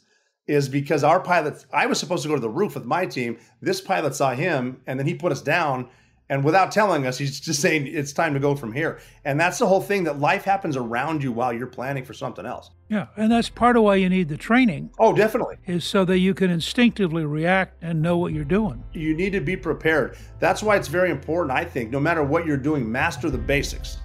is 0.47 0.69
because 0.69 1.03
our 1.03 1.19
pilot, 1.19 1.65
I 1.73 1.85
was 1.85 1.99
supposed 1.99 2.23
to 2.23 2.29
go 2.29 2.35
to 2.35 2.41
the 2.41 2.49
roof 2.49 2.75
with 2.75 2.85
my 2.85 3.05
team. 3.05 3.37
This 3.61 3.81
pilot 3.81 4.15
saw 4.15 4.33
him 4.33 4.81
and 4.87 4.99
then 4.99 5.07
he 5.07 5.15
put 5.15 5.31
us 5.31 5.41
down 5.41 5.89
and 6.29 6.43
without 6.43 6.71
telling 6.71 7.05
us, 7.05 7.17
he's 7.17 7.39
just 7.39 7.61
saying 7.65 7.87
it's 7.87 8.13
time 8.13 8.33
to 8.33 8.39
go 8.39 8.55
from 8.55 8.73
here. 8.73 8.99
And 9.25 9.39
that's 9.39 9.59
the 9.59 9.67
whole 9.67 9.81
thing 9.81 10.03
that 10.05 10.19
life 10.19 10.43
happens 10.43 10.75
around 10.75 11.21
you 11.21 11.31
while 11.31 11.53
you're 11.53 11.67
planning 11.67 12.03
for 12.03 12.13
something 12.13 12.45
else. 12.45 12.71
Yeah. 12.89 13.07
And 13.15 13.31
that's 13.31 13.49
part 13.49 13.77
of 13.77 13.83
why 13.83 13.95
you 13.95 14.09
need 14.09 14.29
the 14.29 14.37
training. 14.37 14.89
Oh, 14.99 15.13
definitely. 15.13 15.57
Is 15.65 15.85
so 15.85 16.05
that 16.05 16.19
you 16.19 16.33
can 16.33 16.49
instinctively 16.49 17.25
react 17.25 17.83
and 17.83 18.01
know 18.01 18.17
what 18.17 18.33
you're 18.33 18.43
doing. 18.43 18.83
You 18.93 19.15
need 19.15 19.31
to 19.33 19.41
be 19.41 19.55
prepared. 19.55 20.17
That's 20.39 20.63
why 20.63 20.77
it's 20.77 20.87
very 20.87 21.11
important, 21.11 21.57
I 21.57 21.63
think, 21.63 21.91
no 21.91 21.99
matter 21.99 22.23
what 22.23 22.45
you're 22.45 22.57
doing, 22.57 22.91
master 22.91 23.29
the 23.29 23.37
basics. 23.37 23.97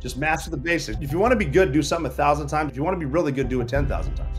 Just 0.00 0.16
master 0.16 0.50
the 0.50 0.56
basics. 0.56 0.98
If 1.00 1.10
you 1.10 1.18
want 1.18 1.32
to 1.32 1.36
be 1.36 1.44
good, 1.44 1.72
do 1.72 1.82
something 1.82 2.10
a 2.10 2.14
thousand 2.14 2.46
times. 2.46 2.70
If 2.70 2.76
you 2.76 2.84
want 2.84 2.94
to 2.94 3.00
be 3.00 3.06
really 3.06 3.32
good, 3.32 3.48
do 3.48 3.60
it 3.60 3.68
10,000 3.68 4.14
times. 4.14 4.38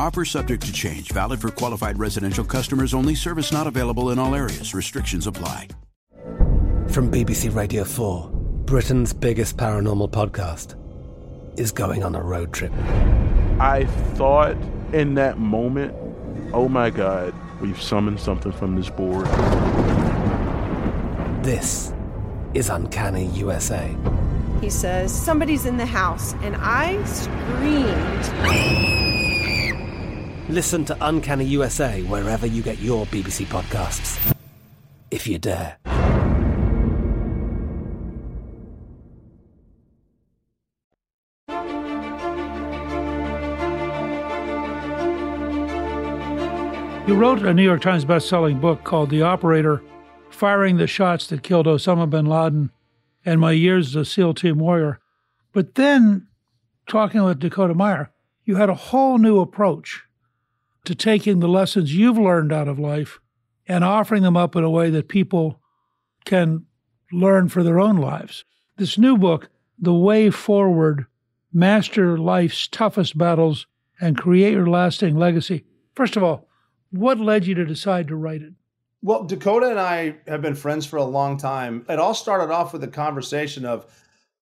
Offer 0.00 0.24
subject 0.24 0.64
to 0.64 0.72
change, 0.72 1.12
valid 1.12 1.42
for 1.42 1.50
qualified 1.50 1.98
residential 1.98 2.42
customers 2.42 2.94
only, 2.94 3.14
service 3.14 3.52
not 3.52 3.66
available 3.66 4.12
in 4.12 4.18
all 4.18 4.34
areas. 4.34 4.72
Restrictions 4.72 5.26
apply. 5.26 5.68
From 6.88 7.10
BBC 7.10 7.54
Radio 7.54 7.84
4. 7.84 8.30
Britain's 8.64 9.12
biggest 9.12 9.58
paranormal 9.58 10.10
podcast 10.10 10.74
is 11.58 11.70
going 11.70 12.02
on 12.02 12.14
a 12.14 12.22
road 12.22 12.54
trip. 12.54 12.72
I 13.60 13.84
thought 14.14 14.56
in 14.94 15.16
that 15.16 15.38
moment, 15.38 15.94
oh 16.54 16.66
my 16.66 16.88
God, 16.88 17.34
we've 17.60 17.80
summoned 17.80 18.20
something 18.20 18.52
from 18.52 18.76
this 18.76 18.88
board. 18.88 19.26
This 21.44 21.92
is 22.54 22.70
Uncanny 22.70 23.26
USA. 23.34 23.94
He 24.62 24.70
says, 24.70 25.14
Somebody's 25.14 25.66
in 25.66 25.76
the 25.76 25.84
house, 25.84 26.32
and 26.40 26.56
I 26.56 27.04
screamed. 27.04 29.09
Listen 30.50 30.84
to 30.86 30.96
Uncanny 31.00 31.44
USA 31.44 32.02
wherever 32.02 32.44
you 32.44 32.60
get 32.60 32.80
your 32.80 33.06
BBC 33.06 33.46
podcasts, 33.46 34.34
if 35.12 35.28
you 35.28 35.38
dare. 35.38 35.76
You 47.06 47.14
wrote 47.14 47.42
a 47.42 47.54
New 47.54 47.62
York 47.62 47.80
Times 47.80 48.04
best-selling 48.04 48.58
book 48.58 48.82
called 48.82 49.10
The 49.10 49.22
Operator: 49.22 49.80
Firing 50.30 50.78
the 50.78 50.88
Shots 50.88 51.28
That 51.28 51.44
Killed 51.44 51.66
Osama 51.66 52.10
bin 52.10 52.26
Laden 52.26 52.72
and 53.24 53.40
My 53.40 53.52
Years 53.52 53.90
as 53.90 53.94
a 53.94 54.04
SEAL 54.04 54.34
Team 54.34 54.58
Warrior. 54.58 54.98
But 55.52 55.76
then 55.76 56.26
talking 56.88 57.22
with 57.22 57.38
Dakota 57.38 57.74
Meyer, 57.74 58.10
you 58.44 58.56
had 58.56 58.68
a 58.68 58.74
whole 58.74 59.16
new 59.16 59.38
approach 59.38 60.02
to 60.84 60.94
taking 60.94 61.40
the 61.40 61.48
lessons 61.48 61.94
you've 61.94 62.18
learned 62.18 62.52
out 62.52 62.68
of 62.68 62.78
life 62.78 63.20
and 63.66 63.84
offering 63.84 64.22
them 64.22 64.36
up 64.36 64.56
in 64.56 64.64
a 64.64 64.70
way 64.70 64.90
that 64.90 65.08
people 65.08 65.60
can 66.24 66.66
learn 67.12 67.48
for 67.48 67.62
their 67.62 67.80
own 67.80 67.96
lives. 67.96 68.44
This 68.76 68.98
new 68.98 69.16
book, 69.16 69.48
The 69.78 69.94
Way 69.94 70.30
Forward 70.30 71.06
Master 71.52 72.16
Life's 72.16 72.68
Toughest 72.68 73.18
Battles 73.18 73.66
and 74.00 74.16
Create 74.16 74.52
Your 74.52 74.68
Lasting 74.68 75.16
Legacy. 75.16 75.64
First 75.94 76.16
of 76.16 76.22
all, 76.22 76.48
what 76.90 77.18
led 77.18 77.46
you 77.46 77.54
to 77.54 77.64
decide 77.64 78.08
to 78.08 78.16
write 78.16 78.42
it? 78.42 78.52
Well, 79.02 79.24
Dakota 79.24 79.70
and 79.70 79.80
I 79.80 80.16
have 80.26 80.42
been 80.42 80.54
friends 80.54 80.86
for 80.86 80.96
a 80.96 81.04
long 81.04 81.36
time. 81.36 81.84
It 81.88 81.98
all 81.98 82.14
started 82.14 82.52
off 82.52 82.72
with 82.72 82.84
a 82.84 82.88
conversation 82.88 83.64
of 83.64 83.86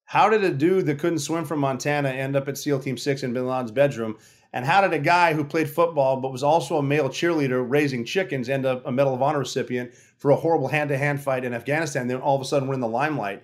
how 0.05 0.29
did 0.29 0.43
a 0.43 0.53
dude 0.53 0.87
that 0.87 0.99
couldn't 0.99 1.19
swim 1.21 1.45
from 1.45 1.61
Montana 1.61 2.09
end 2.09 2.35
up 2.35 2.49
at 2.49 2.59
SEAL 2.59 2.81
Team 2.81 2.97
6 2.97 3.23
in 3.23 3.33
bin 3.33 3.47
Laden's 3.47 3.71
bedroom? 3.71 4.17
And 4.53 4.65
how 4.65 4.81
did 4.81 4.95
a 4.95 4.99
guy 4.99 5.35
who 5.35 5.45
played 5.45 5.69
football 5.69 6.21
but 6.21 6.33
was 6.33 6.43
also 6.43 6.79
a 6.79 6.83
male 6.83 7.09
cheerleader 7.09 7.65
raising 7.69 8.05
chickens 8.05 8.49
end 8.49 8.65
up 8.65 8.87
a 8.87 8.93
Medal 8.93 9.15
of 9.15 9.23
Honor 9.23 9.41
recipient 9.41 9.93
for 10.17 10.31
a 10.31 10.37
horrible 10.37 10.69
hand 10.69 10.89
to 10.89 10.97
hand 10.97 11.23
fight 11.23 11.45
in 11.45 11.53
Afghanistan? 11.53 12.09
Then 12.09 12.21
all 12.21 12.35
of 12.35 12.43
a 12.43 12.47
sudden 12.47 12.67
we're 12.67 12.75
in 12.75 12.81
the 12.81 12.89
limelight. 12.89 13.43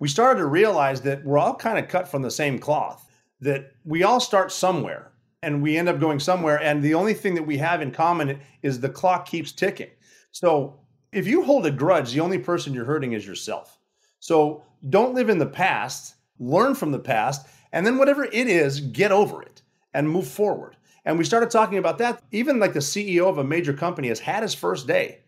We 0.00 0.08
started 0.08 0.40
to 0.40 0.46
realize 0.46 1.02
that 1.02 1.24
we're 1.24 1.38
all 1.38 1.54
kind 1.54 1.78
of 1.78 1.88
cut 1.88 2.08
from 2.08 2.22
the 2.22 2.30
same 2.30 2.58
cloth, 2.58 3.08
that 3.40 3.72
we 3.84 4.02
all 4.02 4.18
start 4.18 4.50
somewhere 4.50 5.12
and 5.42 5.62
we 5.62 5.76
end 5.76 5.88
up 5.88 6.00
going 6.00 6.18
somewhere. 6.18 6.60
And 6.60 6.82
the 6.82 6.94
only 6.94 7.14
thing 7.14 7.34
that 7.34 7.46
we 7.46 7.56
have 7.58 7.80
in 7.80 7.92
common 7.92 8.40
is 8.62 8.80
the 8.80 8.88
clock 8.88 9.26
keeps 9.26 9.52
ticking. 9.52 9.90
So 10.32 10.80
if 11.12 11.26
you 11.26 11.44
hold 11.44 11.66
a 11.66 11.70
grudge, 11.70 12.12
the 12.12 12.20
only 12.20 12.38
person 12.38 12.74
you're 12.74 12.84
hurting 12.84 13.12
is 13.12 13.26
yourself. 13.26 13.78
So 14.18 14.64
don't 14.88 15.14
live 15.14 15.30
in 15.30 15.38
the 15.38 15.46
past, 15.46 16.16
learn 16.38 16.74
from 16.74 16.90
the 16.90 16.98
past, 16.98 17.46
and 17.72 17.86
then 17.86 17.98
whatever 17.98 18.24
it 18.24 18.48
is, 18.48 18.80
get 18.80 19.12
over 19.12 19.42
it 19.42 19.59
and 19.94 20.08
move 20.08 20.26
forward. 20.26 20.76
And 21.04 21.18
we 21.18 21.24
started 21.24 21.50
talking 21.50 21.78
about 21.78 21.98
that. 21.98 22.22
Even 22.30 22.58
like 22.58 22.72
the 22.72 22.80
CEO 22.80 23.28
of 23.28 23.38
a 23.38 23.44
major 23.44 23.72
company 23.72 24.08
has 24.08 24.20
had 24.20 24.42
his 24.42 24.54
first 24.54 24.86
day 24.86 25.20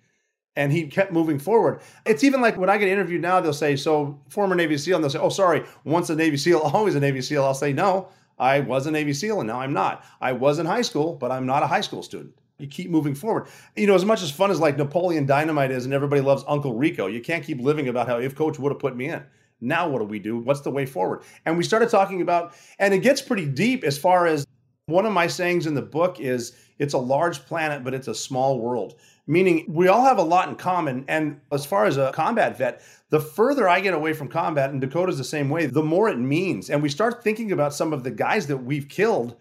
and 0.54 0.70
he 0.70 0.86
kept 0.86 1.12
moving 1.12 1.38
forward. 1.38 1.80
It's 2.04 2.24
even 2.24 2.40
like 2.40 2.58
when 2.58 2.68
I 2.68 2.76
get 2.76 2.88
interviewed 2.88 3.22
now, 3.22 3.40
they'll 3.40 3.54
say, 3.54 3.74
So, 3.74 4.20
former 4.28 4.54
Navy 4.54 4.76
SEAL, 4.76 4.96
and 4.96 5.04
they'll 5.04 5.10
say, 5.10 5.18
Oh, 5.18 5.30
sorry, 5.30 5.64
once 5.84 6.10
a 6.10 6.14
Navy 6.14 6.36
SEAL, 6.36 6.58
always 6.74 6.94
a 6.94 7.00
Navy 7.00 7.22
SEAL. 7.22 7.42
I'll 7.42 7.54
say, 7.54 7.72
No, 7.72 8.08
I 8.38 8.60
was 8.60 8.86
a 8.86 8.90
Navy 8.90 9.12
SEAL 9.12 9.40
and 9.40 9.46
now 9.46 9.60
I'm 9.60 9.72
not. 9.72 10.04
I 10.20 10.32
was 10.32 10.58
in 10.58 10.66
high 10.66 10.82
school, 10.82 11.14
but 11.14 11.30
I'm 11.30 11.46
not 11.46 11.62
a 11.62 11.66
high 11.66 11.80
school 11.80 12.02
student. 12.02 12.34
You 12.58 12.66
keep 12.66 12.90
moving 12.90 13.14
forward. 13.14 13.48
You 13.76 13.86
know, 13.86 13.94
as 13.94 14.04
much 14.04 14.22
as 14.22 14.30
fun 14.30 14.50
as 14.50 14.60
like 14.60 14.76
Napoleon 14.76 15.26
Dynamite 15.26 15.70
is 15.70 15.84
and 15.84 15.94
everybody 15.94 16.20
loves 16.20 16.44
Uncle 16.46 16.74
Rico, 16.74 17.06
you 17.06 17.20
can't 17.20 17.44
keep 17.44 17.60
living 17.60 17.88
about 17.88 18.08
how 18.08 18.18
if 18.18 18.34
coach 18.34 18.58
would 18.58 18.72
have 18.72 18.78
put 18.78 18.96
me 18.96 19.08
in. 19.08 19.22
Now 19.62 19.88
what 19.88 20.00
do 20.00 20.04
we 20.04 20.18
do? 20.18 20.38
What's 20.38 20.60
the 20.60 20.70
way 20.70 20.84
forward? 20.84 21.22
And 21.46 21.56
we 21.56 21.64
started 21.64 21.88
talking 21.88 22.20
about, 22.20 22.54
and 22.78 22.92
it 22.92 22.98
gets 22.98 23.22
pretty 23.22 23.46
deep 23.46 23.84
as 23.84 23.96
far 23.96 24.26
as 24.26 24.46
one 24.86 25.06
of 25.06 25.12
my 25.12 25.26
sayings 25.26 25.66
in 25.66 25.74
the 25.74 25.82
book 25.82 26.20
is 26.20 26.54
it's 26.78 26.94
a 26.94 26.98
large 26.98 27.44
planet, 27.46 27.84
but 27.84 27.94
it's 27.94 28.08
a 28.08 28.14
small 28.14 28.58
world. 28.58 28.98
Meaning 29.28 29.64
we 29.68 29.86
all 29.86 30.04
have 30.04 30.18
a 30.18 30.22
lot 30.22 30.48
in 30.48 30.56
common. 30.56 31.04
And 31.06 31.40
as 31.52 31.64
far 31.64 31.84
as 31.84 31.96
a 31.96 32.10
combat 32.12 32.58
vet, 32.58 32.82
the 33.10 33.20
further 33.20 33.68
I 33.68 33.80
get 33.80 33.94
away 33.94 34.12
from 34.12 34.26
combat, 34.26 34.70
and 34.70 34.80
Dakota's 34.80 35.18
the 35.18 35.24
same 35.24 35.48
way, 35.48 35.66
the 35.66 35.82
more 35.82 36.08
it 36.08 36.18
means. 36.18 36.70
And 36.70 36.82
we 36.82 36.88
start 36.88 37.22
thinking 37.22 37.52
about 37.52 37.72
some 37.72 37.92
of 37.92 38.02
the 38.02 38.10
guys 38.10 38.48
that 38.48 38.56
we've 38.56 38.88
killed. 38.88 39.36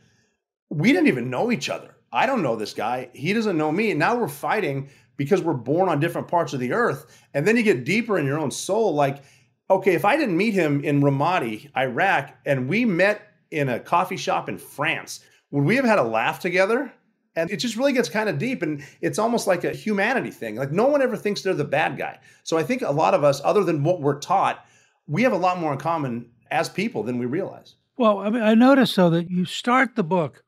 We 0.69 0.91
didn't 0.91 1.07
even 1.07 1.31
know 1.31 1.51
each 1.51 1.69
other. 1.69 1.95
I 2.13 2.27
don't 2.27 2.43
know 2.43 2.55
this 2.55 2.73
guy. 2.73 3.10
He 3.13 3.34
doesn't 3.34 3.57
know 3.57 3.71
me. 3.71 3.89
And 3.89 3.99
now 3.99 4.15
we're 4.15 4.27
fighting 4.27 4.89
because 5.17 5.41
we're 5.41 5.53
born 5.53 5.89
on 5.89 5.99
different 5.99 6.27
parts 6.27 6.53
of 6.53 6.60
the 6.60 6.73
earth. 6.73 7.25
And 7.34 7.47
then 7.47 7.57
you 7.57 7.63
get 7.63 7.84
deeper 7.84 8.19
in 8.19 8.25
your 8.25 8.39
own 8.39 8.51
soul. 8.51 8.93
Like, 8.93 9.23
okay, 9.71 9.93
if 9.93 10.05
I 10.05 10.17
didn't 10.17 10.38
meet 10.38 10.53
him 10.53 10.84
in 10.84 11.01
Ramadi, 11.01 11.69
Iraq, 11.75 12.36
and 12.45 12.67
we 12.67 12.86
met 12.86 13.21
in 13.49 13.69
a 13.69 13.79
coffee 13.79 14.17
shop 14.17 14.49
in 14.49 14.57
France, 14.57 15.21
would 15.51 15.63
we 15.63 15.75
have 15.75 15.86
had 15.86 15.99
a 15.99 16.03
laugh 16.03 16.39
together? 16.39 16.91
And 17.36 17.49
it 17.49 17.57
just 17.57 17.77
really 17.77 17.93
gets 17.93 18.10
kind 18.10 18.29
of 18.29 18.38
deep. 18.38 18.62
And 18.62 18.84
it's 18.99 19.19
almost 19.19 19.47
like 19.47 19.63
a 19.63 19.71
humanity 19.71 20.31
thing. 20.31 20.55
Like, 20.55 20.71
no 20.71 20.88
one 20.88 21.01
ever 21.01 21.15
thinks 21.15 21.41
they're 21.41 21.53
the 21.53 21.63
bad 21.63 21.97
guy. 21.97 22.19
So 22.43 22.57
I 22.57 22.63
think 22.63 22.81
a 22.81 22.91
lot 22.91 23.13
of 23.13 23.23
us, 23.23 23.41
other 23.43 23.63
than 23.63 23.84
what 23.84 24.01
we're 24.01 24.19
taught, 24.19 24.65
we 25.07 25.23
have 25.23 25.34
a 25.34 25.38
lot 25.38 25.60
more 25.60 25.73
in 25.73 25.79
common 25.79 26.29
as 26.49 26.69
people 26.69 27.03
than 27.03 27.17
we 27.17 27.25
realize. 27.25 27.75
Well, 27.97 28.19
I 28.19 28.29
mean, 28.29 28.41
I 28.41 28.53
noticed 28.53 28.95
though 28.95 29.10
that 29.12 29.29
you 29.29 29.45
start 29.45 29.95
the 29.95 30.03
book 30.03 30.43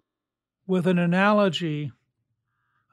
with 0.67 0.87
an 0.87 0.97
analogy 0.97 1.91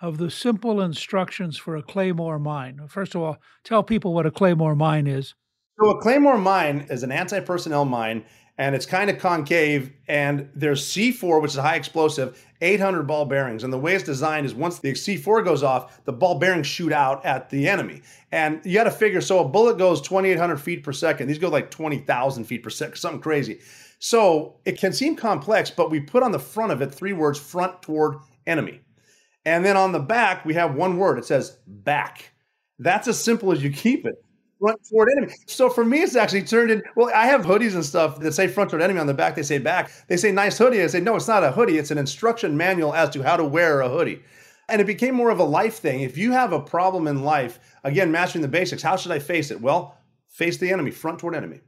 of 0.01 0.19
the 0.19 0.31
simple 0.31 0.81
instructions 0.81 1.57
for 1.57 1.77
a 1.77 1.83
claymore 1.83 2.39
mine. 2.39 2.81
First 2.89 3.15
of 3.15 3.23
all, 3.23 3.39
tell 3.65 3.83
people 3.83 4.15
what 4.15 4.27
a 4.27 4.31
claymore 4.31 4.75
mine 4.75 5.07
is. 5.07 5.35
So 5.81 5.89
a 5.89 5.99
claymore 5.99 6.37
mine 6.37 6.87
is 6.91 7.05
an 7.05 7.11
anti-personnel 7.11 7.87
mine 7.87 8.25
and 8.59 8.75
it's 8.75 8.85
kind 8.85 9.09
of 9.09 9.19
concave 9.19 9.91
and 10.09 10.51
there's 10.55 10.85
C4 10.85 11.41
which 11.41 11.53
is 11.53 11.57
a 11.57 11.63
high 11.63 11.77
explosive 11.77 12.47
800 12.61 13.05
ball 13.05 13.25
bearings. 13.25 13.65
And 13.65 13.73
the 13.73 13.79
way 13.79 13.95
it's 13.95 14.05
designed 14.05 14.45
is 14.45 14.55
once 14.55 14.79
the 14.79 14.93
C4 14.93 15.43
goes 15.43 15.63
off 15.63 16.05
the 16.05 16.13
ball 16.13 16.39
bearings 16.39 16.67
shoot 16.67 16.93
out 16.93 17.25
at 17.25 17.49
the 17.49 17.67
enemy. 17.67 18.03
And 18.31 18.61
you 18.63 18.75
got 18.75 18.85
to 18.85 18.91
figure 18.91 19.23
so 19.23 19.39
a 19.39 19.49
bullet 19.49 19.79
goes 19.79 20.03
2800 20.03 20.59
feet 20.59 20.85
per 20.85 20.93
second. 20.93 21.29
These 21.29 21.39
go 21.39 21.49
like 21.49 21.71
20,000 21.71 22.45
feet 22.45 22.63
per 22.63 22.69
second 22.69 22.97
something 22.97 23.23
crazy. 23.23 23.61
So 24.01 24.57
it 24.67 24.79
can 24.79 24.93
seem 24.93 25.17
complex 25.17 25.71
but 25.71 25.91
we 25.91 25.99
put 25.99 26.23
on 26.23 26.33
the 26.33 26.39
front 26.39 26.73
of 26.73 26.83
it 26.83 26.93
three 26.93 27.15
words 27.15 27.39
front 27.39 27.81
toward 27.81 28.17
enemy. 28.47 28.83
And 29.47 29.65
then 29.65 29.79
on 29.79 29.93
the 29.93 29.99
back 29.99 30.45
we 30.45 30.53
have 30.53 30.75
one 30.75 30.99
word. 30.99 31.19
It 31.19 31.25
says 31.25 31.57
back. 31.67 32.35
That's 32.79 33.09
as 33.09 33.19
simple 33.19 33.51
as 33.51 33.63
you 33.63 33.71
keep 33.71 34.05
it 34.05 34.23
front 34.61 34.89
toward 34.89 35.09
enemy. 35.17 35.33
So 35.47 35.71
for 35.71 35.85
me, 35.85 36.03
it's 36.03 36.15
actually 36.15 36.43
turned 36.43 36.71
in. 36.71 36.83
Well, 36.95 37.11
I 37.15 37.27
have 37.27 37.45
hoodies 37.45 37.75
and 37.75 37.85
stuff 37.85 38.21
that 38.21 38.33
say 38.33 38.47
front 38.47 38.71
toward 38.71 38.83
enemy 38.83 39.01
on 39.01 39.07
the 39.07 39.15
back. 39.15 39.35
They 39.35 39.43
say 39.43 39.59
back. 39.59 39.91
They 40.07 40.17
say 40.17 40.31
nice 40.31 40.59
hoodie. 40.59 40.83
I 40.83 40.87
say 40.87 41.01
no, 41.01 41.17
it's 41.17 41.27
not 41.29 41.43
a 41.43 41.51
hoodie. 41.51 41.79
It's 41.79 41.91
an 41.91 41.99
instruction 41.99 42.57
manual 42.57 42.95
as 42.95 43.11
to 43.11 43.23
how 43.23 43.37
to 43.37 43.45
wear 43.45 43.81
a 43.81 43.89
hoodie. 43.89 44.23
And 44.69 44.81
it 44.81 44.87
became 44.87 45.15
more 45.15 45.31
of 45.31 45.41
a 45.41 45.45
life 45.45 45.79
thing. 45.79 46.03
If 46.03 46.17
you 46.17 46.31
have 46.33 46.53
a 46.53 46.61
problem 46.61 47.09
in 47.09 47.25
life, 47.25 47.59
again, 47.83 48.13
mastering 48.13 48.43
the 48.43 48.49
basics, 48.49 48.83
how 48.83 48.97
should 48.97 49.11
I 49.11 49.19
face 49.19 49.51
it? 49.51 49.61
Well, 49.61 49.97
face 50.29 50.59
the 50.59 50.71
enemy, 50.71 50.93
front 50.93 51.19
toward 51.19 51.35
enemy. 51.35 51.61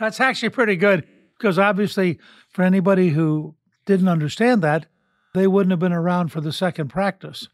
That's 0.00 0.20
actually 0.20 0.48
pretty 0.48 0.76
good 0.76 1.06
because 1.36 1.58
obviously, 1.58 2.18
for 2.50 2.62
anybody 2.62 3.10
who 3.10 3.54
didn't 3.86 4.08
understand 4.08 4.62
that, 4.62 4.86
they 5.34 5.46
wouldn't 5.46 5.70
have 5.70 5.78
been 5.78 5.92
around 5.92 6.32
for 6.32 6.40
the 6.40 6.52
second 6.52 6.88
practice. 6.88 7.48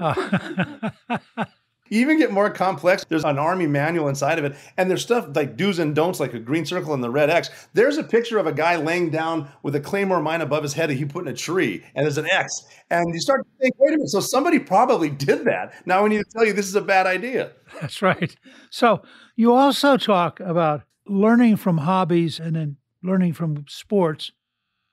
Uh, 0.00 0.90
You 1.90 2.00
even 2.00 2.18
get 2.18 2.30
more 2.30 2.48
complex. 2.50 3.04
There's 3.08 3.24
an 3.24 3.38
army 3.38 3.66
manual 3.66 4.08
inside 4.08 4.38
of 4.38 4.44
it, 4.44 4.56
and 4.76 4.88
there's 4.88 5.02
stuff 5.02 5.28
like 5.34 5.56
do's 5.56 5.80
and 5.80 5.94
don'ts, 5.94 6.20
like 6.20 6.32
a 6.34 6.38
green 6.38 6.64
circle 6.64 6.94
and 6.94 7.02
the 7.02 7.10
red 7.10 7.30
X. 7.30 7.50
There's 7.74 7.98
a 7.98 8.04
picture 8.04 8.38
of 8.38 8.46
a 8.46 8.52
guy 8.52 8.76
laying 8.76 9.10
down 9.10 9.50
with 9.64 9.74
a 9.74 9.80
claymore 9.80 10.22
mine 10.22 10.40
above 10.40 10.62
his 10.62 10.72
head 10.72 10.88
that 10.88 10.94
he 10.94 11.04
put 11.04 11.26
in 11.26 11.32
a 11.32 11.36
tree, 11.36 11.84
and 11.96 12.04
there's 12.04 12.16
an 12.16 12.30
X. 12.30 12.52
And 12.90 13.12
you 13.12 13.20
start 13.20 13.44
to 13.44 13.50
think, 13.60 13.74
wait 13.78 13.88
a 13.88 13.96
minute, 13.96 14.08
so 14.08 14.20
somebody 14.20 14.60
probably 14.60 15.10
did 15.10 15.44
that. 15.46 15.74
Now 15.84 16.04
we 16.04 16.10
need 16.10 16.18
to 16.18 16.30
tell 16.32 16.46
you 16.46 16.52
this 16.52 16.68
is 16.68 16.76
a 16.76 16.80
bad 16.80 17.06
idea. 17.06 17.52
That's 17.80 18.00
right. 18.00 18.36
So 18.70 19.02
you 19.34 19.52
also 19.52 19.96
talk 19.96 20.38
about 20.38 20.82
learning 21.06 21.56
from 21.56 21.78
hobbies 21.78 22.38
and 22.38 22.54
then 22.54 22.76
learning 23.02 23.32
from 23.32 23.64
sports, 23.68 24.30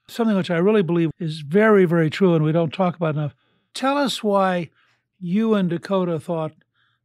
something 0.08 0.36
which 0.36 0.50
I 0.50 0.58
really 0.58 0.82
believe 0.82 1.12
is 1.20 1.42
very, 1.42 1.86
very 1.86 2.10
true, 2.10 2.34
and 2.34 2.44
we 2.44 2.52
don't 2.52 2.74
talk 2.74 2.96
about 2.96 3.14
enough. 3.14 3.36
Tell 3.76 3.98
us 3.98 4.24
why 4.24 4.72
you 5.20 5.54
and 5.54 5.70
Dakota 5.70 6.20
thought 6.20 6.54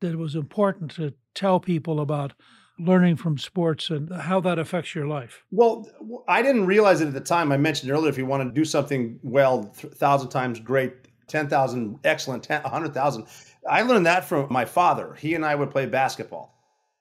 that 0.03 0.13
it 0.13 0.19
was 0.19 0.35
important 0.35 0.91
to 0.93 1.15
tell 1.35 1.59
people 1.59 2.01
about 2.01 2.35
learning 2.79 3.17
from 3.17 3.39
sports 3.39 3.91
and 3.91 4.13
how 4.13 4.41
that 4.41 4.59
affects 4.59 4.95
your 4.95 5.07
life? 5.07 5.45
Well, 5.51 5.89
I 6.29 6.43
didn't 6.43 6.67
realize 6.67 7.01
it 7.01 7.09
at 7.09 7.15
the 7.15 7.21
time. 7.21 7.51
I 7.51 7.57
mentioned 7.57 7.91
earlier 7.91 8.11
if 8.11 8.19
you 8.19 8.27
want 8.27 8.43
to 8.43 8.55
do 8.55 8.65
something 8.65 9.19
well, 9.23 9.73
thousand 9.75 10.29
times 10.29 10.61
great, 10.61 10.93
ten 11.29 11.49
thousand 11.49 11.99
excellent, 12.05 12.49
a 12.51 12.69
hundred 12.69 12.93
thousand. 12.93 13.27
I 13.69 13.83
learned 13.83 14.07
that 14.07 14.25
from 14.25 14.49
my 14.51 14.65
father. 14.65 15.15
He 15.15 15.35
and 15.35 15.45
I 15.45 15.55
would 15.55 15.71
play 15.71 15.87
basketball. 15.87 16.53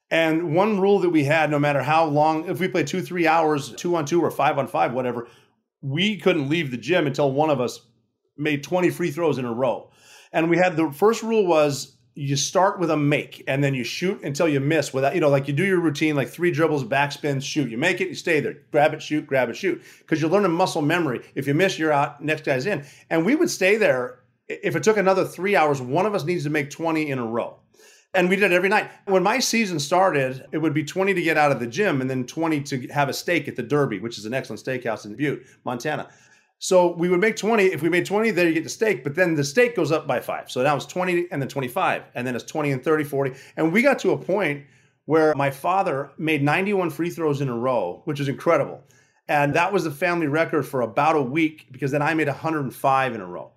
And 0.10 0.56
one 0.56 0.80
rule 0.80 1.00
that 1.00 1.10
we 1.10 1.24
had, 1.24 1.50
no 1.50 1.58
matter 1.58 1.82
how 1.82 2.06
long, 2.06 2.50
if 2.50 2.60
we 2.60 2.68
played 2.68 2.88
two, 2.88 3.02
three 3.02 3.28
hours, 3.28 3.74
two 3.74 3.96
on 3.96 4.06
two 4.06 4.22
or 4.22 4.30
five 4.30 4.58
on 4.58 4.68
five, 4.68 4.94
whatever, 4.94 5.28
we 5.82 6.18
couldn't 6.18 6.50
leave 6.50 6.70
the 6.70 6.78
gym 6.78 7.08
until 7.08 7.32
one 7.32 7.50
of 7.50 7.62
us 7.62 7.80
made 8.38 8.64
20 8.64 8.90
free 8.90 9.10
throws 9.10 9.38
in 9.38 9.46
a 9.46 9.54
row. 9.54 9.90
And 10.34 10.50
we 10.50 10.58
had 10.58 10.76
the 10.76 10.92
first 10.92 11.24
rule 11.24 11.48
was 11.48 11.98
you 12.14 12.36
start 12.36 12.80
with 12.80 12.92
a 12.92 12.98
make 12.98 13.44
and 13.48 13.64
then 13.64 13.74
you 13.74 13.84
shoot 13.84 14.22
until 14.24 14.48
you 14.48 14.60
miss 14.60 14.94
without, 14.94 15.16
you 15.16 15.22
know, 15.22 15.30
like 15.30 15.48
you 15.48 15.54
do 15.54 15.66
your 15.66 15.80
routine, 15.80 16.16
like 16.16 16.28
three 16.28 16.52
dribbles, 16.52 16.84
backspin, 16.84 17.42
shoot. 17.42 17.70
You 17.70 17.78
make 17.78 18.02
it, 18.02 18.10
you 18.10 18.16
stay 18.16 18.42
there, 18.42 18.58
grab 18.72 18.94
it, 18.94 19.02
shoot, 19.02 19.26
grab 19.26 19.50
it, 19.50 19.56
shoot. 19.56 19.82
Because 20.00 20.22
you're 20.22 20.30
learning 20.30 20.52
muscle 20.52 20.82
memory. 20.82 21.22
If 21.36 21.48
you 21.48 21.54
miss, 21.54 21.80
you're 21.80 21.94
out, 21.94 22.22
next 22.22 22.44
guy's 22.44 22.66
in. 22.66 22.86
And 23.10 23.26
we 23.26 23.36
would 23.36 23.50
stay 23.50 23.78
there. 23.78 24.20
If 24.50 24.76
it 24.76 24.84
took 24.84 24.98
another 24.98 25.24
three 25.24 25.56
hours, 25.56 25.82
one 25.82 26.06
of 26.06 26.14
us 26.14 26.26
needs 26.26 26.44
to 26.44 26.50
make 26.50 26.70
20 26.70 27.10
in 27.10 27.18
a 27.18 27.26
row. 27.26 27.58
And 28.14 28.28
we 28.28 28.36
did 28.36 28.52
it 28.52 28.56
every 28.56 28.68
night. 28.68 28.92
When 29.06 29.24
my 29.24 29.40
season 29.40 29.80
started, 29.80 30.46
it 30.52 30.58
would 30.58 30.74
be 30.74 30.84
20 30.84 31.14
to 31.14 31.22
get 31.22 31.38
out 31.38 31.54
of 31.54 31.62
the 31.62 31.68
gym 31.68 32.02
and 32.02 32.10
then 32.10 32.26
20 32.26 32.62
to 32.64 32.88
have 32.88 33.08
a 33.08 33.14
steak 33.14 33.48
at 33.48 33.56
the 33.56 33.64
Derby, 33.64 34.00
which 34.00 34.18
is 34.18 34.26
an 34.26 34.34
excellent 34.34 34.62
steakhouse 34.62 35.06
in 35.06 35.16
Butte, 35.16 35.46
Montana. 35.64 36.10
So 36.64 36.94
we 36.94 37.10
would 37.10 37.20
make 37.20 37.38
20. 37.38 37.66
If 37.66 37.82
we 37.82 37.90
made 37.90 38.06
20, 38.06 38.30
there 38.30 38.48
you 38.48 38.54
get 38.54 38.64
the 38.64 38.70
steak, 38.70 39.04
but 39.04 39.16
then 39.16 39.34
the 39.34 39.44
stake 39.44 39.76
goes 39.76 39.92
up 39.92 40.06
by 40.06 40.20
five. 40.20 40.52
So 40.52 40.62
now 40.62 40.76
it's 40.76 40.86
20 40.86 41.26
and 41.32 41.42
then 41.42 41.50
25, 41.50 42.04
and 42.14 42.26
then 42.26 42.36
it's 42.36 42.44
20 42.44 42.72
and 42.72 42.84
30, 42.84 43.04
40. 43.04 43.34
And 43.58 43.74
we 43.74 43.82
got 43.82 43.98
to 44.00 44.12
a 44.12 44.18
point 44.18 44.66
where 45.06 45.34
my 45.36 45.50
father 45.50 46.12
made 46.20 46.44
91 46.44 46.92
free 46.92 47.10
throws 47.10 47.42
in 47.42 47.50
a 47.50 47.58
row, 47.58 48.04
which 48.06 48.20
is 48.20 48.28
incredible. 48.28 48.84
And 49.28 49.56
that 49.56 49.74
was 49.74 49.86
the 49.86 49.92
family 49.92 50.28
record 50.28 50.68
for 50.68 50.82
about 50.82 51.16
a 51.16 51.22
week 51.22 51.66
because 51.72 51.90
then 51.90 52.04
I 52.04 52.14
made 52.14 52.28
105 52.28 53.16
in 53.16 53.22
a 53.22 53.26
row. 53.26 53.52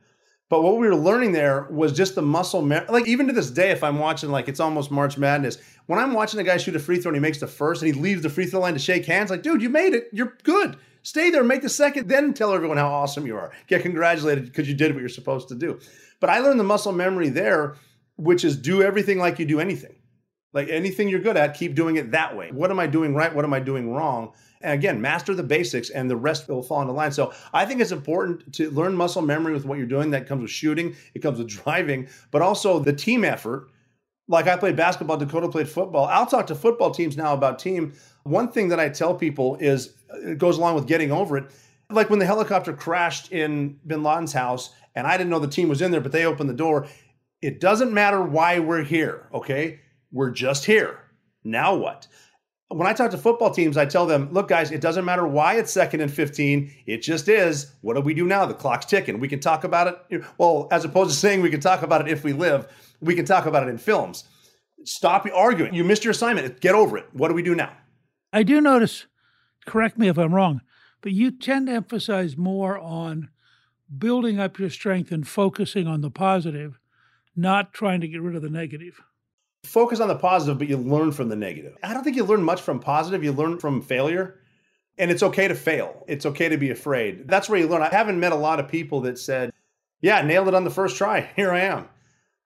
But 0.48 0.62
what 0.62 0.78
we 0.78 0.88
were 0.88 0.96
learning 0.96 1.32
there 1.32 1.68
was 1.70 1.92
just 1.92 2.14
the 2.14 2.22
muscle, 2.22 2.62
like 2.62 3.06
even 3.06 3.26
to 3.26 3.34
this 3.34 3.50
day, 3.50 3.70
if 3.70 3.84
I'm 3.84 3.98
watching, 3.98 4.30
like 4.30 4.48
it's 4.48 4.60
almost 4.60 4.90
March 4.90 5.18
Madness, 5.18 5.58
when 5.86 5.98
I'm 5.98 6.14
watching 6.14 6.40
a 6.40 6.44
guy 6.44 6.56
shoot 6.56 6.74
a 6.74 6.78
free 6.78 6.98
throw 6.98 7.10
and 7.10 7.16
he 7.16 7.20
makes 7.20 7.38
the 7.38 7.46
first 7.46 7.82
and 7.82 7.94
he 7.94 8.00
leaves 8.00 8.22
the 8.22 8.30
free 8.30 8.46
throw 8.46 8.60
line 8.60 8.72
to 8.72 8.78
shake 8.78 9.04
hands, 9.04 9.28
like, 9.28 9.42
dude, 9.42 9.60
you 9.60 9.68
made 9.68 9.92
it. 9.92 10.08
You're 10.10 10.38
good. 10.42 10.78
Stay 11.04 11.28
there, 11.28 11.44
make 11.44 11.60
the 11.60 11.68
second, 11.68 12.08
then 12.08 12.32
tell 12.32 12.54
everyone 12.54 12.78
how 12.78 12.90
awesome 12.90 13.26
you 13.26 13.36
are. 13.36 13.52
Get 13.66 13.82
congratulated 13.82 14.46
because 14.46 14.66
you 14.66 14.74
did 14.74 14.92
what 14.94 15.00
you're 15.00 15.08
supposed 15.10 15.48
to 15.48 15.54
do. 15.54 15.78
But 16.18 16.30
I 16.30 16.38
learned 16.38 16.58
the 16.58 16.64
muscle 16.64 16.92
memory 16.92 17.28
there, 17.28 17.76
which 18.16 18.42
is 18.42 18.56
do 18.56 18.82
everything 18.82 19.18
like 19.18 19.38
you 19.38 19.44
do 19.44 19.60
anything. 19.60 19.94
Like 20.54 20.68
anything 20.70 21.10
you're 21.10 21.20
good 21.20 21.36
at, 21.36 21.54
keep 21.54 21.74
doing 21.74 21.96
it 21.96 22.12
that 22.12 22.34
way. 22.34 22.52
What 22.52 22.70
am 22.70 22.80
I 22.80 22.86
doing 22.86 23.14
right? 23.14 23.34
What 23.34 23.44
am 23.44 23.52
I 23.52 23.60
doing 23.60 23.92
wrong? 23.92 24.32
And 24.62 24.72
again, 24.72 24.98
master 24.98 25.34
the 25.34 25.42
basics 25.42 25.90
and 25.90 26.08
the 26.08 26.16
rest 26.16 26.48
will 26.48 26.62
fall 26.62 26.80
into 26.80 26.94
line. 26.94 27.12
So 27.12 27.34
I 27.52 27.66
think 27.66 27.82
it's 27.82 27.92
important 27.92 28.54
to 28.54 28.70
learn 28.70 28.96
muscle 28.96 29.20
memory 29.20 29.52
with 29.52 29.66
what 29.66 29.76
you're 29.76 29.86
doing. 29.86 30.10
That 30.10 30.26
comes 30.26 30.40
with 30.40 30.50
shooting, 30.50 30.96
it 31.12 31.18
comes 31.18 31.38
with 31.38 31.48
driving, 31.64 32.08
but 32.30 32.40
also 32.40 32.78
the 32.78 32.94
team 32.94 33.24
effort. 33.24 33.68
Like 34.26 34.46
I 34.46 34.56
played 34.56 34.74
basketball, 34.74 35.18
Dakota 35.18 35.50
played 35.50 35.68
football. 35.68 36.06
I'll 36.06 36.24
talk 36.24 36.46
to 36.46 36.54
football 36.54 36.92
teams 36.92 37.14
now 37.14 37.34
about 37.34 37.58
team. 37.58 37.92
One 38.22 38.50
thing 38.50 38.68
that 38.68 38.80
I 38.80 38.88
tell 38.88 39.14
people 39.14 39.56
is 39.56 39.92
it 40.22 40.38
goes 40.38 40.58
along 40.58 40.74
with 40.74 40.86
getting 40.86 41.12
over 41.12 41.36
it. 41.36 41.50
Like 41.90 42.10
when 42.10 42.18
the 42.18 42.26
helicopter 42.26 42.72
crashed 42.72 43.32
in 43.32 43.78
bin 43.86 44.02
Laden's 44.02 44.32
house, 44.32 44.70
and 44.94 45.06
I 45.06 45.16
didn't 45.16 45.30
know 45.30 45.38
the 45.38 45.48
team 45.48 45.68
was 45.68 45.82
in 45.82 45.90
there, 45.90 46.00
but 46.00 46.12
they 46.12 46.24
opened 46.24 46.48
the 46.48 46.54
door. 46.54 46.86
It 47.42 47.60
doesn't 47.60 47.92
matter 47.92 48.22
why 48.22 48.58
we're 48.58 48.84
here, 48.84 49.28
okay? 49.34 49.80
We're 50.12 50.30
just 50.30 50.64
here. 50.64 51.00
Now 51.42 51.74
what? 51.74 52.06
When 52.68 52.86
I 52.86 52.94
talk 52.94 53.10
to 53.10 53.18
football 53.18 53.50
teams, 53.50 53.76
I 53.76 53.84
tell 53.84 54.06
them, 54.06 54.32
look, 54.32 54.48
guys, 54.48 54.70
it 54.70 54.80
doesn't 54.80 55.04
matter 55.04 55.26
why 55.26 55.56
it's 55.56 55.70
second 55.70 56.00
and 56.00 56.10
15. 56.10 56.72
It 56.86 57.02
just 57.02 57.28
is. 57.28 57.72
What 57.82 57.94
do 57.94 58.00
we 58.00 58.14
do 58.14 58.24
now? 58.24 58.46
The 58.46 58.54
clock's 58.54 58.86
ticking. 58.86 59.20
We 59.20 59.28
can 59.28 59.40
talk 59.40 59.64
about 59.64 60.06
it. 60.08 60.24
Well, 60.38 60.68
as 60.70 60.84
opposed 60.84 61.10
to 61.10 61.16
saying 61.16 61.42
we 61.42 61.50
can 61.50 61.60
talk 61.60 61.82
about 61.82 62.00
it 62.00 62.08
if 62.08 62.24
we 62.24 62.32
live, 62.32 62.66
we 63.00 63.14
can 63.14 63.26
talk 63.26 63.46
about 63.46 63.64
it 63.64 63.68
in 63.68 63.78
films. 63.78 64.24
Stop 64.84 65.26
arguing. 65.34 65.74
You 65.74 65.84
missed 65.84 66.04
your 66.04 66.12
assignment. 66.12 66.60
Get 66.60 66.74
over 66.74 66.96
it. 66.96 67.06
What 67.12 67.28
do 67.28 67.34
we 67.34 67.42
do 67.42 67.54
now? 67.54 67.76
I 68.32 68.42
do 68.42 68.60
notice 68.60 69.06
correct 69.66 69.98
me 69.98 70.08
if 70.08 70.18
I'm 70.18 70.34
wrong, 70.34 70.60
but 71.00 71.12
you 71.12 71.30
tend 71.30 71.66
to 71.66 71.72
emphasize 71.72 72.36
more 72.36 72.78
on 72.78 73.28
building 73.98 74.40
up 74.40 74.58
your 74.58 74.70
strength 74.70 75.12
and 75.12 75.26
focusing 75.26 75.86
on 75.86 76.00
the 76.00 76.10
positive, 76.10 76.78
not 77.36 77.72
trying 77.72 78.00
to 78.00 78.08
get 78.08 78.22
rid 78.22 78.36
of 78.36 78.42
the 78.42 78.50
negative. 78.50 79.00
Focus 79.64 80.00
on 80.00 80.08
the 80.08 80.14
positive, 80.14 80.58
but 80.58 80.68
you 80.68 80.76
learn 80.76 81.12
from 81.12 81.28
the 81.28 81.36
negative. 81.36 81.76
I 81.82 81.94
don't 81.94 82.04
think 82.04 82.16
you 82.16 82.24
learn 82.24 82.42
much 82.42 82.60
from 82.60 82.80
positive, 82.80 83.24
you 83.24 83.32
learn 83.32 83.58
from 83.58 83.82
failure. 83.82 84.40
And 84.96 85.10
it's 85.10 85.24
okay 85.24 85.48
to 85.48 85.56
fail. 85.56 86.04
It's 86.06 86.24
okay 86.24 86.48
to 86.48 86.56
be 86.56 86.70
afraid. 86.70 87.26
That's 87.26 87.48
where 87.48 87.58
you 87.58 87.66
learn. 87.66 87.82
I 87.82 87.88
haven't 87.88 88.20
met 88.20 88.30
a 88.30 88.36
lot 88.36 88.60
of 88.60 88.68
people 88.68 89.00
that 89.00 89.18
said, 89.18 89.52
Yeah, 90.00 90.22
nailed 90.22 90.46
it 90.46 90.54
on 90.54 90.62
the 90.62 90.70
first 90.70 90.96
try. 90.96 91.30
Here 91.34 91.50
I 91.50 91.62
am. 91.62 91.88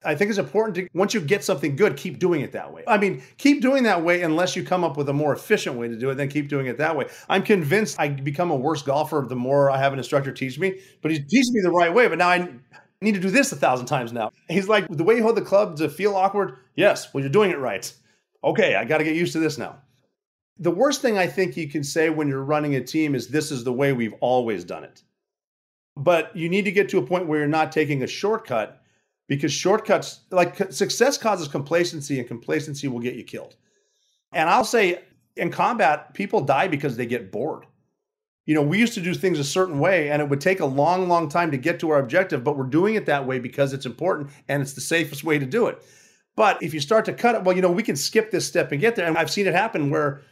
I 0.05 0.14
think 0.14 0.30
it's 0.30 0.38
important 0.38 0.76
to, 0.76 0.88
once 0.94 1.12
you 1.12 1.20
get 1.20 1.42
something 1.42 1.74
good, 1.74 1.96
keep 1.96 2.20
doing 2.20 2.42
it 2.42 2.53
that 2.53 2.72
way. 2.72 2.84
I 2.86 2.99
mean, 2.99 3.22
keep 3.36 3.61
doing 3.61 3.82
that 3.82 4.05
way 4.05 4.22
unless 4.22 4.55
you 4.55 4.62
come 4.62 4.84
up 4.84 4.96
with 4.96 5.09
a 5.09 5.12
more 5.12 5.32
efficient 5.32 5.76
way 5.76 5.88
to 5.88 5.96
do 5.96 6.11
it, 6.11 6.14
then 6.14 6.28
keep 6.28 6.49
doing 6.49 6.66
it 6.66 6.78
that 6.78 6.96
way. 6.96 7.07
I'm 7.28 7.42
convinced 7.42 7.99
I 7.99 8.09
become 8.09 8.51
a 8.53 8.57
worse 8.57 8.82
golfer 8.82 9.26
the 9.28 9.34
more 9.34 9.70
I 9.70 9.78
have 9.78 9.92
an 9.92 9.99
instructor 9.99 10.30
teach 10.30 10.59
me, 10.59 10.80
but 11.03 11.11
he's 11.11 11.26
teaching 11.26 11.55
me 11.55 11.61
the 11.62 11.72
right 11.72 11.92
way. 11.92 12.07
But 12.07 12.18
now 12.18 12.28
I 12.28 12.49
need 13.01 13.14
to 13.14 13.20
do 13.20 13.30
this 13.30 13.51
a 13.51 13.57
thousand 13.57 13.86
times 13.86 14.12
now. 14.12 14.30
He's 14.49 14.68
like, 14.68 14.86
the 14.88 15.03
way 15.03 15.16
you 15.16 15.22
hold 15.22 15.36
the 15.36 15.42
club 15.42 15.76
to 15.78 15.88
feel 15.88 16.14
awkward? 16.14 16.59
Yes, 16.76 17.12
well, 17.12 17.22
you're 17.22 17.30
doing 17.30 17.51
it 17.51 17.59
right. 17.59 17.92
Okay, 18.44 18.76
I 18.76 18.84
got 18.84 18.99
to 18.99 19.05
get 19.05 19.16
used 19.16 19.32
to 19.32 19.40
this 19.40 19.59
now. 19.59 19.78
The 20.61 20.70
worst 20.70 21.03
thing 21.03 21.18
I 21.18 21.26
think 21.26 21.57
you 21.57 21.68
can 21.68 21.82
say 21.82 22.09
when 22.09 22.28
you're 22.28 22.42
running 22.42 22.76
a 22.76 22.80
team 22.80 23.16
is 23.16 23.28
this 23.28 23.51
is 23.51 23.64
the 23.64 23.72
way 23.72 23.92
we've 23.92 24.14
always 24.20 24.62
done 24.62 24.84
it. 24.84 25.03
But 25.96 26.36
you 26.36 26.49
need 26.49 26.66
to 26.66 26.72
get 26.72 26.88
to 26.90 26.99
a 26.99 27.07
point 27.07 27.26
where 27.26 27.40
you're 27.40 27.49
not 27.49 27.72
taking 27.72 28.05
a 28.05 28.07
shortcut 28.07 28.78
because 29.29 29.53
shortcuts, 29.53 30.20
like 30.31 30.72
success 30.72 31.16
causes 31.18 31.47
complacency, 31.47 32.18
and 32.18 32.26
complacency 32.26 32.89
will 32.89 33.01
get 33.01 33.14
you 33.14 33.24
killed. 33.24 33.57
And 34.33 34.49
I'll 34.49 34.64
say 34.64 35.03
in 35.37 35.51
combat, 35.51 36.14
people 36.14 36.41
die 36.41 36.68
because 36.68 36.97
they 36.97 37.07
get 37.07 37.31
bored. 37.31 37.66
You 38.47 38.55
know, 38.55 38.62
we 38.62 38.79
used 38.79 38.95
to 38.95 39.03
do 39.03 39.14
things 39.14 39.39
a 39.39 39.45
certain 39.45 39.79
way 39.79 40.11
and 40.11 40.22
it 40.22 40.29
would 40.29 40.41
take 40.41 40.61
a 40.61 40.66
long, 40.66 41.07
long 41.07 41.29
time 41.29 41.51
to 41.51 41.59
get 41.59 41.79
to 41.81 41.91
our 41.91 41.99
objective, 41.99 42.43
but 42.43 42.57
we're 42.57 42.64
doing 42.64 42.95
it 42.95 43.05
that 43.07 43.26
way 43.26 43.39
because 43.39 43.74
it's 43.74 43.85
important 43.85 44.31
and 44.49 44.62
it's 44.62 44.72
the 44.72 44.81
safest 44.81 45.22
way 45.22 45.39
to 45.39 45.45
do 45.45 45.66
it. 45.66 45.83
But 46.35 46.62
if 46.62 46.72
you 46.72 46.81
start 46.81 47.05
to 47.07 47.12
cut 47.12 47.35
it, 47.35 47.45
well, 47.45 47.55
you 47.55 47.61
know, 47.61 47.70
we 47.70 47.83
can 47.83 47.97
skip 47.97 48.31
this 48.31 48.47
step 48.47 48.72
and 48.72 48.81
get 48.81 48.97
there. 48.97 49.07
And 49.07 49.18
I've 49.18 49.31
seen 49.31 49.47
it 49.47 49.55
happen 49.55 49.91
where 49.91 50.22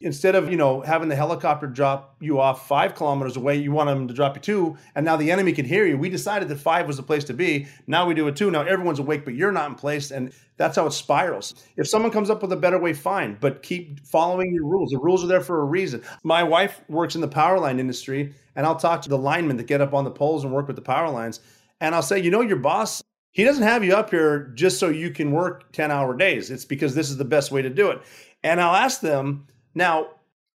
instead 0.00 0.34
of 0.34 0.50
you 0.50 0.56
know 0.56 0.82
having 0.82 1.08
the 1.08 1.16
helicopter 1.16 1.66
drop 1.66 2.16
you 2.20 2.38
off 2.38 2.68
five 2.68 2.94
kilometers 2.94 3.36
away 3.36 3.56
you 3.56 3.72
want 3.72 3.88
them 3.88 4.06
to 4.06 4.12
drop 4.12 4.36
you 4.36 4.42
two 4.42 4.76
and 4.94 5.06
now 5.06 5.16
the 5.16 5.30
enemy 5.30 5.52
can 5.52 5.64
hear 5.64 5.86
you. 5.86 5.96
We 5.96 6.10
decided 6.10 6.48
that 6.48 6.56
five 6.56 6.86
was 6.86 6.98
the 6.98 7.02
place 7.02 7.24
to 7.24 7.34
be. 7.34 7.66
Now 7.86 8.06
we 8.06 8.14
do 8.14 8.28
it 8.28 8.36
two. 8.36 8.50
Now 8.50 8.62
everyone's 8.62 8.98
awake 8.98 9.24
but 9.24 9.34
you're 9.34 9.52
not 9.52 9.70
in 9.70 9.74
place 9.74 10.10
and 10.10 10.32
that's 10.58 10.76
how 10.76 10.86
it 10.86 10.92
spirals. 10.92 11.54
If 11.76 11.88
someone 11.88 12.12
comes 12.12 12.28
up 12.28 12.42
with 12.42 12.52
a 12.52 12.56
better 12.56 12.78
way 12.78 12.92
fine 12.92 13.38
but 13.40 13.62
keep 13.62 14.06
following 14.06 14.52
your 14.52 14.66
rules. 14.66 14.90
The 14.90 14.98
rules 14.98 15.24
are 15.24 15.28
there 15.28 15.40
for 15.40 15.60
a 15.60 15.64
reason. 15.64 16.02
My 16.22 16.42
wife 16.42 16.82
works 16.88 17.14
in 17.14 17.22
the 17.22 17.28
power 17.28 17.58
line 17.58 17.80
industry 17.80 18.34
and 18.54 18.66
i'll 18.66 18.76
talk 18.76 19.02
to 19.02 19.08
the 19.08 19.18
linemen 19.18 19.56
that 19.56 19.66
get 19.66 19.80
up 19.80 19.94
on 19.94 20.04
the 20.04 20.10
poles 20.10 20.44
and 20.44 20.52
work 20.52 20.66
with 20.66 20.76
the 20.76 20.82
power 20.82 21.10
lines 21.10 21.40
and 21.80 21.94
i'll 21.94 22.02
say 22.02 22.18
you 22.18 22.30
know 22.30 22.40
your 22.40 22.56
boss 22.56 23.02
he 23.32 23.44
doesn't 23.44 23.64
have 23.64 23.84
you 23.84 23.94
up 23.94 24.08
here 24.08 24.50
just 24.54 24.78
so 24.78 24.88
you 24.88 25.10
can 25.10 25.30
work 25.30 25.70
10 25.72 25.90
hour 25.90 26.16
days. 26.16 26.50
It's 26.50 26.64
because 26.64 26.94
this 26.94 27.10
is 27.10 27.18
the 27.18 27.24
best 27.26 27.52
way 27.52 27.60
to 27.60 27.68
do 27.68 27.90
it. 27.90 28.00
And 28.42 28.62
i'll 28.62 28.74
ask 28.74 29.02
them 29.02 29.46
now, 29.76 30.08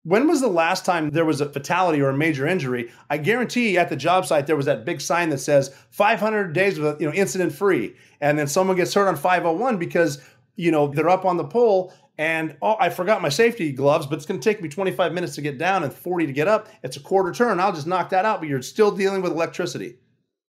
when 0.03 0.27
was 0.27 0.39
the 0.39 0.47
last 0.47 0.85
time 0.85 1.09
there 1.09 1.25
was 1.25 1.41
a 1.41 1.49
fatality 1.49 2.01
or 2.01 2.09
a 2.09 2.17
major 2.17 2.47
injury? 2.47 2.89
I 3.09 3.17
guarantee 3.17 3.77
at 3.77 3.89
the 3.89 3.97
job 3.97 4.25
site 4.25 4.47
there 4.47 4.55
was 4.55 4.65
that 4.65 4.85
big 4.85 5.01
sign 5.01 5.29
that 5.29 5.39
says 5.39 5.75
500 5.91 6.53
days 6.53 6.79
with 6.79 6.99
you 7.01 7.07
know 7.07 7.13
incident 7.13 7.51
free, 7.51 7.95
and 8.21 8.39
then 8.39 8.47
someone 8.47 8.77
gets 8.77 8.93
hurt 8.93 9.09
on 9.09 9.17
501 9.17 9.77
because 9.77 10.21
you 10.55 10.71
know 10.71 10.87
they're 10.87 11.09
up 11.09 11.25
on 11.25 11.37
the 11.37 11.43
pole 11.43 11.93
and 12.17 12.55
oh 12.61 12.77
I 12.79 12.89
forgot 12.89 13.21
my 13.21 13.29
safety 13.29 13.73
gloves, 13.73 14.05
but 14.07 14.15
it's 14.15 14.25
going 14.25 14.39
to 14.39 14.43
take 14.43 14.61
me 14.61 14.69
25 14.69 15.13
minutes 15.13 15.35
to 15.35 15.41
get 15.41 15.57
down 15.57 15.83
and 15.83 15.93
40 15.93 16.27
to 16.27 16.33
get 16.33 16.47
up. 16.47 16.69
It's 16.81 16.97
a 16.97 17.01
quarter 17.01 17.33
turn. 17.33 17.59
I'll 17.59 17.73
just 17.73 17.87
knock 17.87 18.09
that 18.09 18.25
out, 18.25 18.39
but 18.39 18.47
you're 18.49 18.61
still 18.61 18.91
dealing 18.91 19.21
with 19.21 19.33
electricity. 19.33 19.97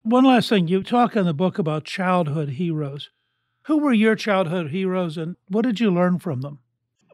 One 0.03 0.26
last 0.26 0.49
thing, 0.49 0.67
you 0.67 0.84
talk 0.84 1.15
in 1.15 1.26
the 1.26 1.34
book 1.34 1.57
about 1.57 1.86
childhood 1.86 2.49
heroes. 2.49 3.09
Who 3.63 3.80
were 3.80 3.93
your 3.93 4.15
childhood 4.15 4.70
heroes, 4.70 5.17
and 5.17 5.36
what 5.47 5.63
did 5.63 5.80
you 5.80 5.91
learn 5.91 6.20
from 6.20 6.41
them? 6.41 6.59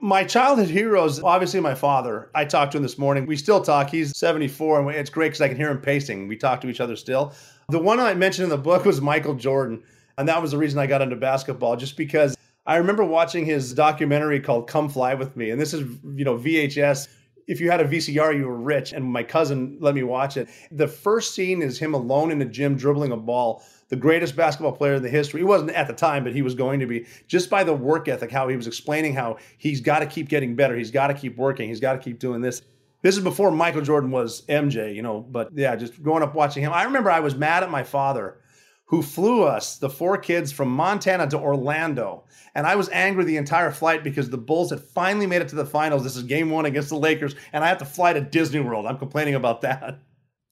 My 0.02 0.26
childhood 0.26 0.70
heroes, 0.70 1.24
obviously 1.24 1.62
my 1.62 1.74
father. 1.74 2.30
I 2.36 2.44
talked 2.44 2.74
to 2.74 2.78
him 2.78 2.84
this 2.84 2.98
morning. 2.98 3.26
We 3.26 3.38
still 3.38 3.62
talk. 3.62 3.90
He's 3.90 4.16
74, 4.18 4.82
and 4.82 4.90
it's 4.92 5.10
great 5.10 5.30
because 5.30 5.42
I 5.42 5.48
can 5.48 5.58
hear 5.58 5.72
him 5.72 5.80
pacing. 5.80 6.28
We 6.28 6.36
talk 6.36 6.60
to 6.62 6.70
each 6.70 6.82
other 6.82 6.96
still. 6.96 7.34
The 7.70 7.80
one 7.80 8.00
I 8.00 8.14
mentioned 8.14 8.44
in 8.44 8.50
the 8.50 8.58
book 8.58 8.84
was 8.84 9.00
Michael 9.00 9.36
Jordan, 9.36 9.82
and 10.18 10.28
that 10.28 10.42
was 10.42 10.52
the 10.52 10.58
reason 10.58 10.80
I 10.80 10.88
got 10.88 11.02
into 11.02 11.16
basketball, 11.16 11.78
just 11.78 11.96
because 11.96 12.36
I 12.66 12.76
remember 12.76 13.06
watching 13.06 13.46
his 13.46 13.74
documentary 13.74 14.42
called 14.42 14.68
Come 14.68 14.90
Fly 14.90 15.14
With 15.14 15.36
Me, 15.38 15.50
and 15.50 15.60
this 15.60 15.74
is, 15.74 15.82
you 16.04 16.26
know, 16.26 16.38
VHS 16.38 17.08
if 17.48 17.60
you 17.60 17.70
had 17.70 17.80
a 17.80 17.86
VCR, 17.86 18.36
you 18.38 18.48
were 18.48 18.58
rich. 18.58 18.94
And 18.94 19.04
my 19.06 19.24
cousin 19.24 19.78
let 19.80 19.96
me 19.96 20.04
watch 20.04 20.38
it. 20.38 20.50
The 20.72 20.88
first 20.88 21.36
scene 21.36 21.62
is 21.62 21.78
him 21.78 21.94
alone 21.94 22.32
in 22.32 22.40
the 22.40 22.46
gym 22.46 22.76
dribbling 22.76 23.12
a 23.12 23.18
ball 23.18 23.64
the 23.90 23.96
greatest 23.96 24.36
basketball 24.36 24.72
player 24.72 24.96
in 24.96 25.04
the 25.04 25.10
history. 25.10 25.42
He 25.42 25.46
wasn't 25.46 25.72
at 25.72 25.88
the 25.88 25.94
time, 25.94 26.24
but 26.24 26.34
he 26.34 26.42
was 26.42 26.56
going 26.56 26.80
to 26.80 26.88
be 26.88 27.06
just 27.28 27.50
by 27.50 27.64
the 27.64 27.74
work 27.74 28.08
ethic, 28.08 28.32
how 28.32 28.48
he 28.48 28.56
was 28.56 28.68
explaining 28.68 29.14
how 29.14 29.38
he's 29.58 29.82
got 29.82 30.00
to 30.00 30.06
keep 30.06 30.28
getting 30.28 30.56
better. 30.56 30.76
He's 30.76 30.92
got 30.92 31.08
to 31.08 31.14
keep 31.14 31.38
working. 31.38 31.70
He's 31.70 31.80
got 31.80 31.94
to 31.94 32.00
keep 32.00 32.20
doing 32.20 32.42
this. 32.42 32.62
This 33.02 33.16
is 33.16 33.24
before 33.24 33.52
Michael 33.52 33.82
Jordan 33.82 34.10
was 34.10 34.44
MJ, 34.48 34.96
you 34.96 35.04
know, 35.04 35.20
but 35.20 35.50
yeah, 35.54 35.76
just 35.76 36.02
growing 36.02 36.24
up 36.24 36.34
watching 36.34 36.64
him. 36.64 36.74
I 36.74 36.84
remember 36.84 37.12
I 37.12 37.20
was 37.20 37.36
mad 37.36 37.62
at 37.62 37.70
my 37.70 37.84
father 37.84 38.40
who 38.86 39.02
flew 39.02 39.44
us, 39.44 39.78
the 39.78 39.90
four 39.90 40.18
kids, 40.18 40.52
from 40.52 40.70
Montana 40.70 41.28
to 41.30 41.38
Orlando. 41.38 42.24
And 42.54 42.68
I 42.68 42.76
was 42.76 42.90
angry 42.90 43.24
the 43.24 43.38
entire 43.38 43.72
flight 43.72 44.04
because 44.04 44.30
the 44.30 44.38
Bulls 44.38 44.70
had 44.70 44.80
finally 44.80 45.26
made 45.26 45.42
it 45.42 45.48
to 45.50 45.56
the 45.56 45.66
finals. 45.66 46.04
This 46.04 46.16
is 46.16 46.24
game 46.24 46.52
one 46.52 46.66
against 46.66 46.90
the 46.90 46.98
Lakers, 46.98 47.36
and 47.52 47.64
I 47.64 47.68
have 47.68 47.80
to 47.80 47.86
fly 47.86 48.14
to 48.14 48.22
Disney 48.22 48.60
World. 48.60 48.86
I'm 48.86 48.98
complaining 48.98 49.36
about 49.36 49.62
that. 49.62 50.00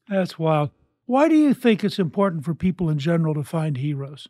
That's 0.09 0.37
wild. 0.37 0.71
Why 1.05 1.27
do 1.27 1.35
you 1.35 1.53
think 1.53 1.83
it's 1.83 1.99
important 1.99 2.45
for 2.45 2.55
people 2.55 2.89
in 2.89 2.97
general 2.97 3.33
to 3.33 3.43
find 3.43 3.77
heroes? 3.77 4.27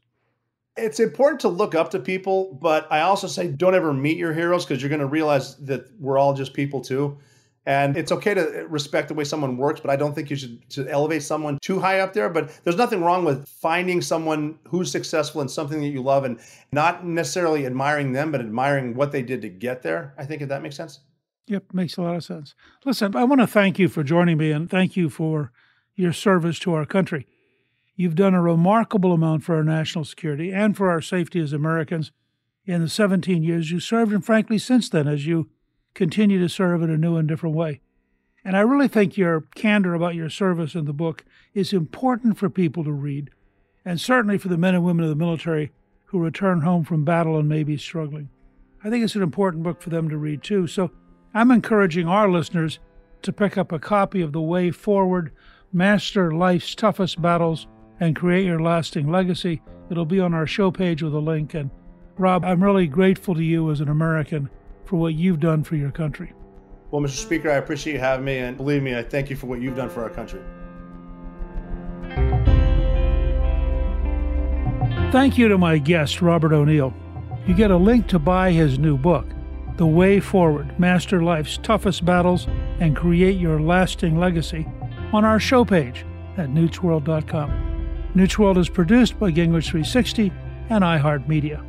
It's 0.75 0.99
important 0.99 1.39
to 1.41 1.49
look 1.49 1.75
up 1.75 1.91
to 1.91 1.99
people, 1.99 2.57
but 2.59 2.91
I 2.91 3.01
also 3.01 3.27
say 3.27 3.47
don't 3.47 3.75
ever 3.75 3.93
meet 3.93 4.17
your 4.17 4.33
heroes 4.33 4.65
because 4.65 4.81
you're 4.81 4.89
going 4.89 5.01
to 5.01 5.07
realize 5.07 5.55
that 5.57 5.85
we're 5.99 6.17
all 6.17 6.33
just 6.33 6.53
people 6.53 6.81
too. 6.81 7.17
And 7.65 7.95
it's 7.95 8.11
okay 8.11 8.33
to 8.33 8.65
respect 8.67 9.07
the 9.07 9.13
way 9.13 9.23
someone 9.23 9.55
works, 9.55 9.79
but 9.79 9.89
I 9.89 9.95
don't 9.95 10.13
think 10.13 10.29
you 10.29 10.35
should 10.35 10.69
to 10.71 10.89
elevate 10.89 11.23
someone 11.23 11.59
too 11.61 11.79
high 11.79 12.01
up 12.01 12.11
there. 12.11 12.27
But 12.27 12.59
there's 12.63 12.75
nothing 12.75 13.01
wrong 13.01 13.23
with 13.23 13.47
finding 13.47 14.01
someone 14.01 14.59
who's 14.67 14.91
successful 14.91 15.41
in 15.41 15.47
something 15.47 15.79
that 15.79 15.87
you 15.87 16.01
love 16.01 16.25
and 16.25 16.39
not 16.73 17.05
necessarily 17.05 17.65
admiring 17.65 18.11
them, 18.11 18.31
but 18.31 18.41
admiring 18.41 18.95
what 18.95 19.13
they 19.13 19.21
did 19.21 19.41
to 19.43 19.49
get 19.49 19.81
there. 19.81 20.13
I 20.17 20.25
think 20.25 20.41
if 20.41 20.49
that 20.49 20.61
makes 20.61 20.75
sense. 20.75 20.99
Yep, 21.47 21.65
makes 21.71 21.95
a 21.97 22.01
lot 22.01 22.15
of 22.15 22.23
sense. 22.23 22.55
Listen, 22.83 23.15
I 23.15 23.23
want 23.23 23.41
to 23.41 23.47
thank 23.47 23.79
you 23.79 23.87
for 23.87 24.03
joining 24.03 24.37
me 24.37 24.51
and 24.51 24.69
thank 24.69 24.97
you 24.97 25.09
for 25.09 25.51
your 25.95 26.13
service 26.13 26.59
to 26.59 26.73
our 26.73 26.85
country. 26.85 27.27
You've 27.95 28.15
done 28.15 28.33
a 28.33 28.41
remarkable 28.41 29.13
amount 29.13 29.43
for 29.43 29.55
our 29.55 29.63
national 29.63 30.05
security 30.05 30.51
and 30.51 30.75
for 30.75 30.89
our 30.89 31.01
safety 31.01 31.39
as 31.39 31.53
Americans 31.53 32.11
in 32.65 32.81
the 32.81 32.89
17 32.89 33.43
years 33.43 33.71
you 33.71 33.79
served, 33.79 34.11
and 34.11 34.25
frankly, 34.25 34.57
since 34.57 34.89
then, 34.89 35.07
as 35.07 35.27
you 35.27 35.49
continue 35.93 36.39
to 36.39 36.49
serve 36.49 36.81
in 36.81 36.89
a 36.89 36.97
new 36.97 37.17
and 37.17 37.27
different 37.27 37.55
way. 37.55 37.81
And 38.43 38.57
I 38.57 38.61
really 38.61 38.87
think 38.87 39.15
your 39.15 39.41
candor 39.55 39.93
about 39.93 40.15
your 40.15 40.29
service 40.29 40.75
in 40.75 40.85
the 40.85 40.93
book 40.93 41.23
is 41.53 41.71
important 41.71 42.37
for 42.37 42.49
people 42.49 42.83
to 42.83 42.91
read, 42.91 43.29
and 43.85 44.01
certainly 44.01 44.37
for 44.37 44.47
the 44.47 44.57
men 44.57 44.75
and 44.75 44.83
women 44.83 45.03
of 45.03 45.09
the 45.09 45.15
military 45.15 45.71
who 46.05 46.19
return 46.19 46.61
home 46.61 46.83
from 46.83 47.05
battle 47.05 47.37
and 47.37 47.47
may 47.47 47.63
be 47.63 47.77
struggling. 47.77 48.29
I 48.83 48.89
think 48.89 49.03
it's 49.03 49.15
an 49.15 49.21
important 49.21 49.63
book 49.63 49.81
for 49.81 49.89
them 49.89 50.09
to 50.09 50.17
read 50.17 50.43
too. 50.43 50.67
So 50.67 50.91
I'm 51.33 51.51
encouraging 51.51 52.07
our 52.07 52.29
listeners 52.29 52.79
to 53.21 53.31
pick 53.31 53.57
up 53.57 53.71
a 53.71 53.79
copy 53.79 54.21
of 54.21 54.33
The 54.33 54.41
Way 54.41 54.71
Forward 54.71 55.31
Master 55.75 56.31
Life's 56.31 56.75
Toughest 56.75 57.19
Battles 57.19 57.65
and 57.99 58.15
Create 58.15 58.45
Your 58.45 58.61
Lasting 58.61 59.11
Legacy. 59.11 59.59
It'll 59.89 60.05
be 60.05 60.19
on 60.19 60.31
our 60.31 60.45
show 60.45 60.69
page 60.69 61.01
with 61.01 61.15
a 61.15 61.19
link. 61.19 61.55
And 61.55 61.71
Rob, 62.15 62.45
I'm 62.45 62.63
really 62.63 62.85
grateful 62.85 63.33
to 63.33 63.43
you 63.43 63.71
as 63.71 63.81
an 63.81 63.89
American 63.89 64.51
for 64.85 64.97
what 64.97 65.15
you've 65.15 65.39
done 65.39 65.63
for 65.63 65.75
your 65.75 65.89
country. 65.89 66.31
Well, 66.91 67.01
Mr. 67.01 67.17
Speaker, 67.17 67.49
I 67.49 67.55
appreciate 67.55 67.93
you 67.93 67.99
having 67.99 68.23
me, 68.23 68.37
and 68.37 68.55
believe 68.55 68.83
me, 68.83 68.95
I 68.95 69.01
thank 69.01 69.31
you 69.31 69.35
for 69.35 69.47
what 69.47 69.61
you've 69.61 69.75
done 69.75 69.89
for 69.89 70.03
our 70.03 70.11
country. 70.11 70.41
Thank 75.11 75.39
you 75.39 75.47
to 75.47 75.57
my 75.57 75.79
guest, 75.79 76.21
Robert 76.21 76.53
O'Neill. 76.53 76.93
You 77.47 77.55
get 77.55 77.71
a 77.71 77.77
link 77.77 78.07
to 78.09 78.19
buy 78.19 78.51
his 78.51 78.77
new 78.77 78.95
book, 78.95 79.25
The 79.77 79.87
Way 79.87 80.19
Forward 80.19 80.79
Master 80.79 81.23
Life's 81.23 81.57
Toughest 81.57 82.05
Battles 82.05 82.45
and 82.79 82.95
Create 82.95 83.39
Your 83.39 83.59
Lasting 83.59 84.19
Legacy, 84.19 84.67
on 85.13 85.23
our 85.23 85.39
show 85.39 85.63
page 85.63 86.05
at 86.37 86.49
newtsworld.com. 86.49 88.11
Newt's 88.15 88.37
World 88.39 88.57
is 88.57 88.69
produced 88.69 89.19
by 89.19 89.31
Gingrich 89.31 89.69
360 89.69 90.31
and 90.69 90.83
iHeartMedia. 90.83 91.63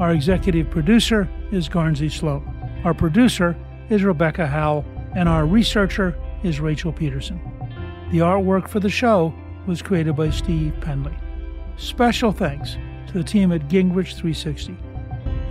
Our 0.00 0.12
executive 0.12 0.70
producer 0.70 1.28
is 1.52 1.68
Guernsey 1.68 2.08
Sloan. 2.08 2.52
Our 2.84 2.94
producer 2.94 3.56
is 3.90 4.02
Rebecca 4.02 4.46
Howell, 4.46 4.84
and 5.14 5.28
our 5.28 5.46
researcher 5.46 6.18
is 6.42 6.60
Rachel 6.60 6.92
Peterson. 6.92 7.40
The 8.12 8.18
artwork 8.18 8.68
for 8.68 8.80
the 8.80 8.90
show 8.90 9.34
was 9.66 9.82
created 9.82 10.16
by 10.16 10.30
Steve 10.30 10.74
Penley. 10.80 11.16
Special 11.76 12.32
thanks 12.32 12.76
to 13.08 13.14
the 13.14 13.24
team 13.24 13.52
at 13.52 13.68
Gingrich 13.68 14.14
360. 14.14 14.76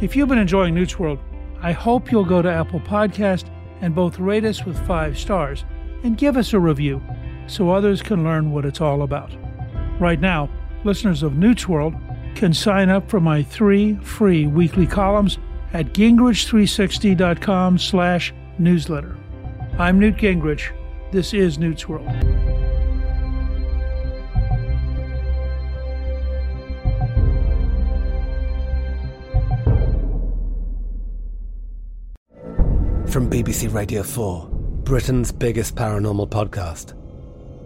If 0.02 0.16
you've 0.16 0.30
been 0.30 0.38
enjoying 0.38 0.74
Newt's 0.74 0.98
World, 0.98 1.20
I 1.62 1.72
hope 1.72 2.12
you'll 2.12 2.26
go 2.26 2.42
to 2.42 2.52
Apple 2.52 2.80
Podcast 2.80 3.50
and 3.82 3.96
both 3.96 4.20
rate 4.20 4.46
us 4.46 4.66
with 4.66 4.86
five 4.88 5.18
stars 5.18 5.66
and 6.04 6.18
give 6.18 6.38
us 6.38 6.54
a 6.54 6.60
review 6.60 7.02
so 7.48 7.70
others 7.70 8.02
can 8.02 8.24
learn 8.24 8.52
what 8.52 8.66
it's 8.66 8.82
all 8.82 9.02
about. 9.02 9.32
Right 10.00 10.20
now, 10.20 10.50
listeners 10.84 11.24
of 11.24 11.36
Newt's 11.36 11.68
World 11.68 11.96
can 12.36 12.54
sign 12.54 12.90
up 12.90 13.10
for 13.10 13.20
my 13.20 13.44
three 13.44 13.96
free 13.96 14.46
weekly 14.46 14.86
columns 14.86 15.38
at 15.74 15.94
gingrich360.com 15.94 17.78
slash 17.78 18.34
newsletter. 18.60 19.18
I'm 19.78 20.00
Newt 20.00 20.16
Gingrich. 20.18 20.72
This 21.12 21.34
is 21.34 21.58
Newt's 21.58 21.88
World. 21.88 22.08
From 33.10 33.30
BBC 33.30 33.74
Radio 33.74 34.04
4, 34.04 34.50
Britain's 34.84 35.32
biggest 35.32 35.76
paranormal 35.76 36.30
podcast 36.30 36.94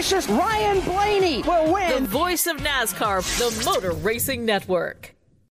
Ryan 0.00 0.80
Blaney 0.80 1.42
will 1.42 1.74
win. 1.74 2.04
The 2.04 2.08
voice 2.08 2.46
of 2.46 2.56
NASCAR, 2.56 3.20
the 3.36 3.64
Motor 3.66 3.92
Racing 3.92 4.46
Network. 4.46 5.14